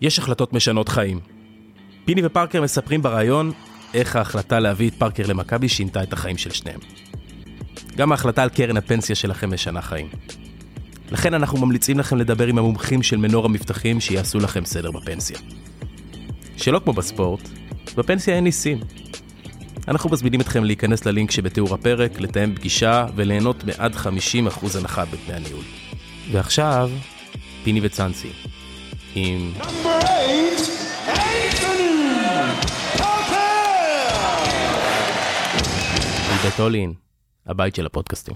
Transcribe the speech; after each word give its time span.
יש 0.00 0.18
החלטות 0.18 0.52
משנות 0.52 0.88
חיים. 0.88 1.20
פיני 2.04 2.22
ופארקר 2.24 2.62
מספרים 2.62 3.02
בריאיון 3.02 3.52
איך 3.94 4.16
ההחלטה 4.16 4.60
להביא 4.60 4.90
את 4.90 4.94
פארקר 4.94 5.26
למכבי 5.26 5.68
שינתה 5.68 6.02
את 6.02 6.12
החיים 6.12 6.38
של 6.38 6.50
שניהם. 6.50 6.80
גם 7.96 8.12
ההחלטה 8.12 8.42
על 8.42 8.48
קרן 8.48 8.76
הפנסיה 8.76 9.16
שלכם 9.16 9.54
משנה 9.54 9.82
חיים. 9.82 10.08
לכן 11.10 11.34
אנחנו 11.34 11.66
ממליצים 11.66 11.98
לכם 11.98 12.16
לדבר 12.16 12.46
עם 12.46 12.58
המומחים 12.58 13.02
של 13.02 13.16
מנור 13.16 13.44
המבטחים 13.44 14.00
שיעשו 14.00 14.38
לכם 14.38 14.64
סדר 14.64 14.90
בפנסיה. 14.90 15.38
שלא 16.56 16.78
כמו 16.78 16.92
בספורט, 16.92 17.48
בפנסיה 17.96 18.34
אין 18.34 18.44
ניסים. 18.44 18.78
אנחנו 19.88 20.10
מזמינים 20.10 20.40
אתכם 20.40 20.64
להיכנס 20.64 21.06
ללינק 21.06 21.30
שבתיאור 21.30 21.74
הפרק, 21.74 22.20
לתאם 22.20 22.54
פגישה 22.54 23.06
וליהנות 23.16 23.64
מעד 23.64 23.94
50% 23.94 24.78
הנחה 24.78 25.04
בדמי 25.04 25.34
הניהול. 25.34 25.64
ועכשיו, 26.32 26.90
פיני 27.64 27.80
וצאנסי. 27.82 28.55
team. 29.16 29.54
Number 29.56 29.98
eight, 30.28 30.60
Anthony 31.08 31.94
Parker! 33.00 33.46
מבית 36.34 36.60
אולין, 36.60 36.94
הבית 37.46 37.74
של 37.74 37.86
הפודקאסטים. 37.86 38.34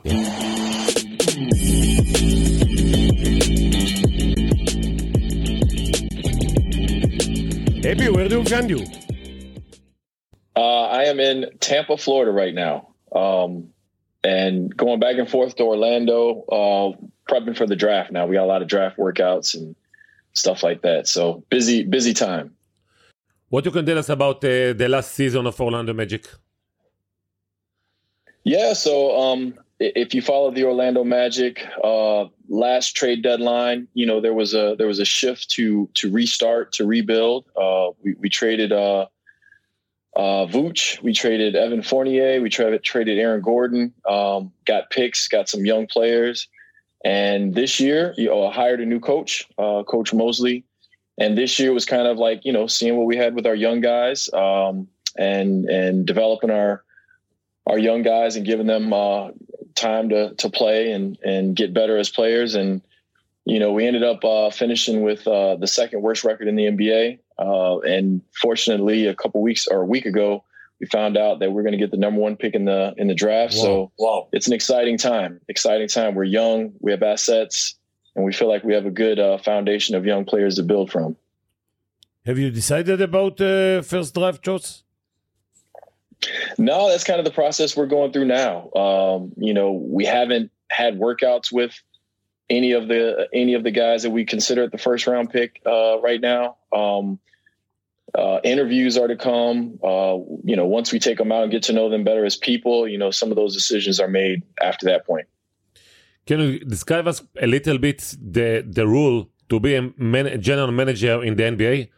Where 8.15 8.29
do 8.29 8.37
you 8.39 8.45
find 8.45 8.71
you? 8.71 8.81
Uh, 10.57 10.85
I 11.01 11.03
am 11.13 11.19
in 11.29 11.37
Tampa, 11.61 11.97
Florida 11.97 12.33
right 12.43 12.55
now. 12.67 12.77
Um, 13.23 13.51
and 14.23 14.75
going 14.83 15.01
back 15.01 15.17
and 15.21 15.29
forth 15.29 15.57
to 15.57 15.65
Orlando, 15.65 16.19
uh, 16.59 16.89
prepping 17.29 17.57
for 17.57 17.67
the 17.67 17.77
draft 17.85 18.13
now. 18.13 18.27
We 18.27 18.37
got 18.37 18.45
a 18.45 18.53
lot 18.55 18.63
of 18.63 18.69
draft 18.69 18.97
workouts 18.99 19.49
and 19.57 19.75
stuff 20.33 20.63
like 20.63 20.83
that. 20.83 21.07
So 21.09 21.45
busy, 21.51 21.85
busy 21.85 22.15
time. 22.15 22.55
What 23.49 23.65
you 23.65 23.71
can 23.71 23.85
tell 23.85 23.99
us 23.99 24.09
about 24.09 24.37
uh, 24.45 24.73
the 24.73 24.87
last 24.89 25.13
season 25.13 25.47
of 25.47 25.61
Orlando 25.61 25.93
Magic? 25.93 26.29
Yeah, 28.45 28.73
so 28.73 29.21
um, 29.21 29.55
if 29.81 30.15
you 30.15 30.23
follow 30.23 30.51
the 30.51 30.65
Orlando 30.65 31.05
Magic, 31.05 31.67
uh, 31.83 32.27
last 32.49 32.97
trade 32.97 33.23
deadline, 33.23 33.89
you 33.95 34.07
know 34.07 34.21
there 34.21 34.35
was 34.35 34.55
a 34.55 34.77
there 34.79 34.87
was 34.87 34.99
a 34.99 35.05
shift 35.05 35.51
to 35.51 35.89
to 35.95 36.11
restart 36.11 36.73
to 36.75 36.87
rebuild. 36.87 37.47
Uh, 37.57 37.91
we, 38.03 38.15
we 38.19 38.29
traded 38.29 38.73
uh, 38.73 39.07
uh, 40.17 40.47
Vooch, 40.47 41.01
we 41.03 41.13
traded 41.13 41.57
Evan 41.57 41.83
Fournier, 41.83 42.41
we 42.41 42.51
tra- 42.51 42.79
traded 42.79 43.19
Aaron 43.19 43.41
Gordon, 43.41 43.93
um, 44.09 44.53
got 44.65 44.91
picks, 44.91 45.29
got 45.29 45.49
some 45.49 45.65
young 45.65 45.87
players, 45.87 46.49
and 47.05 47.55
this 47.55 47.81
year, 47.81 48.15
you 48.17 48.29
know, 48.29 48.47
I 48.47 48.53
hired 48.53 48.81
a 48.81 48.87
new 48.87 49.01
coach, 49.01 49.49
uh, 49.59 49.83
Coach 49.85 50.13
Mosley, 50.13 50.65
and 51.19 51.37
this 51.37 51.59
year 51.59 51.73
was 51.73 51.87
kind 51.87 52.07
of 52.07 52.19
like 52.19 52.45
you 52.45 52.53
know 52.53 52.67
seeing 52.67 52.97
what 52.97 53.07
we 53.07 53.17
had 53.17 53.35
with 53.35 53.47
our 53.47 53.55
young 53.55 53.81
guys 53.81 54.33
um, 54.33 54.89
and 55.17 55.67
and 55.67 56.07
developing 56.07 56.51
our 56.51 56.85
our 57.67 57.79
young 57.79 58.03
guys 58.03 58.37
and 58.37 58.47
giving 58.47 58.67
them 58.67 58.93
uh, 58.93 59.31
time 59.75 60.09
to 60.11 60.35
to 60.35 60.51
play 60.51 60.93
and 60.93 61.19
and 61.25 61.57
get 61.57 61.73
better 61.73 61.97
as 61.97 62.11
players. 62.11 62.55
And 62.55 62.83
you 63.45 63.59
know, 63.59 63.73
we 63.73 63.87
ended 63.87 64.03
up 64.03 64.25
uh, 64.25 64.51
finishing 64.51 65.03
with 65.03 65.27
uh, 65.27 65.57
the 65.57 65.67
second 65.67 66.03
worst 66.03 66.25
record 66.25 66.49
in 66.49 66.57
the 66.57 66.65
NBA. 66.65 67.19
Uh, 67.39 67.79
and 67.81 68.21
fortunately, 68.33 69.07
a 69.07 69.15
couple 69.15 69.41
weeks 69.41 69.67
or 69.67 69.81
a 69.81 69.87
week 69.87 70.05
ago, 70.05 70.45
we 70.81 70.87
found 70.87 71.17
out 71.17 71.41
that 71.41 71.53
we're 71.53 71.63
going 71.63 71.73
to 71.73 71.79
get 71.79 71.91
the 71.91 71.97
number 71.99 72.21
one 72.21 72.37
pick 72.37 72.55
in 72.55 72.65
the 72.65 72.95
in 72.97 73.07
the 73.09 73.15
draft. 73.15 73.55
Wow. 73.55 73.63
So 73.63 73.93
Wow. 73.99 74.29
it's 74.33 74.47
an 74.47 74.55
exciting 74.55 74.97
time. 74.99 75.41
Exciting 75.49 75.89
time. 75.89 76.15
We're 76.15 76.25
young. 76.25 76.73
We 76.81 76.91
have 76.93 77.03
assets. 77.03 77.75
And 78.17 78.25
we 78.25 78.33
feel 78.33 78.49
like 78.49 78.65
we 78.65 78.75
have 78.75 78.87
a 78.87 78.91
good 78.91 79.21
uh, 79.21 79.39
foundation 79.39 79.95
of 79.95 80.05
young 80.05 80.25
players 80.25 80.57
to 80.57 80.65
build 80.65 80.91
from. 80.91 81.17
Have 82.27 82.39
you 82.39 82.51
decided 82.51 83.01
about 83.01 83.41
uh, 83.41 83.83
first 83.83 84.15
draft 84.15 84.43
choice? 84.43 84.83
No, 86.59 86.89
that's 86.89 87.05
kind 87.05 87.19
of 87.19 87.25
the 87.25 87.31
process 87.31 87.77
we're 87.77 87.87
going 87.87 88.13
through 88.13 88.27
now. 88.27 88.71
Um, 88.73 89.33
you 89.37 89.55
know, 89.55 89.73
we 89.73 90.05
haven't 90.05 90.51
had 90.71 90.99
workouts 90.99 91.51
with 91.53 91.73
any 92.51 92.73
of 92.73 92.89
the 92.89 93.29
any 93.33 93.55
of 93.55 93.63
the 93.63 93.71
guys 93.71 94.03
that 94.03 94.11
we 94.11 94.25
consider 94.25 94.65
at 94.65 94.73
the 94.73 94.79
first 94.79 95.07
round 95.07 95.31
pick 95.31 95.63
uh, 95.65 95.99
right 96.01 96.21
now. 96.21 96.57
Um, 96.73 97.19
uh, 98.17 98.41
interviews 98.45 98.97
are 98.99 99.09
to 99.09 99.17
come. 99.17 99.79
Uh, 99.83 100.19
you 100.45 100.57
know, 100.57 100.67
once 100.67 100.93
we 100.93 100.99
take 100.99 101.19
them 101.19 101.33
out 101.33 101.43
and 101.43 101.53
get 101.53 101.63
to 101.65 101.73
know 101.73 101.89
them 101.89 102.05
better 102.05 102.25
as 102.25 102.37
people, 102.37 102.89
you 102.89 102.99
know, 102.99 103.11
some 103.11 103.31
of 103.31 103.37
those 103.37 103.55
decisions 103.55 104.01
are 104.01 104.09
made 104.09 104.43
after 104.61 104.87
that 104.87 105.07
point. 105.07 105.27
Can 106.27 106.41
you 106.41 106.59
describe 106.61 107.07
us 107.07 107.23
a 107.41 107.47
little 107.47 107.79
bit 107.79 107.99
the 108.21 108.65
the 108.69 108.87
rule 108.87 109.29
to 109.49 109.61
be 109.61 109.75
a 109.75 109.83
man, 109.97 110.41
general 110.41 110.71
manager 110.73 111.23
in 111.23 111.37
the 111.37 111.43
NBA? 111.43 111.89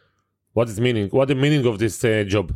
What 0.53 0.69
is 0.69 0.79
meaning? 0.79 1.09
What 1.09 1.27
the 1.27 1.35
meaning 1.35 1.65
of 1.65 1.79
this 1.79 2.03
uh, 2.03 2.23
job? 2.27 2.55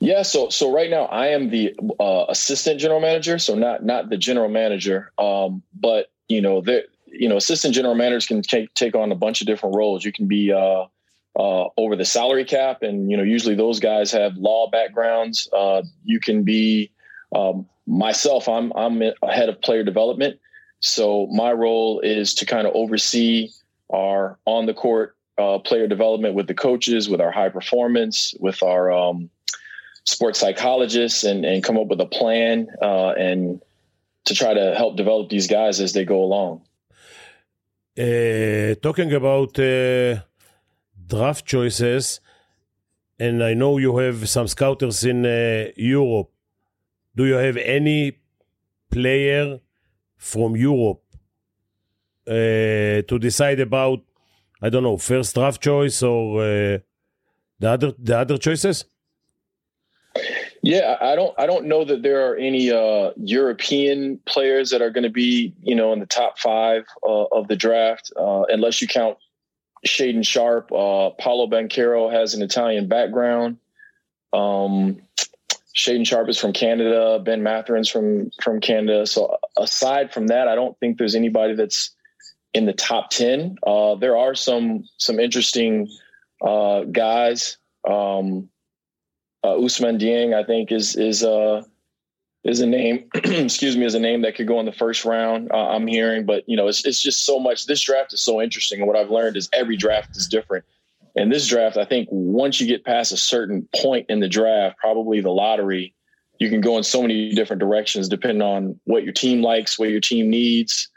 Yeah, 0.00 0.22
so 0.22 0.50
so 0.50 0.72
right 0.72 0.90
now 0.90 1.04
I 1.06 1.28
am 1.28 1.50
the 1.50 1.74
uh, 1.98 2.26
assistant 2.28 2.80
general 2.80 3.00
manager, 3.00 3.38
so 3.38 3.54
not 3.54 3.84
not 3.84 4.10
the 4.10 4.18
general 4.18 4.48
manager. 4.48 5.12
Um, 5.18 5.62
but 5.74 6.12
you 6.28 6.42
know, 6.42 6.60
the 6.60 6.84
you 7.06 7.28
know, 7.28 7.36
assistant 7.36 7.74
general 7.74 7.94
managers 7.94 8.26
can 8.26 8.42
take 8.42 8.74
take 8.74 8.94
on 8.94 9.12
a 9.12 9.14
bunch 9.14 9.40
of 9.40 9.46
different 9.46 9.76
roles. 9.76 10.04
You 10.04 10.12
can 10.12 10.26
be 10.26 10.52
uh, 11.38 11.66
over 11.76 11.96
the 11.96 12.04
salary 12.04 12.44
cap, 12.44 12.82
and 12.82 13.10
you 13.10 13.16
know, 13.16 13.22
usually 13.22 13.54
those 13.54 13.80
guys 13.80 14.12
have 14.12 14.36
law 14.36 14.70
backgrounds. 14.70 15.48
Uh, 15.52 15.82
you 16.04 16.20
can 16.20 16.44
be 16.44 16.90
um, 17.34 17.66
myself. 17.86 18.48
I'm 18.48 18.72
I'm 18.74 19.00
head 19.28 19.48
of 19.48 19.60
player 19.60 19.82
development, 19.82 20.38
so 20.80 21.26
my 21.28 21.52
role 21.52 22.00
is 22.00 22.34
to 22.34 22.46
kind 22.46 22.66
of 22.66 22.74
oversee 22.74 23.50
our 23.92 24.38
on 24.44 24.66
the 24.66 24.74
court 24.74 25.16
uh, 25.38 25.58
player 25.58 25.86
development 25.86 26.34
with 26.34 26.46
the 26.46 26.54
coaches, 26.54 27.08
with 27.08 27.20
our 27.20 27.30
high 27.30 27.48
performance, 27.48 28.34
with 28.38 28.62
our 28.62 28.92
um, 28.92 29.30
sports 30.04 30.38
psychologists 30.38 31.24
and, 31.24 31.44
and 31.44 31.64
come 31.64 31.76
up 31.76 31.88
with 31.88 32.00
a 32.00 32.06
plan 32.06 32.68
uh, 32.80 33.10
and 33.10 33.60
to 34.26 34.34
try 34.34 34.54
to 34.54 34.74
help 34.74 34.96
develop 34.96 35.28
these 35.28 35.46
guys 35.46 35.80
as 35.80 35.92
they 35.92 36.04
go 36.04 36.22
along. 36.22 36.62
Uh, 37.96 38.74
talking 38.82 39.12
about 39.12 39.58
uh, 39.58 40.16
draft 41.06 41.44
choices, 41.44 42.20
and 43.18 43.42
I 43.42 43.54
know 43.54 43.78
you 43.78 43.96
have 43.98 44.28
some 44.28 44.48
scouters 44.48 45.04
in 45.04 45.24
uh, 45.24 45.68
Europe. 45.76 46.30
Do 47.14 47.24
you 47.24 47.34
have 47.34 47.56
any 47.56 48.18
player 48.90 49.60
from 50.16 50.56
Europe 50.56 51.02
uh, 52.26 53.02
to 53.08 53.18
decide 53.20 53.60
about? 53.60 54.00
I 54.62 54.70
don't 54.70 54.82
know, 54.82 54.96
first 54.96 55.34
draft 55.34 55.60
choice 55.62 56.02
or 56.02 56.40
uh, 56.40 56.78
the 57.58 57.70
other 57.70 57.92
the 57.98 58.18
other 58.18 58.38
choices? 58.38 58.86
Yeah, 60.62 60.96
I 61.00 61.14
don't 61.14 61.34
I 61.38 61.46
don't 61.46 61.66
know 61.66 61.84
that 61.84 62.02
there 62.02 62.30
are 62.30 62.36
any 62.36 62.70
uh, 62.70 63.10
European 63.16 64.18
players 64.24 64.70
that 64.70 64.80
are 64.80 64.90
going 64.90 65.04
to 65.04 65.10
be 65.10 65.54
you 65.62 65.74
know 65.74 65.92
in 65.92 66.00
the 66.00 66.06
top 66.06 66.38
five 66.38 66.84
uh, 67.06 67.24
of 67.24 67.48
the 67.48 67.56
draft 67.56 68.10
uh, 68.18 68.44
unless 68.48 68.80
you 68.80 68.88
count 68.88 69.18
Shaedon 69.84 70.26
Sharpe. 70.26 70.72
Uh, 70.72 71.10
Paolo 71.10 71.46
Banchero 71.46 72.12
has 72.12 72.34
an 72.34 72.42
Italian 72.42 72.88
background. 72.88 73.58
Um, 74.32 75.02
Shaedon 75.76 76.06
Sharpe 76.06 76.28
is 76.28 76.38
from 76.38 76.52
Canada. 76.52 77.20
Ben 77.24 77.42
Mathurin's 77.42 77.88
from 77.88 78.30
from 78.42 78.60
Canada. 78.60 79.06
So 79.06 79.36
aside 79.56 80.12
from 80.12 80.28
that, 80.28 80.48
I 80.48 80.54
don't 80.54 80.78
think 80.78 80.98
there's 80.98 81.14
anybody 81.14 81.54
that's 81.54 81.94
in 82.52 82.66
the 82.66 82.72
top 82.72 83.10
ten. 83.10 83.56
Uh, 83.66 83.96
there 83.96 84.16
are 84.16 84.34
some 84.34 84.84
some 84.98 85.18
interesting 85.18 85.88
uh, 86.40 86.84
guys. 86.84 87.58
Um, 87.88 88.48
uh, 89.42 89.54
Ousmane 89.56 90.00
Dieng, 90.00 90.34
I 90.34 90.44
think, 90.44 90.72
is 90.72 90.96
is 90.96 91.24
uh, 91.24 91.62
is 92.44 92.60
a 92.60 92.66
name. 92.66 93.08
excuse 93.14 93.76
me, 93.76 93.84
is 93.84 93.94
a 93.94 94.00
name 94.00 94.22
that 94.22 94.36
could 94.36 94.46
go 94.46 94.60
in 94.60 94.66
the 94.66 94.72
first 94.72 95.04
round. 95.04 95.50
Uh, 95.52 95.68
I'm 95.68 95.86
hearing, 95.86 96.26
but 96.26 96.44
you 96.46 96.56
know, 96.56 96.68
it's 96.68 96.84
it's 96.84 97.02
just 97.02 97.24
so 97.24 97.38
much. 97.38 97.66
This 97.66 97.80
draft 97.80 98.12
is 98.12 98.22
so 98.22 98.40
interesting, 98.40 98.80
and 98.80 98.88
what 98.88 98.96
I've 98.96 99.10
learned 99.10 99.36
is 99.36 99.48
every 99.52 99.76
draft 99.76 100.16
is 100.16 100.28
different. 100.28 100.64
And 101.16 101.32
this 101.32 101.46
draft, 101.46 101.76
I 101.76 101.84
think, 101.84 102.08
once 102.10 102.60
you 102.60 102.66
get 102.66 102.84
past 102.84 103.12
a 103.12 103.16
certain 103.16 103.68
point 103.74 104.06
in 104.08 104.20
the 104.20 104.28
draft, 104.28 104.78
probably 104.78 105.20
the 105.20 105.30
lottery, 105.30 105.94
you 106.40 106.50
can 106.50 106.60
go 106.60 106.76
in 106.76 106.82
so 106.82 107.00
many 107.00 107.32
different 107.34 107.60
directions 107.60 108.08
depending 108.08 108.42
on 108.42 108.78
what 108.84 109.04
your 109.04 109.12
team 109.12 109.40
likes, 109.40 109.78
what 109.78 109.90
your 109.90 110.00
team 110.00 110.28
needs, 110.28 110.88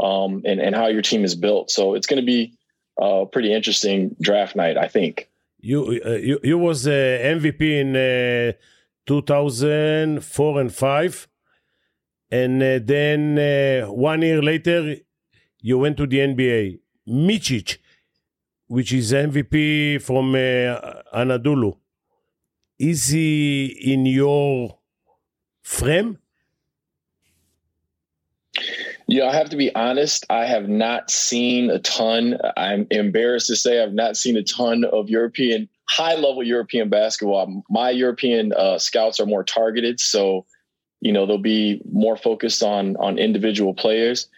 um, 0.00 0.42
and 0.44 0.60
and 0.60 0.74
how 0.74 0.86
your 0.86 1.02
team 1.02 1.24
is 1.24 1.34
built. 1.34 1.70
So 1.70 1.94
it's 1.94 2.06
going 2.06 2.20
to 2.20 2.26
be 2.26 2.54
a 2.98 3.26
pretty 3.30 3.52
interesting 3.52 4.16
draft 4.20 4.56
night, 4.56 4.76
I 4.76 4.88
think. 4.88 5.28
You 5.60 6.00
uh, 6.04 6.10
you 6.10 6.38
you 6.42 6.58
was 6.58 6.86
uh, 6.86 6.90
MVP 6.90 7.60
in 7.60 7.96
uh, 7.96 8.52
2004 9.06 10.60
and 10.60 10.74
five, 10.74 11.28
and 12.30 12.62
uh, 12.62 12.78
then 12.82 13.38
uh, 13.38 13.90
one 13.92 14.22
year 14.22 14.42
later 14.42 14.96
you 15.60 15.78
went 15.78 15.96
to 15.96 16.06
the 16.06 16.18
NBA. 16.18 16.80
Micic, 17.06 17.78
which 18.66 18.92
is 18.92 19.12
MVP 19.12 20.00
from 20.00 20.34
uh, 20.34 21.02
Anadolu, 21.14 21.76
is 22.78 23.08
he 23.08 23.66
in 23.66 24.06
your 24.06 24.78
frame? 25.62 26.18
Yeah, 29.06 29.28
I 29.28 29.34
have 29.34 29.50
to 29.50 29.56
be 29.56 29.74
honest. 29.74 30.24
I 30.30 30.46
have 30.46 30.68
not 30.68 31.10
seen 31.10 31.70
a 31.70 31.78
ton. 31.78 32.38
I'm 32.56 32.86
embarrassed 32.90 33.48
to 33.48 33.56
say 33.56 33.82
I've 33.82 33.92
not 33.92 34.16
seen 34.16 34.36
a 34.36 34.42
ton 34.42 34.84
of 34.84 35.10
European, 35.10 35.68
high 35.88 36.14
level 36.14 36.42
European 36.42 36.88
basketball. 36.88 37.62
My 37.70 37.90
European 37.90 38.52
uh, 38.52 38.78
scouts 38.78 39.20
are 39.20 39.26
more 39.26 39.44
targeted, 39.44 40.00
so 40.00 40.46
you 41.00 41.12
know 41.12 41.26
they'll 41.26 41.38
be 41.38 41.80
more 41.90 42.16
focused 42.16 42.62
on 42.62 42.96
on 42.96 43.18
individual 43.18 43.74
players. 43.74 44.28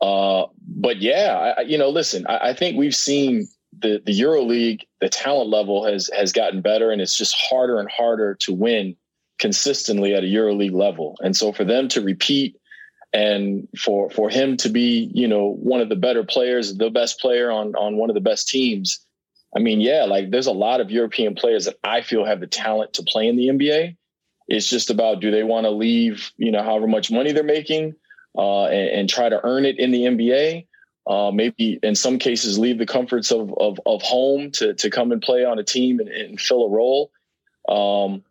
Uh, 0.00 0.46
but 0.66 0.98
yeah, 0.98 1.54
I, 1.58 1.62
you 1.62 1.76
know, 1.76 1.90
listen, 1.90 2.26
I, 2.26 2.50
I 2.50 2.54
think 2.54 2.76
we've 2.76 2.94
seen 2.94 3.48
the 3.78 4.02
the 4.04 4.12
Euro 4.12 4.42
League. 4.42 4.86
The 5.00 5.08
talent 5.08 5.50
level 5.50 5.84
has 5.84 6.10
has 6.16 6.32
gotten 6.32 6.60
better, 6.60 6.90
and 6.90 7.00
it's 7.00 7.16
just 7.16 7.34
harder 7.34 7.78
and 7.78 7.90
harder 7.90 8.34
to 8.36 8.54
win 8.54 8.96
consistently 9.38 10.14
at 10.14 10.22
a 10.22 10.28
Euro 10.28 10.54
League 10.54 10.74
level. 10.74 11.16
And 11.20 11.36
so 11.36 11.52
for 11.52 11.64
them 11.64 11.88
to 11.88 12.00
repeat 12.00 12.56
and 13.12 13.66
for 13.78 14.10
for 14.10 14.28
him 14.30 14.56
to 14.58 14.68
be 14.68 15.10
you 15.12 15.26
know 15.26 15.56
one 15.60 15.80
of 15.80 15.88
the 15.88 15.96
better 15.96 16.22
players 16.22 16.76
the 16.76 16.90
best 16.90 17.18
player 17.18 17.50
on 17.50 17.74
on 17.74 17.96
one 17.96 18.08
of 18.08 18.14
the 18.14 18.20
best 18.20 18.48
teams 18.48 19.04
i 19.54 19.58
mean 19.58 19.80
yeah 19.80 20.04
like 20.04 20.30
there's 20.30 20.46
a 20.46 20.52
lot 20.52 20.80
of 20.80 20.90
european 20.90 21.34
players 21.34 21.64
that 21.66 21.76
i 21.84 22.00
feel 22.00 22.24
have 22.24 22.40
the 22.40 22.46
talent 22.46 22.92
to 22.92 23.02
play 23.02 23.28
in 23.28 23.36
the 23.36 23.48
nba 23.48 23.96
it's 24.48 24.68
just 24.68 24.90
about 24.90 25.20
do 25.20 25.30
they 25.30 25.42
want 25.42 25.64
to 25.64 25.70
leave 25.70 26.32
you 26.36 26.50
know 26.50 26.62
however 26.62 26.86
much 26.86 27.10
money 27.10 27.32
they're 27.32 27.44
making 27.44 27.94
uh, 28.38 28.66
and, 28.66 28.88
and, 28.90 29.08
try 29.08 29.28
to 29.28 29.40
earn 29.44 29.64
it 29.64 29.80
in 29.80 29.90
the 29.90 30.02
nba 30.02 30.66
uh, 31.06 31.32
maybe 31.32 31.80
in 31.82 31.96
some 31.96 32.18
cases 32.18 32.58
leave 32.58 32.78
the 32.78 32.86
comforts 32.86 33.32
of 33.32 33.52
of, 33.58 33.80
of 33.86 34.02
home 34.02 34.50
to 34.52 34.74
to 34.74 34.88
come 34.88 35.10
and 35.10 35.20
play 35.20 35.44
on 35.44 35.58
a 35.58 35.64
team 35.64 35.98
and, 35.98 36.08
and 36.08 36.40
fill 36.40 36.64
a 36.64 36.70
role 36.70 37.10
um, 37.68 38.24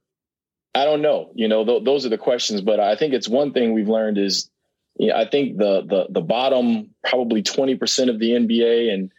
I 0.75 0.85
don't 0.85 1.01
know. 1.01 1.31
You 1.33 1.47
know, 1.47 1.65
th- 1.65 1.83
those 1.83 2.05
are 2.05 2.09
the 2.09 2.17
questions. 2.17 2.61
But 2.61 2.79
I 2.79 2.95
think 2.95 3.13
it's 3.13 3.27
one 3.27 3.53
thing 3.53 3.73
we've 3.73 3.89
learned 3.89 4.17
is 4.17 4.49
yeah, 4.97 5.17
I 5.17 5.25
think 5.25 5.57
the 5.57 5.81
the 5.81 6.07
the 6.09 6.21
bottom 6.21 6.93
probably 7.07 7.41
20% 7.41 8.09
of 8.09 8.19
the 8.19 8.31
NBA 8.31 8.93
and 8.93 9.11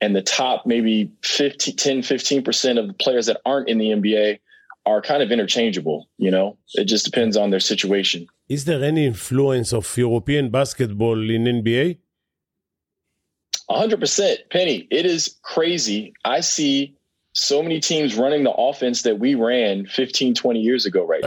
and 0.00 0.14
the 0.14 0.22
top 0.22 0.66
maybe 0.66 1.10
15 1.22 1.76
10 1.76 2.02
15% 2.02 2.78
of 2.78 2.86
the 2.86 2.94
players 2.94 3.26
that 3.26 3.40
aren't 3.44 3.68
in 3.68 3.78
the 3.78 3.90
NBA 3.90 4.38
are 4.86 5.02
kind 5.02 5.22
of 5.22 5.30
interchangeable, 5.30 6.08
you 6.16 6.30
know. 6.30 6.56
It 6.74 6.84
just 6.84 7.04
depends 7.04 7.36
on 7.36 7.50
their 7.50 7.60
situation. 7.60 8.26
Is 8.48 8.64
there 8.64 8.82
any 8.82 9.04
influence 9.06 9.72
of 9.72 9.96
European 9.96 10.50
basketball 10.50 11.18
in 11.30 11.44
NBA? 11.44 11.98
100%, 13.70 14.36
Penny. 14.50 14.88
It 14.90 15.04
is 15.04 15.36
crazy. 15.42 16.14
I 16.24 16.40
see 16.40 16.96
so 17.32 17.62
many 17.62 17.80
teams 17.80 18.14
running 18.14 18.44
the 18.44 18.52
offense 18.52 19.02
that 19.02 19.18
we 19.18 19.34
ran 19.34 19.86
15 19.86 20.34
20 20.34 20.60
years 20.60 20.86
ago 20.86 21.06
right 21.06 21.22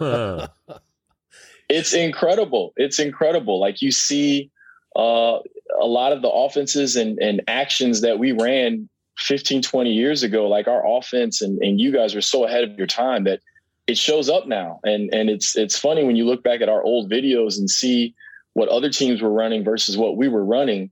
now. 0.00 0.48
it's 1.68 1.92
incredible. 1.92 2.72
It's 2.76 3.00
incredible. 3.00 3.58
Like 3.58 3.82
you 3.82 3.90
see 3.90 4.50
uh, 4.94 5.38
a 5.80 5.86
lot 5.86 6.12
of 6.12 6.22
the 6.22 6.28
offenses 6.28 6.96
and, 6.96 7.18
and 7.18 7.42
actions 7.48 8.00
that 8.02 8.18
we 8.18 8.32
ran 8.32 8.88
15, 9.18 9.62
20 9.62 9.92
years 9.92 10.22
ago, 10.22 10.48
like 10.48 10.68
our 10.68 10.82
offense 10.86 11.42
and, 11.42 11.58
and 11.62 11.80
you 11.80 11.92
guys 11.92 12.14
were 12.14 12.20
so 12.20 12.44
ahead 12.46 12.64
of 12.64 12.76
your 12.78 12.86
time 12.86 13.24
that 13.24 13.40
it 13.86 13.98
shows 13.98 14.30
up 14.30 14.46
now. 14.46 14.80
And 14.84 15.12
and 15.12 15.28
it's 15.28 15.56
it's 15.56 15.78
funny 15.78 16.04
when 16.04 16.16
you 16.16 16.24
look 16.24 16.42
back 16.42 16.60
at 16.60 16.68
our 16.68 16.82
old 16.82 17.10
videos 17.10 17.58
and 17.58 17.68
see 17.68 18.14
what 18.52 18.68
other 18.68 18.90
teams 18.90 19.20
were 19.20 19.32
running 19.32 19.64
versus 19.64 19.96
what 19.96 20.16
we 20.16 20.28
were 20.28 20.44
running. 20.44 20.90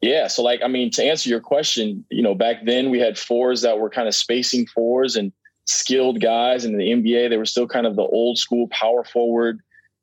Yeah. 0.00 0.26
So 0.26 0.42
like, 0.42 0.60
I 0.62 0.68
mean, 0.68 0.90
to 0.92 1.04
answer 1.04 1.28
your 1.28 1.40
question, 1.40 2.04
you 2.10 2.22
know, 2.22 2.34
back 2.34 2.64
then 2.64 2.90
we 2.90 2.98
had 2.98 3.18
fours 3.18 3.62
that 3.62 3.78
were 3.78 3.90
kind 3.90 4.08
of 4.08 4.14
spacing 4.14 4.66
fours 4.66 5.16
and 5.16 5.32
skilled 5.66 6.20
guys. 6.20 6.64
In 6.64 6.76
the 6.76 6.84
NBA, 6.84 7.30
they 7.30 7.36
were 7.36 7.44
still 7.44 7.68
kind 7.68 7.86
of 7.86 7.94
the 7.94 8.02
old 8.02 8.38
school 8.38 8.68
power 8.68 9.04
forward, 9.04 9.60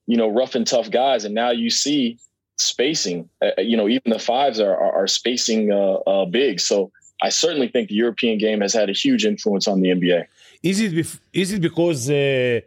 you 0.07 0.15
know, 0.15 0.29
rough 0.29 0.55
and 0.55 0.65
tough 0.65 0.89
guys. 0.89 1.25
And 1.25 1.35
now 1.35 1.51
you 1.51 1.69
see 1.69 2.17
spacing, 2.57 3.29
uh, 3.41 3.51
uh, 3.57 3.61
you 3.61 3.77
know, 3.77 3.87
even 3.87 4.11
the 4.11 4.19
fives 4.19 4.59
are, 4.59 4.75
are, 4.75 5.03
are 5.03 5.07
spacing 5.07 5.71
uh, 5.71 5.95
uh, 6.07 6.25
big. 6.25 6.59
So 6.59 6.91
I 7.21 7.29
certainly 7.29 7.67
think 7.67 7.89
the 7.89 7.95
European 7.95 8.37
game 8.37 8.61
has 8.61 8.73
had 8.73 8.89
a 8.89 8.93
huge 8.93 9.25
influence 9.25 9.67
on 9.67 9.81
the 9.81 9.89
NBA. 9.89 10.25
Is 10.63 10.81
it, 10.81 10.93
bef- 10.93 11.19
is 11.33 11.53
it 11.53 11.61
because 11.61 12.09
uh, 12.09 12.61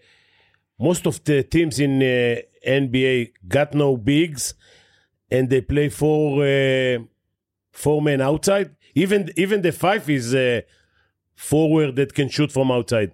most 0.79 1.07
of 1.07 1.23
the 1.25 1.43
teams 1.43 1.81
in 1.81 2.03
uh, 2.03 2.37
NBA 2.67 3.33
got 3.47 3.75
no 3.75 3.97
bigs 3.97 4.55
and 5.31 5.51
they 5.51 5.61
play 5.61 5.89
four, 5.89 6.45
four 7.73 8.03
men 8.03 8.21
outside? 8.21 8.75
Even, 8.95 9.31
even 9.37 9.63
the 9.63 9.73
five 9.73 10.09
is 10.09 10.35
forward 11.35 11.97
that 11.97 12.15
can 12.15 12.29
shoot 12.29 12.51
from 12.51 12.71
outside. 12.71 13.13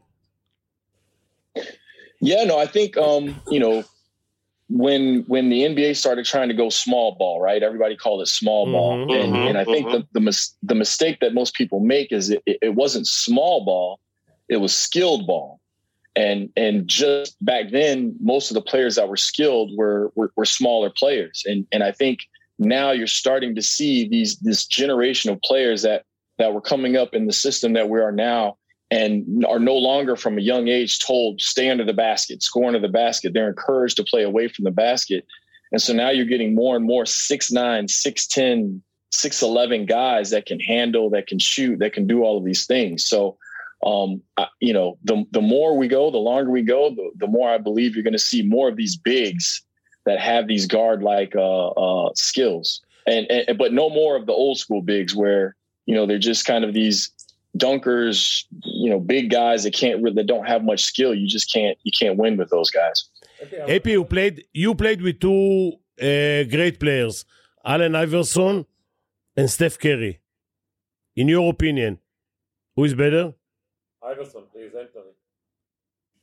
Yeah, 2.21 2.45
no, 2.45 2.59
I 2.59 2.67
think 2.67 2.97
um, 2.97 3.41
you 3.51 3.61
know 3.61 3.85
when 4.69 5.25
when 5.27 5.51
the 5.51 5.63
NBA 5.63 5.97
started 5.97 6.25
trying 6.25 6.49
to 6.49 6.55
go 6.55 6.71
small 6.71 7.17
ball, 7.17 7.41
right? 7.41 7.63
Everybody 7.63 7.97
called 7.97 8.23
it 8.23 8.29
small 8.29 8.71
ball, 8.71 8.99
mm-hmm, 8.99 9.11
and, 9.11 9.33
mm-hmm, 9.35 9.49
and 9.49 9.59
I 9.59 9.65
think 9.65 9.87
mm-hmm. 9.87 9.99
the 9.99 10.09
the, 10.13 10.21
mis- 10.21 10.55
the 10.63 10.75
mistake 10.75 11.21
that 11.21 11.35
most 11.35 11.55
people 11.55 11.81
make 11.81 12.13
is 12.13 12.31
it, 12.31 12.43
it 12.47 12.75
wasn't 12.75 13.07
small 13.07 13.65
ball, 13.65 14.01
it 14.49 14.59
was 14.59 14.75
skilled 14.75 15.27
ball, 15.27 15.61
and 16.17 16.49
and 16.57 16.89
just 16.89 17.37
back 17.45 17.71
then, 17.71 18.17
most 18.21 18.51
of 18.51 18.55
the 18.55 18.63
players 18.63 18.97
that 18.97 19.09
were 19.09 19.19
skilled 19.19 19.73
were 19.77 20.11
were, 20.15 20.33
were 20.35 20.47
smaller 20.47 20.91
players, 20.91 21.43
and 21.47 21.67
and 21.71 21.83
I 21.83 21.93
think 21.93 22.21
now 22.59 22.91
you're 22.91 23.07
starting 23.07 23.55
to 23.57 23.63
see 23.63 24.09
these 24.09 24.39
this 24.39 24.65
generation 24.65 25.31
of 25.31 25.43
players 25.43 25.83
that 25.83 26.05
that 26.39 26.55
were 26.55 26.63
coming 26.63 26.97
up 26.97 27.15
in 27.15 27.27
the 27.27 27.33
system 27.33 27.75
that 27.75 27.91
we 27.91 28.01
are 28.01 28.13
now 28.13 28.57
and 28.91 29.45
are 29.47 29.59
no 29.59 29.75
longer 29.75 30.17
from 30.17 30.39
a 30.39 30.43
young 30.43 30.69
age 30.69 30.99
told 30.99 31.41
stay 31.41 31.71
under 31.71 31.85
the 31.85 31.93
basket, 31.93 32.43
score 32.43 32.67
under 32.67 32.79
the 32.79 32.89
basket. 32.89 33.33
They're 33.33 33.49
encouraged 33.49 33.97
to 33.97 34.05
play 34.05 34.23
away 34.23 34.49
from 34.49 34.65
the 34.65 34.71
basket. 34.71 35.25
And 35.73 35.83
so 35.83 35.93
now 35.93 36.11
you're 36.11 36.27
getting 36.27 36.55
more 36.55 36.77
and 36.77 36.85
more 36.85 37.05
6'9, 37.05 37.53
6'10, 37.85 38.81
6'11 39.13 39.89
guys 39.89 40.31
that 40.31 40.47
can 40.47 40.61
handle, 40.61 41.11
that 41.11 41.27
can 41.27 41.39
shoot, 41.39 41.79
that 41.79 41.93
can 41.93 42.07
do 42.07 42.23
all 42.23 42.39
of 42.39 42.45
these 42.45 42.67
things. 42.67 43.05
So, 43.05 43.39
um, 43.85 44.23
I, 44.37 44.47
you 44.61 44.73
know, 44.73 44.99
the, 45.05 45.25
the 45.31 45.41
more 45.41 45.77
we 45.77 45.89
go, 45.89 46.11
the 46.11 46.19
longer 46.19 46.51
we 46.51 46.63
go, 46.63 46.91
the, 46.91 47.11
the 47.17 47.27
more 47.27 47.51
I 47.51 47.59
believe 47.59 47.95
you're 47.95 48.05
going 48.05 48.13
to 48.13 48.19
see 48.19 48.43
more 48.43 48.69
of 48.69 48.77
these 48.77 48.97
bigs 48.97 49.63
that 50.07 50.21
have 50.21 50.47
these 50.47 50.67
guard 50.67 51.03
like 51.03 51.35
uh, 51.35 51.69
uh, 51.69 52.11
skills. 52.15 52.81
And, 53.07 53.31
and, 53.31 53.59
but 53.59 53.73
no 53.73 53.91
more 53.91 54.17
of 54.17 54.27
the 54.27 54.33
old 54.33 54.59
school 54.59 54.83
bigs 54.83 55.15
where, 55.15 55.57
you 55.87 55.95
know, 55.95 56.07
they're 56.07 56.19
just 56.19 56.47
kind 56.47 56.65
of 56.65 56.73
these 56.73 57.11
dunkers, 57.57 58.45
you 58.65 58.91
know, 58.91 59.01
big 59.01 59.31
guys 59.31 59.65
that 59.65 59.75
can't 59.75 60.03
really 60.03 60.17
that 60.17 60.27
don't 60.27 60.47
have 60.47 60.65
much 60.65 60.83
skill. 60.83 61.15
You 61.15 61.29
just 61.29 61.53
can't 61.53 61.79
you 61.83 61.93
can't 61.99 62.17
win 62.17 62.37
with 62.37 62.51
those 62.51 62.71
guys. 62.71 63.09
AP, 63.69 63.87
you 63.87 64.05
played 64.05 64.45
you 64.53 64.75
played 64.75 65.03
with 65.03 65.21
two 65.21 65.73
uh, 66.01 66.45
great 66.45 66.81
players, 66.81 67.25
Allen 67.65 67.95
Iverson 67.95 68.67
and 69.37 69.51
Steph 69.51 69.79
Curry. 69.79 70.21
In 71.17 71.29
your 71.29 71.49
opinion, 71.51 71.99
who 72.75 72.85
is 72.85 72.95
better? 72.95 73.35
Iverson, 74.03 74.43
please 74.53 74.73
enter. 74.75 75.01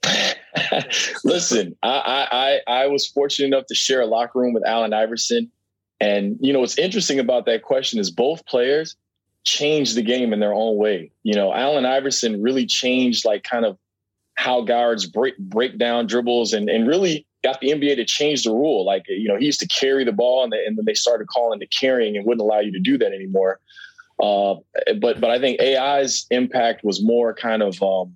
Listen, 1.24 1.76
I, 1.82 2.60
I 2.68 2.84
I 2.84 2.88
was 2.88 3.08
fortunate 3.08 3.48
enough 3.48 3.68
to 3.68 3.76
share 3.76 4.02
a 4.02 4.06
locker 4.06 4.40
room 4.40 4.54
with 4.54 4.66
Allen 4.66 4.94
Iverson, 4.94 5.52
and 6.00 6.38
you 6.42 6.52
know 6.52 6.60
what's 6.60 6.78
interesting 6.78 7.20
about 7.20 7.46
that 7.46 7.62
question 7.62 8.00
is 8.00 8.12
both 8.12 8.46
players 8.46 8.96
changed 9.44 9.96
the 9.96 10.02
game 10.02 10.34
in 10.34 10.40
their 10.40 10.54
own 10.54 10.78
way. 10.78 11.12
You 11.24 11.34
know, 11.34 11.54
Allen 11.54 11.86
Iverson 11.86 12.42
really 12.42 12.66
changed 12.66 13.26
like 13.26 13.44
kind 13.44 13.66
of 13.66 13.78
how 14.36 14.62
guards 14.62 15.06
break 15.06 15.38
break 15.38 15.78
down 15.78 16.08
dribbles 16.08 16.54
and 16.54 16.70
and 16.70 16.88
really 16.88 17.26
got 17.44 17.60
the 17.60 17.70
NBA 17.70 17.96
to 17.96 18.06
change 18.06 18.44
the 18.44 18.52
rule. 18.52 18.86
Like, 18.86 19.04
you 19.08 19.28
know, 19.28 19.38
he 19.38 19.46
used 19.46 19.60
to 19.62 19.68
carry 19.68 20.04
the 20.04 20.12
ball 20.12 20.44
and, 20.44 20.54
they, 20.54 20.64
and 20.64 20.78
then 20.78 20.86
they 20.86 20.94
started 20.94 21.28
calling 21.28 21.60
the 21.60 21.66
carrying 21.68 22.16
and 22.16 22.26
wouldn't 22.26 22.42
allow 22.42 22.60
you 22.60 22.72
to 22.72 22.80
do 22.80 22.98
that 23.00 23.12
anymore. 23.14 23.60
Uh, 24.22 24.56
but 25.00 25.20
but 25.20 25.32
I 25.32 25.40
think 25.40 25.60
AI's 25.60 26.28
impact 26.30 26.84
was 26.84 27.04
more 27.04 27.34
kind 27.34 27.64
of 27.64 27.82
um, 27.82 28.16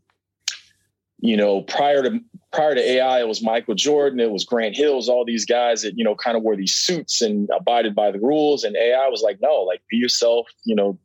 you 1.19 1.35
know 1.35 1.61
prior 1.63 2.03
to 2.03 2.19
prior 2.51 2.75
to 2.75 2.81
AI 2.81 3.21
it 3.21 3.27
was 3.27 3.41
Michael 3.41 3.73
Jordan 3.73 4.19
it 4.19 4.29
was 4.29 4.45
Grant 4.45 4.75
Hills 4.75 5.09
all 5.09 5.25
these 5.25 5.45
guys 5.45 5.81
that 5.81 5.97
you 5.97 6.03
know 6.03 6.13
kind 6.13 6.37
of 6.37 6.43
wore 6.43 6.55
these 6.55 6.73
suits 6.73 7.21
and 7.21 7.49
abided 7.57 7.95
by 7.95 8.11
the 8.11 8.19
rules 8.19 8.63
and 8.63 8.75
AI 8.75 9.07
was 9.09 9.23
like 9.23 9.39
no 9.41 9.61
like 9.61 9.81
be 9.89 9.97
yourself 9.97 10.47
you 10.63 10.75
know 10.75 10.97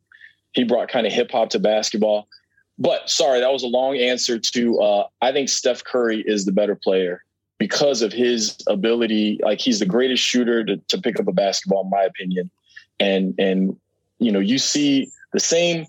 he 0.53 0.63
brought 0.63 0.89
kind 0.89 1.07
of 1.07 1.13
hip 1.13 1.31
hop 1.31 1.49
to 1.51 1.59
basketball. 1.59 2.27
But 2.77 3.09
sorry, 3.09 3.39
that 3.39 3.51
was 3.51 3.63
a 3.63 3.67
long 3.67 3.97
answer 3.97 4.39
to 4.39 4.79
uh, 4.79 5.07
I 5.21 5.31
think 5.31 5.49
Steph 5.49 5.83
Curry 5.83 6.23
is 6.25 6.45
the 6.45 6.51
better 6.51 6.75
player 6.75 7.23
because 7.59 8.01
of 8.01 8.11
his 8.11 8.57
ability. 8.67 9.39
Like 9.43 9.61
he's 9.61 9.79
the 9.79 9.85
greatest 9.85 10.23
shooter 10.23 10.63
to, 10.63 10.77
to 10.77 11.01
pick 11.01 11.19
up 11.19 11.27
a 11.27 11.31
basketball, 11.31 11.83
in 11.83 11.89
my 11.89 12.03
opinion. 12.03 12.49
And 12.99 13.35
and 13.37 13.77
you 14.19 14.31
know, 14.31 14.39
you 14.39 14.57
see 14.57 15.09
the 15.33 15.39
same 15.39 15.85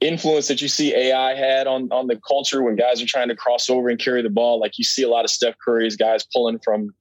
influence 0.00 0.48
that 0.48 0.60
you 0.60 0.68
see 0.68 0.94
AI 0.94 1.34
had 1.34 1.66
on 1.66 1.88
on 1.92 2.06
the 2.06 2.20
culture 2.26 2.62
when 2.62 2.76
guys 2.76 3.02
are 3.02 3.06
trying 3.06 3.28
to 3.28 3.36
cross 3.36 3.68
over 3.68 3.88
and 3.88 3.98
carry 3.98 4.22
the 4.22 4.30
ball. 4.30 4.60
Like 4.60 4.78
you 4.78 4.84
see 4.84 5.02
a 5.02 5.08
lot 5.08 5.24
of 5.24 5.30
Steph 5.30 5.56
Curry's 5.62 5.96
guys 5.96 6.24
pulling 6.32 6.58
from 6.58 6.94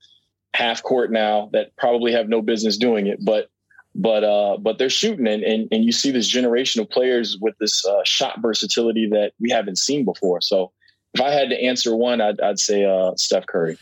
half 0.53 0.83
court 0.83 1.11
now 1.11 1.49
that 1.53 1.75
probably 1.77 2.11
have 2.11 2.29
no 2.29 2.41
business 2.41 2.77
doing 2.77 3.07
it. 3.07 3.23
But 3.23 3.49
but 3.95 4.23
uh, 4.23 4.57
but 4.57 4.77
they're 4.77 4.89
shooting, 4.89 5.27
and, 5.27 5.43
and 5.43 5.67
and 5.71 5.83
you 5.83 5.91
see 5.91 6.11
this 6.11 6.27
generation 6.27 6.81
of 6.81 6.89
players 6.89 7.37
with 7.39 7.55
this 7.59 7.85
uh, 7.85 8.01
shot 8.03 8.41
versatility 8.41 9.07
that 9.09 9.33
we 9.39 9.49
haven't 9.49 9.77
seen 9.77 10.03
before. 10.03 10.41
So 10.41 10.71
if 11.13 11.21
I 11.21 11.31
had 11.31 11.49
to 11.49 11.61
answer 11.61 11.95
one, 11.95 12.21
I'd, 12.21 12.39
I'd 12.41 12.59
say 12.59 12.85
uh, 12.85 13.11
Steph 13.15 13.45
Curry. 13.45 13.77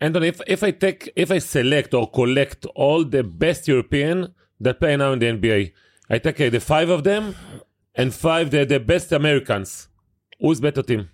Anthony, 0.00 0.28
if, 0.28 0.40
if 0.46 0.62
I 0.62 0.70
take, 0.72 1.10
if 1.14 1.30
I 1.30 1.38
select 1.38 1.94
or 1.94 2.10
collect 2.10 2.66
all 2.74 3.04
the 3.04 3.22
best 3.22 3.68
European 3.68 4.34
that 4.60 4.80
play 4.80 4.96
now 4.96 5.12
in 5.12 5.18
the 5.20 5.26
NBA, 5.26 5.72
I 6.10 6.18
take 6.18 6.40
uh, 6.40 6.50
the 6.50 6.60
five 6.60 6.90
of 6.90 7.04
them 7.04 7.34
and 7.94 8.12
five 8.12 8.50
the, 8.50 8.64
the 8.64 8.80
best 8.80 9.12
Americans. 9.12 9.88
Who's 10.40 10.60
better 10.60 10.82
team? 10.82 11.10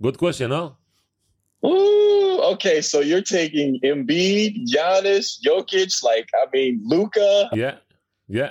Good 0.00 0.16
question, 0.16 0.50
huh? 0.50 0.70
Ooh, 1.66 2.27
okay. 2.38 2.80
So 2.80 3.00
you're 3.00 3.22
taking 3.22 3.80
Embiid, 3.82 4.66
Giannis, 4.66 5.38
Jokic, 5.44 6.02
like 6.02 6.28
I 6.34 6.46
mean, 6.52 6.80
Luka. 6.84 7.50
Yeah, 7.52 7.76
yeah. 8.28 8.50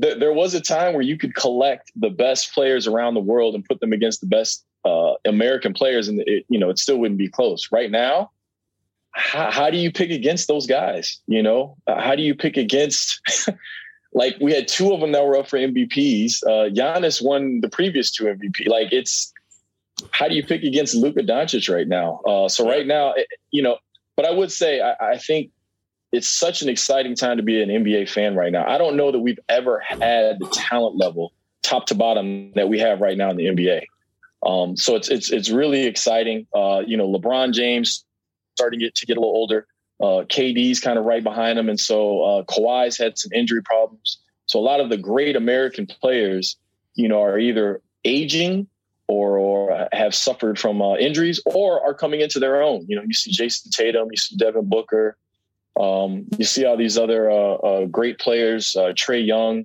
Th- 0.00 0.18
there 0.18 0.32
was 0.32 0.54
a 0.54 0.60
time 0.60 0.94
where 0.94 1.02
you 1.02 1.16
could 1.16 1.34
collect 1.34 1.90
the 1.96 2.10
best 2.10 2.52
players 2.52 2.86
around 2.86 3.14
the 3.14 3.20
world 3.20 3.54
and 3.54 3.64
put 3.64 3.80
them 3.80 3.92
against 3.92 4.20
the 4.20 4.26
best 4.26 4.64
uh, 4.84 5.14
American 5.24 5.72
players, 5.72 6.08
and 6.08 6.20
it, 6.26 6.44
you 6.48 6.58
know 6.58 6.70
it 6.70 6.78
still 6.78 6.98
wouldn't 6.98 7.18
be 7.18 7.28
close. 7.28 7.68
Right 7.72 7.90
now, 7.90 8.30
how, 9.12 9.50
how 9.50 9.70
do 9.70 9.76
you 9.76 9.90
pick 9.90 10.10
against 10.10 10.48
those 10.48 10.66
guys? 10.66 11.20
You 11.26 11.42
know, 11.42 11.76
Uh, 11.86 12.00
how 12.00 12.14
do 12.14 12.22
you 12.22 12.34
pick 12.34 12.56
against? 12.56 13.20
like 14.12 14.36
we 14.40 14.52
had 14.52 14.68
two 14.68 14.92
of 14.92 15.00
them 15.00 15.12
that 15.12 15.24
were 15.26 15.36
up 15.36 15.48
for 15.48 15.58
MVPs. 15.58 16.42
Uh, 16.44 16.70
Giannis 16.70 17.22
won 17.22 17.60
the 17.60 17.68
previous 17.68 18.10
two 18.10 18.24
MVP. 18.24 18.66
Like 18.68 18.92
it's 18.92 19.32
how 20.10 20.28
do 20.28 20.34
you 20.34 20.44
pick 20.44 20.62
against 20.62 20.94
Luka 20.94 21.22
Doncic 21.22 21.72
right 21.72 21.86
now? 21.88 22.20
Uh, 22.26 22.48
so 22.48 22.68
right 22.68 22.86
now, 22.86 23.12
it- 23.12 23.28
you 23.50 23.62
know, 23.62 23.78
but 24.16 24.24
I 24.26 24.30
would 24.30 24.50
say 24.52 24.80
I, 24.80 25.12
I 25.12 25.18
think 25.18 25.50
it's 26.12 26.28
such 26.28 26.62
an 26.62 26.68
exciting 26.68 27.14
time 27.14 27.36
to 27.36 27.42
be 27.42 27.62
an 27.62 27.68
NBA 27.68 28.08
fan 28.08 28.34
right 28.34 28.50
now. 28.52 28.68
I 28.68 28.78
don't 28.78 28.96
know 28.96 29.12
that 29.12 29.18
we've 29.18 29.38
ever 29.48 29.78
had 29.80 30.38
the 30.38 30.48
talent 30.52 30.96
level, 30.96 31.32
top 31.62 31.86
to 31.86 31.94
bottom, 31.94 32.52
that 32.54 32.68
we 32.68 32.78
have 32.78 33.00
right 33.00 33.16
now 33.16 33.30
in 33.30 33.36
the 33.36 33.46
NBA. 33.46 33.82
Um, 34.46 34.76
so 34.76 34.94
it's 34.96 35.08
it's 35.08 35.30
it's 35.30 35.50
really 35.50 35.86
exciting. 35.86 36.46
Uh, 36.54 36.82
you 36.86 36.96
know, 36.96 37.08
LeBron 37.08 37.52
James 37.52 38.04
starting 38.56 38.80
to 38.80 38.86
get, 38.86 38.94
to 38.96 39.06
get 39.06 39.16
a 39.16 39.20
little 39.20 39.34
older. 39.34 39.66
Uh, 40.00 40.24
KD's 40.28 40.78
kind 40.80 40.98
of 40.98 41.04
right 41.04 41.24
behind 41.24 41.58
him, 41.58 41.68
and 41.68 41.78
so 41.78 42.22
uh, 42.22 42.42
Kawhi's 42.44 42.96
had 42.96 43.18
some 43.18 43.32
injury 43.32 43.62
problems. 43.62 44.18
So 44.46 44.58
a 44.58 44.62
lot 44.62 44.80
of 44.80 44.90
the 44.90 44.96
great 44.96 45.36
American 45.36 45.86
players, 45.86 46.56
you 46.94 47.08
know, 47.08 47.20
are 47.22 47.38
either 47.38 47.82
aging 48.04 48.68
or, 49.08 49.38
or 49.38 49.88
have 49.92 50.14
suffered 50.14 50.58
from 50.58 50.82
uh, 50.82 50.94
injuries 50.96 51.40
or 51.46 51.84
are 51.84 51.94
coming 51.94 52.20
into 52.20 52.38
their 52.38 52.62
own. 52.62 52.84
You 52.86 52.96
know, 52.96 53.02
you 53.02 53.14
see 53.14 53.32
Jayson 53.32 53.70
Tatum, 53.70 54.08
you 54.10 54.16
see 54.16 54.36
Devin 54.36 54.68
Booker, 54.68 55.16
um, 55.80 56.26
you 56.36 56.44
see 56.44 56.64
all 56.64 56.76
these 56.76 56.98
other 56.98 57.30
uh, 57.30 57.54
uh, 57.54 57.84
great 57.86 58.18
players, 58.18 58.76
uh, 58.76 58.92
Trae 58.92 59.26
Young. 59.26 59.64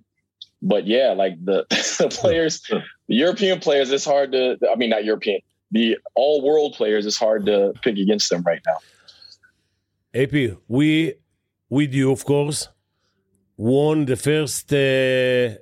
But 0.62 0.88
yeah, 0.88 1.12
like 1.12 1.44
the, 1.44 1.66
the 2.00 2.08
players, 2.10 2.62
the 2.62 2.82
European 3.08 3.60
players, 3.60 3.92
it's 3.92 4.06
hard 4.06 4.32
to, 4.32 4.58
I 4.72 4.76
mean, 4.76 4.92
not 4.92 5.04
European, 5.04 5.42
the 5.72 5.98
all 6.16 6.42
world 6.42 6.74
players, 6.74 7.06
it's 7.06 7.18
hard 7.18 7.46
to 7.48 7.74
pick 7.82 7.98
against 7.98 8.30
them 8.30 8.44
right 8.44 8.62
now. 8.66 8.78
AP, 10.16 10.58
we, 10.68 11.16
with 11.70 11.94
you, 11.94 12.12
of 12.12 12.24
course, 12.24 12.70
won 13.58 14.06
the 14.06 14.16
first 14.16 14.72
uh, 14.72 15.58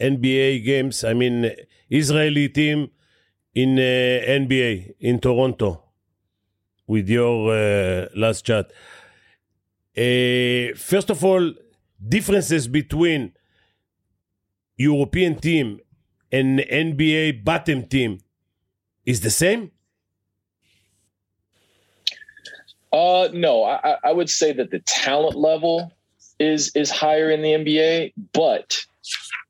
NBA 0.00 0.64
games. 0.64 1.04
I 1.04 1.14
mean, 1.14 1.50
Israeli 1.90 2.48
team 2.48 2.90
in 3.54 3.78
uh, 3.78 3.82
NBA 3.82 4.94
in 5.00 5.18
Toronto 5.18 5.82
with 6.86 7.08
your 7.08 7.52
uh, 7.52 8.08
last 8.14 8.44
chat. 8.44 8.70
Uh, 9.96 10.76
first 10.76 11.10
of 11.10 11.24
all, 11.24 11.52
differences 12.08 12.68
between 12.68 13.32
European 14.76 15.36
team 15.36 15.80
and 16.30 16.60
NBA 16.60 17.44
bottom 17.44 17.84
team 17.86 18.18
is 19.04 19.20
the 19.20 19.30
same? 19.30 19.72
Uh, 22.92 23.28
no, 23.32 23.64
I, 23.64 23.96
I 24.04 24.12
would 24.12 24.30
say 24.30 24.52
that 24.52 24.70
the 24.70 24.78
talent 24.80 25.36
level 25.36 25.92
is 26.38 26.74
is 26.74 26.90
higher 26.90 27.30
in 27.30 27.42
the 27.42 27.50
NBA, 27.50 28.12
but 28.32 28.86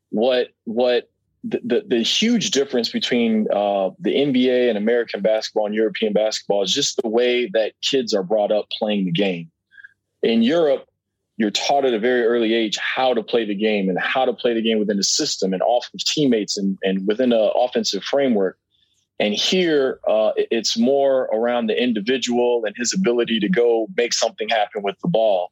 what 0.09 0.47
what 0.65 1.09
the, 1.43 1.83
the, 1.87 2.01
huge 2.01 2.51
difference 2.51 2.89
between 2.89 3.47
uh, 3.51 3.91
the 3.99 4.13
NBA 4.13 4.67
and 4.67 4.77
American 4.77 5.21
basketball 5.21 5.67
and 5.67 5.75
European 5.75 6.11
basketball 6.11 6.63
is 6.63 6.73
just 6.73 7.01
the 7.01 7.07
way 7.07 7.49
that 7.53 7.73
kids 7.81 8.13
are 8.13 8.23
brought 8.23 8.51
up 8.51 8.65
playing 8.77 9.05
the 9.05 9.11
game. 9.11 9.49
In 10.21 10.43
Europe, 10.43 10.85
you're 11.37 11.51
taught 11.51 11.85
at 11.85 11.93
a 11.93 11.99
very 11.99 12.25
early 12.25 12.53
age 12.53 12.77
how 12.77 13.13
to 13.13 13.23
play 13.23 13.45
the 13.45 13.55
game 13.55 13.87
and 13.87 13.97
how 13.97 14.25
to 14.25 14.33
play 14.33 14.53
the 14.53 14.61
game 14.61 14.79
within 14.79 14.99
a 14.99 15.03
system 15.03 15.53
and 15.53 15.61
off 15.61 15.89
of 15.93 16.03
teammates 16.03 16.57
and, 16.57 16.77
and 16.83 17.07
within 17.07 17.31
an 17.31 17.49
offensive 17.55 18.03
framework. 18.03 18.57
And 19.21 19.33
here, 19.33 19.99
uh, 20.07 20.31
it's 20.35 20.77
more 20.77 21.29
around 21.33 21.67
the 21.67 21.81
individual 21.81 22.63
and 22.65 22.75
his 22.77 22.93
ability 22.93 23.39
to 23.39 23.49
go 23.49 23.87
make 23.95 24.13
something 24.13 24.49
happen 24.49 24.81
with 24.83 24.97
the 25.01 25.07
ball. 25.07 25.51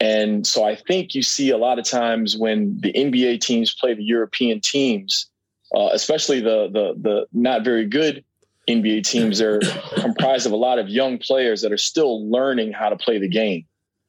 And 0.00 0.46
so 0.46 0.64
I 0.64 0.74
think 0.74 1.14
you 1.14 1.22
see 1.22 1.50
a 1.50 1.58
lot 1.58 1.78
of 1.78 1.84
times 1.84 2.36
when 2.36 2.80
the 2.80 2.92
NBA 2.92 3.40
teams 3.40 3.74
play 3.74 3.94
the 3.94 4.02
European 4.02 4.60
teams, 4.60 5.30
uh, 5.74 5.90
especially 5.92 6.40
the, 6.40 6.68
the 6.72 6.94
the 7.00 7.26
not 7.32 7.64
very 7.64 7.86
good 7.86 8.24
NBA 8.68 9.04
teams, 9.04 9.38
they're 9.38 9.60
comprised 9.94 10.46
of 10.46 10.52
a 10.52 10.56
lot 10.56 10.78
of 10.78 10.88
young 10.88 11.18
players 11.18 11.62
that 11.62 11.72
are 11.72 11.78
still 11.78 12.28
learning 12.30 12.72
how 12.72 12.88
to 12.88 12.96
play 12.96 13.18
the 13.18 13.28
game, 13.28 13.64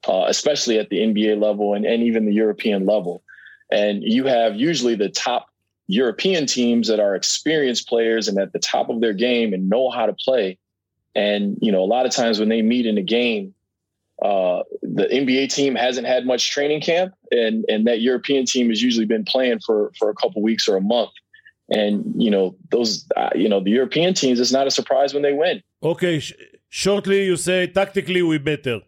uh, 0.08 0.25
especially 0.28 0.80
at 0.80 0.90
the 0.90 0.98
NBA 0.98 1.42
level 1.42 1.74
and, 1.74 1.86
and 1.86 2.04
even 2.04 2.25
the 2.25 2.34
European 2.34 2.86
level. 2.86 3.24
And 3.72 4.04
you 4.04 4.25
have 4.25 4.56
usually 4.56 4.96
the 4.96 5.10
top 5.10 5.48
European 5.88 6.46
teams 6.46 6.88
that 6.88 7.00
are 7.00 7.16
experienced 7.16 7.88
players 7.88 8.28
and 8.28 8.38
at 8.38 8.54
the 8.54 8.60
top 8.60 8.90
of 8.90 9.02
their 9.02 9.13
game 9.13 9.54
and 9.54 9.70
know 9.70 9.90
how 9.90 10.06
to 10.06 10.13
play. 10.13 10.58
And 11.16 11.58
you 11.62 11.72
know, 11.72 11.84
a 11.84 11.86
lot 11.86 12.06
of 12.06 12.12
times 12.12 12.40
when 12.40 12.50
they 12.50 12.62
meet 12.62 12.86
in 12.86 12.98
a 12.98 13.04
game, 13.04 13.54
uh, 14.24 14.63
the 14.82 15.03
NBA 15.03 15.53
team 15.53 15.75
hasn't 15.75 16.08
had 16.08 16.25
much 16.25 16.50
training 16.50 16.82
camp, 16.82 17.13
and 17.32 17.65
and 17.68 17.86
that 17.88 18.00
European 18.00 18.46
team 18.46 18.70
has 18.70 18.82
usually 18.82 19.06
been 19.06 19.25
playing 19.25 19.60
for 19.60 19.92
for 20.00 20.10
a 20.10 20.15
couple 20.15 20.42
weeks 20.42 20.68
or 20.68 20.77
a 20.77 20.82
month. 20.82 21.12
And 21.70 22.13
you 22.18 22.32
know 22.32 22.56
those, 22.72 23.06
uh, 23.18 23.32
you 23.36 23.50
know 23.50 23.62
the 23.62 23.72
European 23.72 24.13
teams. 24.13 24.39
It's 24.39 24.53
not 24.53 24.65
a 24.65 24.72
surprise 24.72 25.13
when 25.13 25.24
they 25.24 25.34
win. 25.34 25.62
Okay, 25.82 26.20
sh- 26.20 26.34
shortly 26.70 27.25
you 27.25 27.36
say 27.36 27.68
tactically 27.68 28.22
we 28.22 28.38
better. 28.38 28.82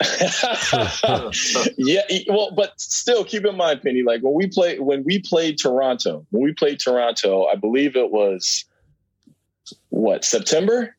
yeah, 1.76 2.00
well, 2.28 2.52
but 2.56 2.80
still, 2.80 3.22
keep 3.22 3.44
in 3.44 3.56
mind, 3.56 3.82
Penny. 3.82 4.02
Like 4.02 4.22
when 4.22 4.32
we 4.32 4.46
play, 4.46 4.78
when 4.78 5.04
we 5.04 5.18
played 5.18 5.58
Toronto, 5.58 6.26
when 6.30 6.42
we 6.42 6.54
played 6.54 6.80
Toronto, 6.80 7.44
I 7.44 7.56
believe 7.56 7.94
it 7.94 8.10
was 8.10 8.64
what 9.90 10.24
September. 10.24 10.96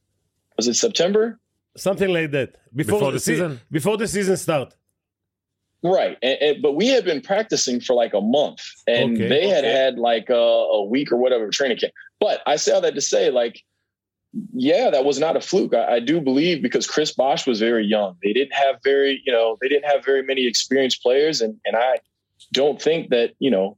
Was 0.57 0.67
it 0.67 0.75
September? 0.75 1.39
Something 1.77 2.09
like 2.09 2.31
that. 2.31 2.57
Before, 2.75 2.99
Before 2.99 3.11
the 3.11 3.19
se- 3.19 3.31
season? 3.33 3.61
Before 3.71 3.97
the 3.97 4.07
season 4.07 4.37
start. 4.37 4.75
Right, 5.83 6.17
and, 6.21 6.37
and- 6.41 6.61
but 6.61 6.73
we 6.73 6.87
had 6.89 7.05
been 7.05 7.21
practicing 7.21 7.79
for 7.81 7.93
like 7.95 8.13
a 8.13 8.21
month, 8.21 8.61
and 8.87 9.15
Okay. 9.17 9.27
they 9.27 9.47
had 9.47 9.63
Okay. 9.63 9.73
had 9.73 9.97
like 9.97 10.29
a, 10.29 10.33
a 10.35 10.83
week 10.85 11.11
or 11.11 11.17
whatever 11.17 11.49
training 11.49 11.77
camp. 11.77 11.93
But 12.19 12.41
I 12.45 12.57
say 12.57 12.71
all 12.71 12.81
that 12.81 12.93
to 12.95 13.01
say, 13.01 13.31
like, 13.31 13.63
yeah, 14.53 14.89
that 14.91 15.03
was 15.05 15.19
not 15.19 15.35
a 15.35 15.41
fluke. 15.41 15.73
I, 15.73 15.95
I 15.95 15.99
do 15.99 16.21
believe 16.21 16.61
because 16.61 16.85
Chris 16.87 17.11
Bosh 17.13 17.47
was 17.47 17.59
very 17.59 17.85
young. 17.85 18.15
They 18.23 18.31
didn't 18.31 18.53
have 18.53 18.75
very, 18.83 19.21
you 19.25 19.31
know, 19.33 19.57
they 19.61 19.67
didn't 19.67 19.89
have 19.89 20.05
very 20.05 20.23
many 20.23 20.45
experienced 20.45 21.01
players, 21.01 21.41
and 21.41 21.57
and 21.65 21.75
I 21.75 21.97
don't 22.53 22.81
think 22.81 23.09
that 23.09 23.31
you 23.39 23.49
know 23.51 23.77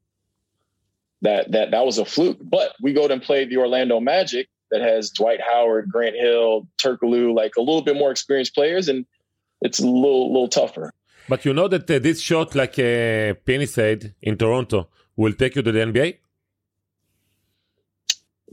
that 1.21 1.51
that 1.53 1.71
that 1.71 1.85
was 1.85 1.97
a 1.99 2.05
fluke. 2.05 2.37
But 2.41 2.73
we 2.81 2.91
go 2.93 3.07
and 3.07 3.21
play 3.21 3.45
the 3.45 3.57
Orlando 3.57 3.99
Magic 3.99 4.49
that 4.73 4.81
has 4.81 5.11
Dwight 5.11 5.39
Howard, 5.39 5.89
Grant 5.89 6.15
Hill, 6.15 6.67
Turkoglu, 6.81 7.33
like 7.33 7.53
a 7.57 7.61
little 7.61 7.83
bit 7.83 7.95
more 7.95 8.09
experienced 8.09 8.55
players, 8.55 8.89
and 8.89 9.05
it's 9.61 9.79
a 9.79 9.85
little 9.85 10.33
little 10.33 10.47
tougher. 10.47 10.91
But 11.29 11.45
you 11.45 11.53
know 11.53 11.67
that 11.67 11.89
uh, 11.89 11.99
this 11.99 12.19
shot, 12.19 12.55
like 12.55 12.79
uh, 12.79 13.35
Penny 13.45 13.67
said 13.67 14.15
in 14.21 14.35
Toronto, 14.35 14.89
will 15.15 15.33
take 15.33 15.55
you 15.55 15.61
to 15.61 15.71
the 15.71 15.79
NBA? 15.79 16.17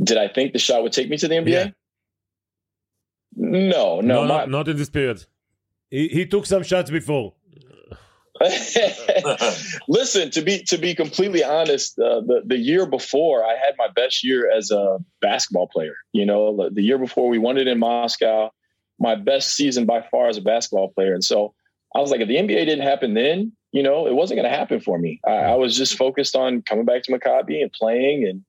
Did 0.02 0.18
I 0.18 0.28
think 0.28 0.52
the 0.52 0.58
shot 0.58 0.82
would 0.82 0.92
take 0.92 1.08
me 1.08 1.16
to 1.16 1.26
the 1.26 1.36
NBA? 1.36 1.48
Yeah. 1.48 1.70
No, 3.34 4.00
no. 4.00 4.00
no, 4.00 4.22
my, 4.22 4.28
not, 4.28 4.50
not 4.50 4.68
in 4.68 4.76
this 4.76 4.90
period. 4.90 5.24
He, 5.88 6.08
he 6.08 6.26
took 6.26 6.44
some 6.44 6.62
shots 6.62 6.90
before. 6.90 7.34
Listen, 9.88 10.30
to 10.30 10.40
be 10.40 10.62
to 10.64 10.78
be 10.78 10.94
completely 10.94 11.44
honest, 11.44 11.98
uh, 11.98 12.20
the 12.20 12.42
the 12.46 12.56
year 12.56 12.86
before 12.86 13.44
I 13.44 13.50
had 13.50 13.74
my 13.76 13.88
best 13.88 14.24
year 14.24 14.50
as 14.50 14.70
a 14.70 14.98
basketball 15.20 15.68
player. 15.68 15.94
You 16.12 16.24
know, 16.24 16.70
the, 16.70 16.82
year 16.82 16.96
before 16.96 17.28
we 17.28 17.38
won 17.38 17.58
it 17.58 17.68
in 17.68 17.78
Moscow, 17.78 18.50
my 18.98 19.14
best 19.14 19.54
season 19.54 19.84
by 19.84 20.02
far 20.10 20.28
as 20.28 20.38
a 20.38 20.42
basketball 20.42 20.88
player. 20.88 21.12
And 21.12 21.22
so 21.22 21.54
I 21.94 22.00
was 22.00 22.10
like, 22.10 22.20
if 22.20 22.28
the 22.28 22.36
NBA 22.36 22.64
didn't 22.66 22.86
happen 22.86 23.12
then, 23.14 23.52
you 23.72 23.82
know, 23.82 24.06
it 24.06 24.14
wasn't 24.14 24.38
going 24.38 24.50
to 24.50 24.56
happen 24.56 24.80
for 24.80 24.98
me. 24.98 25.20
I, 25.26 25.32
I 25.32 25.54
was 25.56 25.76
just 25.76 25.96
focused 25.96 26.34
on 26.34 26.62
coming 26.62 26.84
back 26.84 27.02
to 27.04 27.12
Maccabi 27.12 27.60
and 27.60 27.72
playing 27.72 28.26
and 28.26 28.42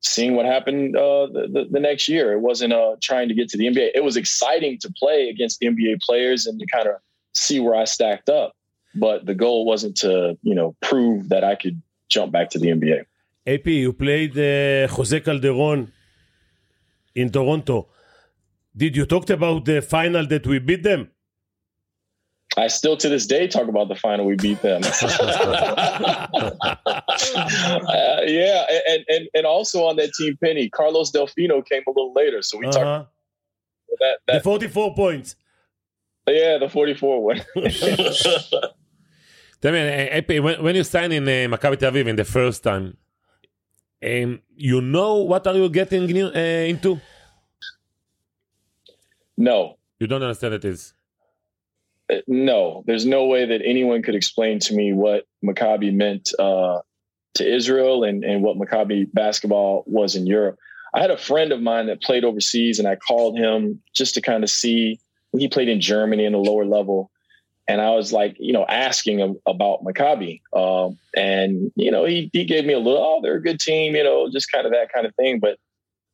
seeing 0.00 0.36
what 0.36 0.46
happened 0.46 0.96
uh, 0.96 1.26
the, 1.26 1.48
the, 1.52 1.68
the 1.72 1.80
next 1.80 2.08
year. 2.08 2.32
It 2.32 2.40
wasn't 2.40 2.72
uh, 2.72 2.96
trying 3.02 3.28
to 3.28 3.34
get 3.34 3.48
to 3.50 3.58
the 3.58 3.66
NBA. 3.66 3.90
It 3.94 4.04
was 4.04 4.16
exciting 4.16 4.78
to 4.80 4.92
play 4.92 5.28
against 5.28 5.58
the 5.58 5.66
NBA 5.66 6.02
players 6.02 6.46
and 6.46 6.58
to 6.60 6.66
kind 6.66 6.86
of 6.86 6.96
see 7.34 7.60
where 7.60 7.74
I 7.74 7.84
stacked 7.84 8.28
up. 8.28 8.52
But 8.98 9.26
the 9.26 9.34
goal 9.34 9.64
wasn't 9.66 9.96
to, 9.98 10.36
you 10.42 10.54
know, 10.54 10.74
prove 10.82 11.28
that 11.28 11.44
I 11.44 11.54
could 11.54 11.80
jump 12.08 12.32
back 12.32 12.50
to 12.50 12.58
the 12.58 12.68
NBA. 12.68 13.04
AP, 13.46 13.66
you 13.66 13.92
played 13.92 14.32
uh, 14.38 14.88
Jose 14.94 15.20
Calderon 15.20 15.90
in 17.14 17.30
Toronto. 17.30 17.88
Did 18.76 18.96
you 18.96 19.06
talk 19.06 19.28
about 19.30 19.64
the 19.64 19.80
final 19.82 20.26
that 20.26 20.46
we 20.46 20.58
beat 20.58 20.82
them? 20.82 21.10
I 22.56 22.66
still 22.68 22.96
to 22.96 23.08
this 23.08 23.26
day 23.26 23.46
talk 23.46 23.68
about 23.68 23.88
the 23.88 23.94
final 23.94 24.24
we 24.26 24.34
beat 24.36 24.60
them. 24.62 24.82
Uh, 26.88 28.20
yeah, 28.26 28.64
and, 28.88 29.04
and 29.08 29.28
and 29.34 29.46
also 29.46 29.84
on 29.84 29.96
that 29.96 30.12
team, 30.14 30.36
Penny 30.42 30.68
Carlos 30.68 31.10
Delfino 31.12 31.64
came 31.66 31.82
a 31.86 31.90
little 31.90 32.12
later, 32.14 32.42
so 32.42 32.58
we 32.58 32.64
talked 32.66 32.76
Uh-huh. 32.76 33.04
that, 34.00 34.18
The 34.26 34.32
that 34.34 34.44
44 34.44 34.94
points. 34.94 35.36
yeah 36.28 36.58
the 36.58 36.68
forty 36.68 36.94
four 36.94 37.22
one. 37.24 37.40
Tell 39.60 39.72
me, 39.72 39.78
Epi, 39.78 40.40
when, 40.40 40.62
when 40.62 40.76
you 40.76 40.84
sign 40.84 41.10
in 41.10 41.24
uh, 41.24 41.56
Maccabi 41.56 41.78
Tel 41.78 41.90
Aviv 41.90 42.06
in 42.06 42.16
the 42.16 42.24
first 42.24 42.62
time, 42.62 42.96
um, 44.04 44.40
you 44.54 44.80
know 44.80 45.16
what 45.16 45.46
are 45.46 45.54
you 45.54 45.68
getting 45.68 46.06
new, 46.06 46.26
uh, 46.26 46.38
into? 46.38 47.00
no, 49.36 49.76
You 49.98 50.06
don't 50.06 50.22
understand 50.22 50.54
it 50.54 50.64
is. 50.64 50.94
Uh, 52.10 52.16
no, 52.28 52.84
there's 52.86 53.04
no 53.04 53.26
way 53.26 53.46
that 53.46 53.60
anyone 53.64 54.02
could 54.02 54.14
explain 54.14 54.60
to 54.60 54.74
me 54.74 54.92
what 54.92 55.26
Maccabi 55.44 55.92
meant 55.92 56.32
uh, 56.38 56.80
to 57.34 57.54
Israel 57.56 58.04
and, 58.04 58.24
and 58.24 58.42
what 58.42 58.56
Maccabi 58.56 59.12
basketball 59.12 59.82
was 59.86 60.14
in 60.14 60.26
Europe. 60.26 60.58
I 60.94 61.00
had 61.00 61.10
a 61.10 61.18
friend 61.18 61.52
of 61.52 61.60
mine 61.60 61.86
that 61.86 62.00
played 62.00 62.24
overseas, 62.24 62.78
and 62.78 62.88
I 62.88 62.96
called 62.96 63.36
him 63.36 63.82
just 63.94 64.14
to 64.14 64.20
kind 64.20 64.42
of 64.42 64.50
see. 64.50 65.00
He 65.36 65.48
played 65.48 65.68
in 65.68 65.80
Germany 65.80 66.24
in 66.24 66.32
the 66.32 66.38
lower 66.38 66.64
level, 66.64 67.10
and 67.67 67.79
I 67.81 67.91
was 67.91 68.11
like, 68.11 68.35
you 68.39 68.53
know, 68.53 68.65
asking 68.67 69.19
him 69.19 69.37
about 69.47 69.83
Maccabi, 69.85 70.41
um, 70.55 70.97
and 71.15 71.71
you 71.75 71.91
know, 71.91 72.03
he 72.05 72.29
he 72.33 72.43
gave 72.45 72.65
me 72.65 72.73
a 72.73 72.79
little, 72.79 73.03
oh, 73.09 73.19
they're 73.21 73.35
a 73.35 73.41
good 73.41 73.59
team, 73.59 73.95
you 73.95 74.03
know, 74.03 74.29
just 74.31 74.51
kind 74.51 74.65
of 74.65 74.71
that 74.73 74.87
kind 74.93 75.05
of 75.05 75.15
thing. 75.15 75.39
But 75.39 75.57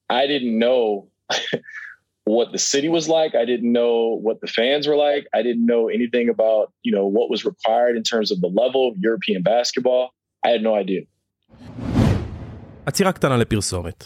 I 0.10 0.28
didn't 0.28 0.58
know 0.66 1.10
what 2.38 2.52
the 2.52 2.62
city 2.74 2.90
was 2.98 3.06
like. 3.18 3.32
I 3.44 3.46
didn't 3.52 3.74
know 3.80 3.96
what 4.26 4.38
the 4.44 4.48
fans 4.58 4.84
were 4.90 5.00
like. 5.08 5.24
I 5.34 5.42
didn't 5.48 5.66
know 5.66 5.84
anything 5.98 6.30
about, 6.36 6.66
you 6.86 6.92
know, 6.96 7.06
what 7.18 7.28
was 7.34 7.42
required 7.52 7.96
in 8.00 8.04
terms 8.04 8.30
of 8.34 8.38
the 8.46 8.52
level 8.62 8.82
of 8.90 8.94
European 9.08 9.42
basketball. 9.54 10.04
I 10.46 10.50
had 10.56 10.62
no 10.62 10.76
idea. 10.76 11.04
עצירה 12.86 13.12
קטנה 13.12 13.38
לפרסומת. 13.38 14.04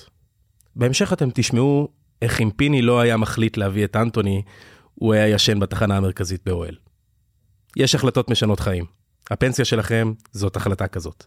בהמשך 0.76 1.14
אתם 1.14 1.30
תשמעו 1.34 1.88
איך 2.22 2.42
אם 2.42 2.50
פיני 2.56 2.82
לא 2.82 3.02
היה 3.02 3.18
מחליט 3.18 3.58
להביא 3.58 3.86
את 3.86 3.96
אנטוני, 3.96 4.42
הוא 4.96 5.14
היה 5.14 5.28
ישן 5.28 5.60
בתחנה 5.60 5.98
המרכזית 5.98 6.42
באוהל. 6.46 6.76
יש 7.79 7.95
החלטות 7.95 8.31
משנות 8.31 8.61
חיים. 8.61 8.85
הפנסיה 9.31 9.65
שלכם 9.65 10.13
זאת 10.33 10.57
החלטה 10.57 10.89
כזאת. 10.89 11.25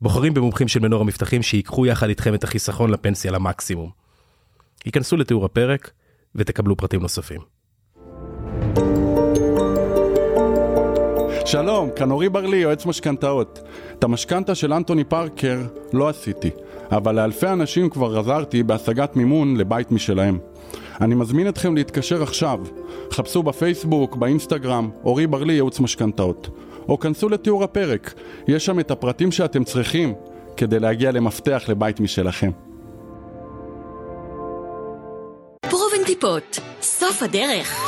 בוחרים 0.00 0.34
במומחים 0.34 0.68
של 0.68 0.80
מנור 0.80 1.00
המבטחים 1.00 1.42
שיקחו 1.42 1.86
יחד 1.86 2.08
איתכם 2.08 2.34
את 2.34 2.44
החיסכון 2.44 2.90
לפנסיה 2.90 3.30
למקסימום. 3.32 3.90
היכנסו 4.84 5.16
לתיאור 5.16 5.44
הפרק 5.44 5.90
ותקבלו 6.34 6.76
פרטים 6.76 7.00
נוספים. 7.00 7.40
שלום, 11.46 11.90
כאן 11.96 12.10
אורי 12.10 12.28
בר-לי, 12.28 12.56
יועץ 12.56 12.86
משכנתאות. 12.86 13.58
את 13.92 14.04
המשכנתה 14.04 14.54
של 14.54 14.72
אנטוני 14.72 15.04
פארקר 15.04 15.58
לא 15.92 16.08
עשיתי, 16.08 16.50
אבל 16.90 17.14
לאלפי 17.14 17.46
אנשים 17.46 17.90
כבר 17.90 18.18
עזרתי 18.18 18.62
בהשגת 18.62 19.16
מימון 19.16 19.56
לבית 19.56 19.90
משלהם. 19.90 20.38
אני 21.00 21.14
מזמין 21.14 21.48
אתכם 21.48 21.74
להתקשר 21.74 22.22
עכשיו. 22.22 22.60
חפשו 23.12 23.42
בפייסבוק, 23.42 24.16
באינסטגרם, 24.16 24.90
אורי 25.04 25.26
בר-לי, 25.26 25.52
ייעוץ 25.52 25.80
משכנתאות. 25.80 26.48
או 26.88 26.98
כנסו 26.98 27.28
לתיאור 27.28 27.64
הפרק, 27.64 28.14
יש 28.48 28.66
שם 28.66 28.80
את 28.80 28.90
הפרטים 28.90 29.32
שאתם 29.32 29.64
צריכים 29.64 30.14
כדי 30.56 30.80
להגיע 30.80 31.12
למפתח 31.12 31.64
לבית 31.68 32.00
משלכם. 32.00 32.50
פרובן 35.60 36.04
טיפות, 36.06 36.60
סוף 36.82 37.22
הדרך. 37.22 37.80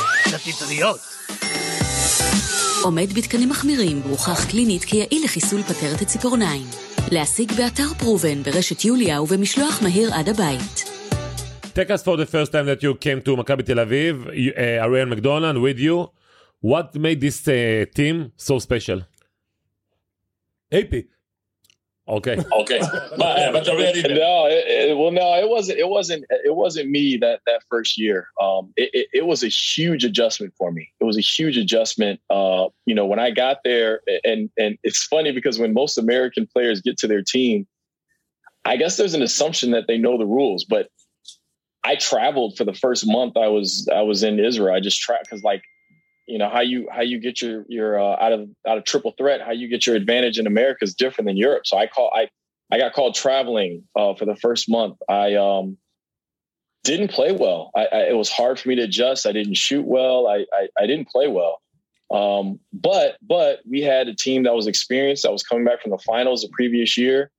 עומד 2.83 3.13
בתקנים 3.13 3.49
מחמירים 3.49 4.01
והוכח 4.05 4.45
קלינית 4.49 4.83
כיעיל 4.83 5.23
לחיסול 5.23 5.63
פטרת 5.63 6.01
הציפורניים. 6.01 6.65
להשיג 7.11 7.51
באתר 7.51 7.87
פרובן 7.99 8.43
ברשת 8.43 8.85
יוליה 8.85 9.21
ובמשלוח 9.21 9.81
מהיר 9.81 10.13
עד 10.13 10.29
הבית. 10.29 10.76
Take 11.77 11.91
us 11.91 12.01
for 12.01 12.17
the 12.17 12.25
first 12.25 12.51
time 12.51 12.65
that 12.65 12.81
you 12.81 12.95
came 12.95 13.21
to 13.21 13.35
Maccabi 13.35 13.63
Tel 13.63 13.77
Aviv, 13.77 14.35
you, 14.35 14.51
uh, 14.57 14.85
Ariel 14.85 15.05
McDonald 15.05 15.59
with 15.59 15.77
you. 15.77 16.09
What 16.59 16.95
made 16.95 17.21
this 17.21 17.47
uh, 17.47 17.85
team 17.93 18.31
so 18.35 18.57
special? 18.57 19.03
AP. 20.71 20.93
Okay. 22.07 22.43
Okay, 22.51 22.79
but, 22.79 23.21
uh, 23.21 23.51
but 23.51 23.69
already 23.69 24.01
No, 24.01 24.47
it, 24.47 24.89
it, 24.89 24.97
well, 24.97 25.11
no, 25.11 25.35
it 25.35 25.47
wasn't. 25.47 25.77
It 25.77 25.87
wasn't. 25.87 26.25
It 26.43 26.55
wasn't 26.55 26.89
me 26.89 27.15
that 27.17 27.41
that 27.45 27.61
first 27.69 27.99
year. 27.99 28.29
Um, 28.41 28.73
it, 28.75 28.89
it, 28.93 29.07
it 29.13 29.25
was 29.27 29.43
a 29.43 29.47
huge 29.47 30.03
adjustment 30.03 30.55
for 30.57 30.71
me. 30.71 30.89
It 30.99 31.03
was 31.03 31.15
a 31.15 31.21
huge 31.21 31.57
adjustment. 31.57 32.19
Uh, 32.31 32.69
you 32.87 32.95
know, 32.95 33.05
when 33.05 33.19
I 33.19 33.29
got 33.29 33.57
there, 33.63 34.01
and 34.23 34.49
and 34.57 34.79
it's 34.81 35.03
funny 35.03 35.31
because 35.31 35.59
when 35.59 35.73
most 35.73 35.99
American 35.99 36.47
players 36.47 36.81
get 36.81 36.97
to 36.99 37.07
their 37.07 37.21
team, 37.21 37.67
I 38.65 38.77
guess 38.77 38.97
there's 38.97 39.13
an 39.13 39.21
assumption 39.21 39.69
that 39.71 39.85
they 39.87 39.99
know 39.99 40.17
the 40.17 40.25
rules, 40.25 40.63
but 40.63 40.89
I 41.87 41.95
traveled 41.95 42.57
for 42.57 42.65
the 42.65 42.73
first 42.73 43.07
month 43.07 43.37
I 43.37 43.47
was 43.47 43.87
I 43.93 44.01
was 44.01 44.21
in 44.23 44.39
Israel. 44.39 44.75
I 44.75 44.81
just 44.81 44.99
tracked 44.99 45.25
because 45.25 45.43
like 45.43 45.63
you 46.27 46.37
know 46.37 46.49
how 46.49 46.59
you 46.59 46.87
how 46.91 47.01
you 47.01 47.17
get 47.19 47.41
your 47.41 47.65
your 47.69 47.97
uh, 47.99 48.17
out 48.23 48.33
of 48.33 48.49
out 48.67 48.77
of 48.77 48.83
triple 48.83 49.13
threat 49.17 49.39
how 49.41 49.53
you 49.53 49.67
get 49.69 49.87
your 49.87 49.95
advantage 49.95 50.37
in 50.37 50.47
America 50.47 50.79
is 50.83 50.93
different 50.93 51.27
than 51.27 51.37
Europe. 51.37 51.65
So 51.65 51.77
I 51.77 51.87
call 51.87 52.11
I 52.13 52.27
I 52.71 52.77
got 52.77 52.91
called 52.93 53.15
traveling 53.15 53.83
uh, 53.95 54.13
for 54.15 54.25
the 54.25 54.35
first 54.35 54.69
month. 54.69 54.97
I 55.07 55.35
um 55.35 55.77
didn't 56.83 57.09
play 57.09 57.31
well. 57.31 57.71
I, 57.75 57.85
I 57.91 57.99
it 58.09 58.17
was 58.17 58.29
hard 58.29 58.59
for 58.59 58.67
me 58.67 58.75
to 58.75 58.83
adjust. 58.83 59.25
I 59.25 59.31
didn't 59.31 59.55
shoot 59.55 59.85
well. 59.85 60.27
I 60.27 60.45
I, 60.53 60.67
I 60.79 60.87
didn't 60.87 61.07
play 61.07 61.27
well. 61.27 61.61
Um, 62.11 62.59
but 62.73 63.17
but 63.21 63.59
we 63.69 63.81
had 63.81 64.07
a 64.09 64.15
team 64.15 64.43
that 64.43 64.53
was 64.55 64.67
experienced 64.67 65.23
that 65.23 65.31
was 65.31 65.43
coming 65.43 65.65
back 65.65 65.81
from 65.81 65.91
the 65.91 65.97
finals 65.99 66.41
the 66.41 66.49
previous 66.51 66.97
year, 66.97 67.31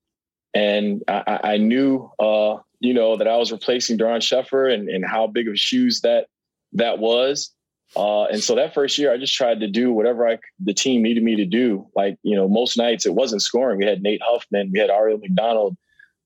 and 0.55 1.03
I, 1.09 1.23
I- 1.27 1.53
I 1.55 1.57
knew 1.59 2.11
uh, 2.19 2.57
you 2.81 2.95
know 2.95 3.17
that 3.17 3.29
I 3.29 3.37
was 3.37 3.53
replacing 3.53 3.99
Doron 3.99 4.21
Sheffer 4.21 4.73
and 4.73 4.88
and 4.88 5.05
how 5.05 5.27
big 5.27 5.49
of 5.49 5.59
shoes 5.59 6.01
that 6.03 6.27
that 6.73 6.99
was. 6.99 7.53
Uh, 7.97 8.25
and 8.25 8.43
so 8.43 8.55
that 8.55 8.75
first 8.75 8.99
year, 8.99 9.11
I 9.11 9.17
just 9.17 9.35
tried 9.35 9.61
to 9.61 9.67
do 9.67 9.91
whatever 9.91 10.29
I, 10.29 10.38
the 10.61 10.75
team 10.75 11.03
needed 11.03 11.23
me 11.23 11.37
to 11.37 11.47
do. 11.47 11.87
Like 11.97 12.19
you 12.23 12.37
know, 12.37 12.49
most 12.49 12.77
nights 12.77 13.07
it 13.07 13.14
wasn't 13.14 13.43
scoring. 13.43 13.79
We 13.79 13.87
had 13.87 14.03
Nate 14.03 14.21
Huffman, 14.23 14.71
we 14.73 14.79
had 14.79 14.91
Ariel 14.91 15.19
McDonald, 15.19 15.77